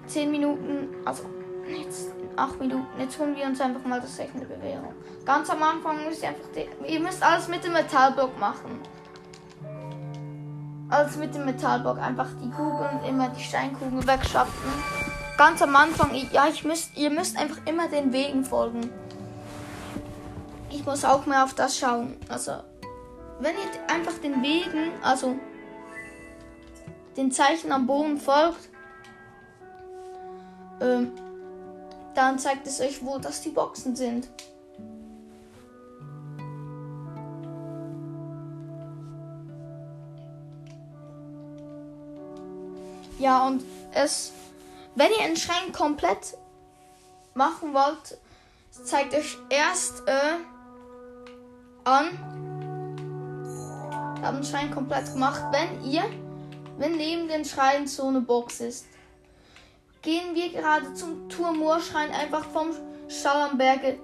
zehn 0.06 0.30
Minuten, 0.30 0.88
also 1.04 1.24
jetzt 1.68 2.12
acht 2.36 2.58
Minuten. 2.60 2.86
Jetzt 2.98 3.18
holen 3.18 3.36
wir 3.36 3.46
uns 3.46 3.60
einfach 3.60 3.84
mal 3.84 4.00
das 4.00 4.16
sechste 4.16 4.40
Bewährung. 4.40 4.92
Ganz 5.28 5.50
am 5.50 5.62
Anfang 5.62 6.06
müsst 6.06 6.22
ihr 6.22 6.30
einfach, 6.30 6.48
die, 6.56 6.90
ihr 6.90 7.00
müsst 7.00 7.22
alles 7.22 7.48
mit 7.48 7.62
dem 7.62 7.74
Metallblock 7.74 8.40
machen. 8.40 8.80
Alles 10.88 11.18
mit 11.18 11.34
dem 11.34 11.44
Metallblock. 11.44 11.98
Einfach 11.98 12.28
die 12.42 12.48
Kugeln, 12.48 13.05
immer 13.06 13.28
die 13.28 13.42
Steinkugeln 13.42 14.06
wegschaffen. 14.06 14.72
Ganz 15.36 15.60
am 15.60 15.76
Anfang, 15.76 16.14
ja, 16.32 16.48
ich 16.48 16.64
müsst, 16.64 16.96
ihr 16.96 17.10
müsst 17.10 17.36
einfach 17.36 17.59
immer 17.66 17.88
den 17.88 18.10
Wegen 18.10 18.42
folgen. 18.42 18.90
Ich 20.70 20.86
muss 20.86 21.05
auch 21.05 21.26
mehr 21.26 21.44
auf 21.44 21.52
das 21.52 21.76
schauen. 21.76 22.16
Also, 22.30 22.52
wenn 23.40 23.55
ihr 23.55 23.94
einfach 23.94 24.14
den 24.22 24.42
Wegen, 24.42 24.92
also 25.02 25.36
den 27.18 27.30
Zeichen 27.32 27.70
am 27.70 27.86
Boden 27.86 28.16
folgt, 28.16 28.70
ähm, 30.80 31.12
dann 32.14 32.38
zeigt 32.38 32.66
es 32.66 32.80
euch, 32.80 33.05
wo 33.05 33.18
das 33.18 33.42
die 33.42 33.50
Boxen 33.50 33.94
sind. 33.94 34.26
Ja, 43.19 43.47
und 43.47 43.65
es, 43.93 44.32
wenn 44.95 45.11
ihr 45.19 45.24
einen 45.24 45.36
Schrank 45.36 45.73
komplett 45.73 46.36
machen 47.35 47.74
wollt, 47.74 48.19
zeigt 48.70 49.15
euch 49.15 49.36
erst 49.51 50.07
äh, 50.07 50.36
an, 51.85 52.07
Ich 54.16 54.24
habe 54.24 54.36
den 54.36 54.45
Schrein 54.45 54.70
komplett 54.70 55.12
gemacht. 55.12 55.43
Wenn 55.51 55.85
ihr, 55.85 56.05
wenn 56.78 56.97
neben 56.97 57.28
den 57.28 57.45
Schrein 57.45 57.86
so 57.86 58.07
eine 58.07 58.20
Box 58.20 58.61
ist, 58.61 58.86
gehen 60.03 60.35
wir 60.35 60.51
gerade 60.53 60.95
zum 60.95 61.28
Turmurschrein 61.28 62.12
einfach 62.12 62.45
vom 62.45 62.69
Stall 63.09 63.51
am 63.51 63.59
Berge. 63.59 63.99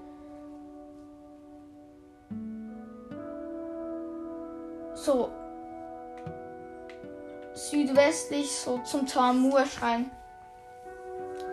So 4.94 5.30
südwestlich, 7.54 8.50
so 8.50 8.78
zum 8.78 9.06
Turmurschrein. 9.06 10.10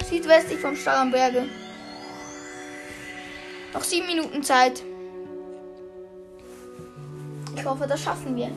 Südwestlich 0.03 0.60
vom 0.60 0.76
Stall 0.76 0.98
am 0.98 1.11
Berge. 1.11 1.45
Noch 3.73 3.84
sieben 3.84 4.07
Minuten 4.07 4.44
Zeit. 4.44 4.84
Ich 7.56 7.65
hoffe, 7.65 7.88
das 7.88 8.02
schaffen 8.02 8.36
wir. 8.36 8.49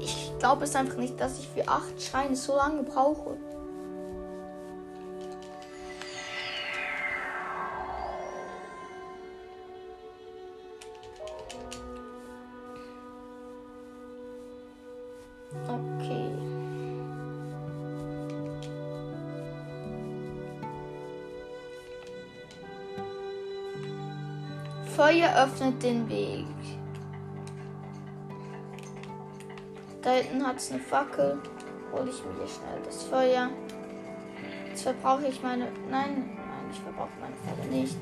Ich 0.00 0.32
glaube 0.38 0.64
es 0.64 0.74
einfach 0.74 0.96
nicht, 0.96 1.18
dass 1.20 1.38
ich 1.38 1.48
für 1.48 1.66
acht 1.68 2.00
Schreine 2.00 2.36
so 2.36 2.56
lange 2.56 2.82
brauche. 2.82 3.36
Öffnet 25.42 25.82
den 25.82 26.08
Weg. 26.08 26.46
Da 30.00 30.10
hinten 30.10 30.46
hat 30.46 30.56
es 30.56 30.70
eine 30.70 30.80
Fackel. 30.80 31.40
Hole 31.92 32.10
ich 32.10 32.24
mir 32.24 32.34
hier 32.38 32.48
schnell 32.48 32.80
das 32.84 33.02
Feuer. 33.04 33.50
Jetzt 34.68 34.82
verbrauche 34.82 35.26
ich 35.26 35.42
meine. 35.42 35.64
Nein, 35.90 36.30
nein, 36.36 36.70
ich 36.70 36.78
verbrauche 36.78 37.10
meine 37.20 37.34
Fackel 37.44 37.70
nicht. 37.70 37.96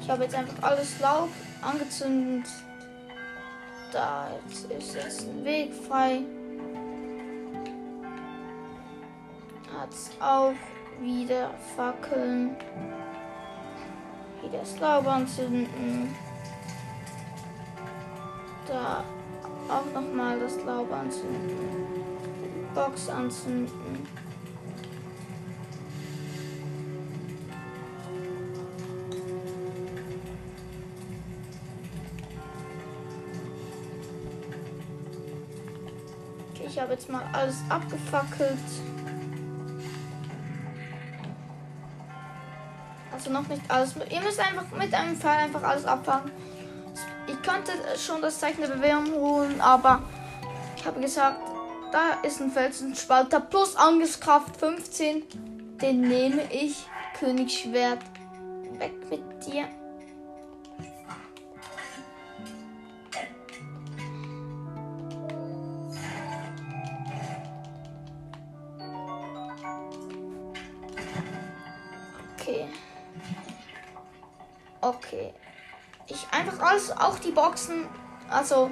Ich 0.00 0.10
habe 0.10 0.22
jetzt 0.22 0.34
einfach 0.34 0.62
alles 0.62 1.00
Laub 1.00 1.28
angezündet. 1.60 2.46
Da 3.98 4.28
jetzt 4.46 4.70
ist 4.70 4.94
jetzt 4.94 5.22
ein 5.22 5.44
Weg 5.44 5.74
frei. 5.74 6.20
Hat's 9.76 10.12
auch 10.20 10.52
wieder 11.00 11.50
Fackeln. 11.74 12.56
Wieder 14.40 14.62
Laub 14.80 15.04
anzünden. 15.08 16.14
Da 18.68 19.02
auch 19.68 19.92
nochmal 19.92 20.38
das 20.38 20.62
Laub 20.64 20.92
anzünden. 20.92 22.04
Box 22.76 23.08
anzünden. 23.08 24.06
Habe 36.88 36.94
jetzt 36.94 37.10
mal 37.10 37.22
alles 37.34 37.56
abgefackelt. 37.68 38.58
Also 43.12 43.30
noch 43.30 43.46
nicht 43.46 43.60
alles. 43.68 43.94
Ihr 44.08 44.22
müsst 44.22 44.40
einfach 44.40 44.64
mit 44.78 44.94
einem 44.94 45.14
Pfeil 45.14 45.44
einfach 45.44 45.62
alles 45.62 45.84
abfangen. 45.84 46.30
Ich 47.26 47.42
könnte 47.42 47.72
schon 47.98 48.22
das 48.22 48.40
Zeichen 48.40 48.62
der 48.62 48.68
Bewährung 48.68 49.12
holen, 49.12 49.60
aber 49.60 50.00
ich 50.76 50.86
habe 50.86 50.98
gesagt, 51.00 51.40
da 51.92 52.26
ist 52.26 52.40
ein 52.40 52.50
Felsenspalter 52.50 53.40
plus 53.40 53.76
Angriffskraft 53.76 54.56
15. 54.56 55.24
Den 55.82 56.00
nehme 56.00 56.50
ich. 56.50 56.86
Königsschwert. 57.20 58.00
Weg 58.78 59.10
mit 59.10 59.46
dir. 59.46 59.66
Boxen, 77.40 77.86
also 78.28 78.68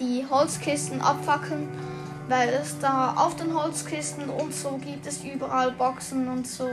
die 0.00 0.26
Holzkisten 0.28 1.00
abfackeln, 1.00 1.68
weil 2.28 2.48
es 2.48 2.76
da 2.80 3.14
auf 3.14 3.36
den 3.36 3.54
Holzkisten 3.54 4.28
und 4.28 4.52
so 4.52 4.76
gibt 4.78 5.06
es 5.06 5.22
überall 5.22 5.70
Boxen 5.70 6.26
und 6.26 6.44
so. 6.44 6.68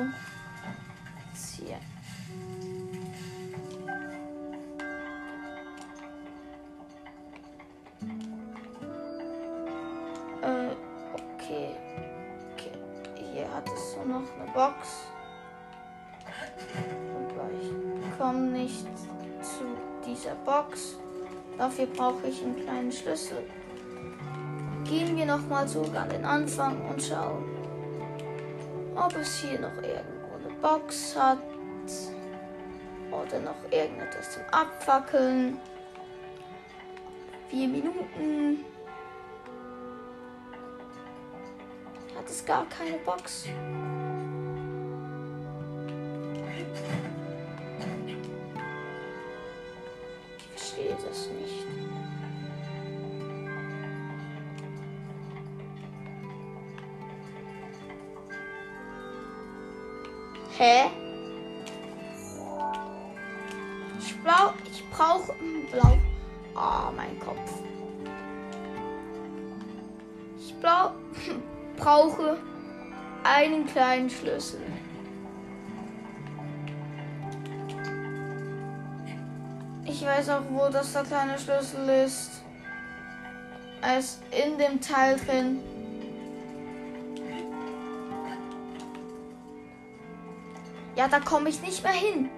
Dafür 21.57 21.85
brauche 21.87 22.27
ich 22.27 22.43
einen 22.43 22.61
kleinen 22.63 22.91
Schlüssel. 22.91 23.37
Gehen 24.83 25.15
wir 25.17 25.25
nochmal 25.25 25.67
zurück 25.67 25.95
an 25.95 26.09
den 26.09 26.25
Anfang 26.25 26.87
und 26.89 27.01
schauen, 27.01 27.45
ob 28.95 29.15
es 29.15 29.39
hier 29.39 29.59
noch 29.59 29.75
irgendwo 29.77 30.35
eine 30.37 30.53
Box 30.61 31.15
hat. 31.17 31.39
Oder 33.11 33.39
noch 33.39 33.71
irgendetwas 33.71 34.33
zum 34.33 34.43
Abfackeln. 34.51 35.57
Vier 37.49 37.67
Minuten. 37.67 38.65
Hat 42.15 42.29
es 42.29 42.45
gar 42.45 42.65
keine 42.67 42.97
Box? 42.97 43.47
Einen 73.45 73.65
kleinen 73.65 74.09
Schlüssel. 74.09 74.61
Ich 79.85 80.03
weiß 80.03 80.29
auch, 80.29 80.41
wo 80.49 80.69
das 80.69 80.93
der 80.93 81.03
kleine 81.03 81.37
Schlüssel 81.37 81.87
ist. 81.89 82.31
Er 83.81 83.99
ist 83.99 84.21
in 84.31 84.57
dem 84.57 84.81
Teil 84.81 85.17
drin. 85.17 85.59
Ja, 90.95 91.07
da 91.07 91.19
komme 91.19 91.49
ich 91.49 91.61
nicht 91.61 91.83
mehr 91.83 91.91
hin. 91.91 92.29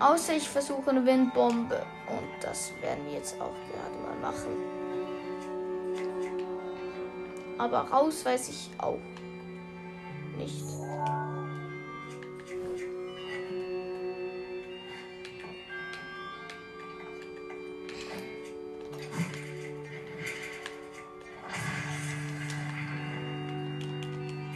Außer 0.00 0.34
ich 0.34 0.48
versuche 0.48 0.90
eine 0.90 1.04
Windbombe. 1.04 1.82
Und 2.08 2.42
das 2.42 2.72
werden 2.80 3.06
wir 3.06 3.14
jetzt 3.14 3.40
auch 3.40 3.54
gerade 3.70 3.96
mal 4.02 4.32
machen. 4.32 4.69
Aber 7.60 7.80
raus 7.80 8.24
weiß 8.24 8.48
ich 8.48 8.70
auch 8.78 8.98
nicht. 10.38 10.64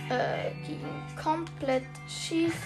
Äh, 0.09 0.55
ging 0.67 0.81
komplett 1.23 1.83
schief. 2.09 2.57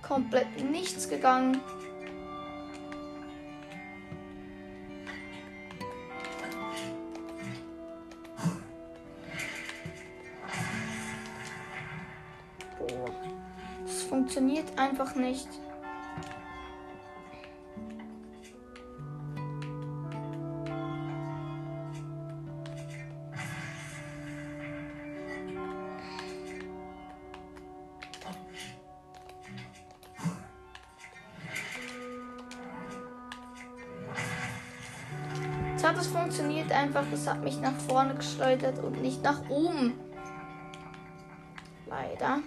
Komplett 0.00 0.46
nichts 0.70 1.06
gegangen. 1.10 1.60
Einfach 14.78 15.14
nicht. 15.14 15.48
Jetzt 35.72 35.84
hat 35.86 35.96
es 35.98 36.06
funktioniert 36.06 36.72
einfach. 36.72 37.04
Es 37.12 37.28
hat 37.28 37.42
mich 37.42 37.60
nach 37.60 37.76
vorne 37.88 38.14
geschleudert 38.14 38.82
und 38.82 39.02
nicht 39.02 39.22
nach 39.22 39.48
oben. 39.50 39.92
Leider. 41.86 42.40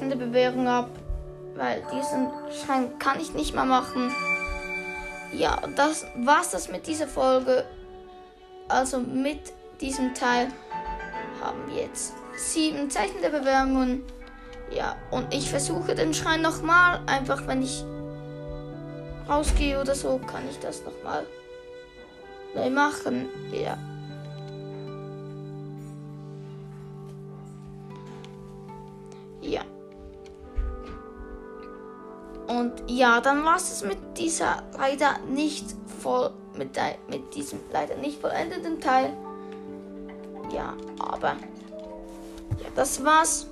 Der 0.00 0.16
Bewährung 0.16 0.68
ab. 0.68 0.90
Weil 1.54 1.82
diesen 1.92 2.28
Schein 2.50 2.98
kann 2.98 3.20
ich 3.20 3.34
nicht 3.34 3.54
mehr 3.54 3.64
machen. 3.64 4.10
Ja, 5.32 5.60
das 5.76 6.06
war's 6.16 6.50
das 6.50 6.70
mit 6.70 6.86
dieser 6.86 7.06
Folge. 7.06 7.64
Also 8.68 9.00
mit 9.00 9.52
diesem 9.80 10.14
Teil 10.14 10.48
haben 11.42 11.66
wir 11.68 11.82
jetzt 11.82 12.14
sieben 12.36 12.90
Zeichen 12.90 13.20
der 13.20 13.30
Bewährungen. 13.30 14.02
Ja, 14.70 14.96
und 15.10 15.32
ich 15.34 15.50
versuche 15.50 15.94
den 15.94 16.14
Schrein 16.14 16.40
nochmal. 16.40 17.00
Einfach 17.06 17.46
wenn 17.46 17.62
ich 17.62 17.84
rausgehe 19.28 19.80
oder 19.80 19.94
so, 19.94 20.18
kann 20.18 20.48
ich 20.50 20.58
das 20.58 20.82
nochmal 20.84 21.26
neu 22.54 22.70
machen. 22.70 23.28
Ja. 23.52 23.76
Ja, 32.96 33.20
dann 33.20 33.44
war 33.44 33.56
es 33.56 33.82
mit 33.82 33.98
dieser 34.18 34.62
leider 34.76 35.18
nicht 35.28 35.64
voll, 36.00 36.30
mit, 36.56 36.76
der, 36.76 36.96
mit 37.08 37.34
diesem 37.34 37.60
leider 37.72 37.96
nicht 37.96 38.20
vollendeten 38.20 38.80
Teil. 38.80 39.16
Ja, 40.52 40.74
aber 40.98 41.36
ja, 42.58 42.68
das 42.74 43.02
war's 43.04 43.46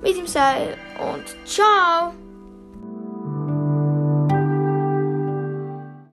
mit 0.00 0.16
dem 0.16 0.26
Seil 0.26 0.76
und 0.98 1.24
ciao! 1.46 2.14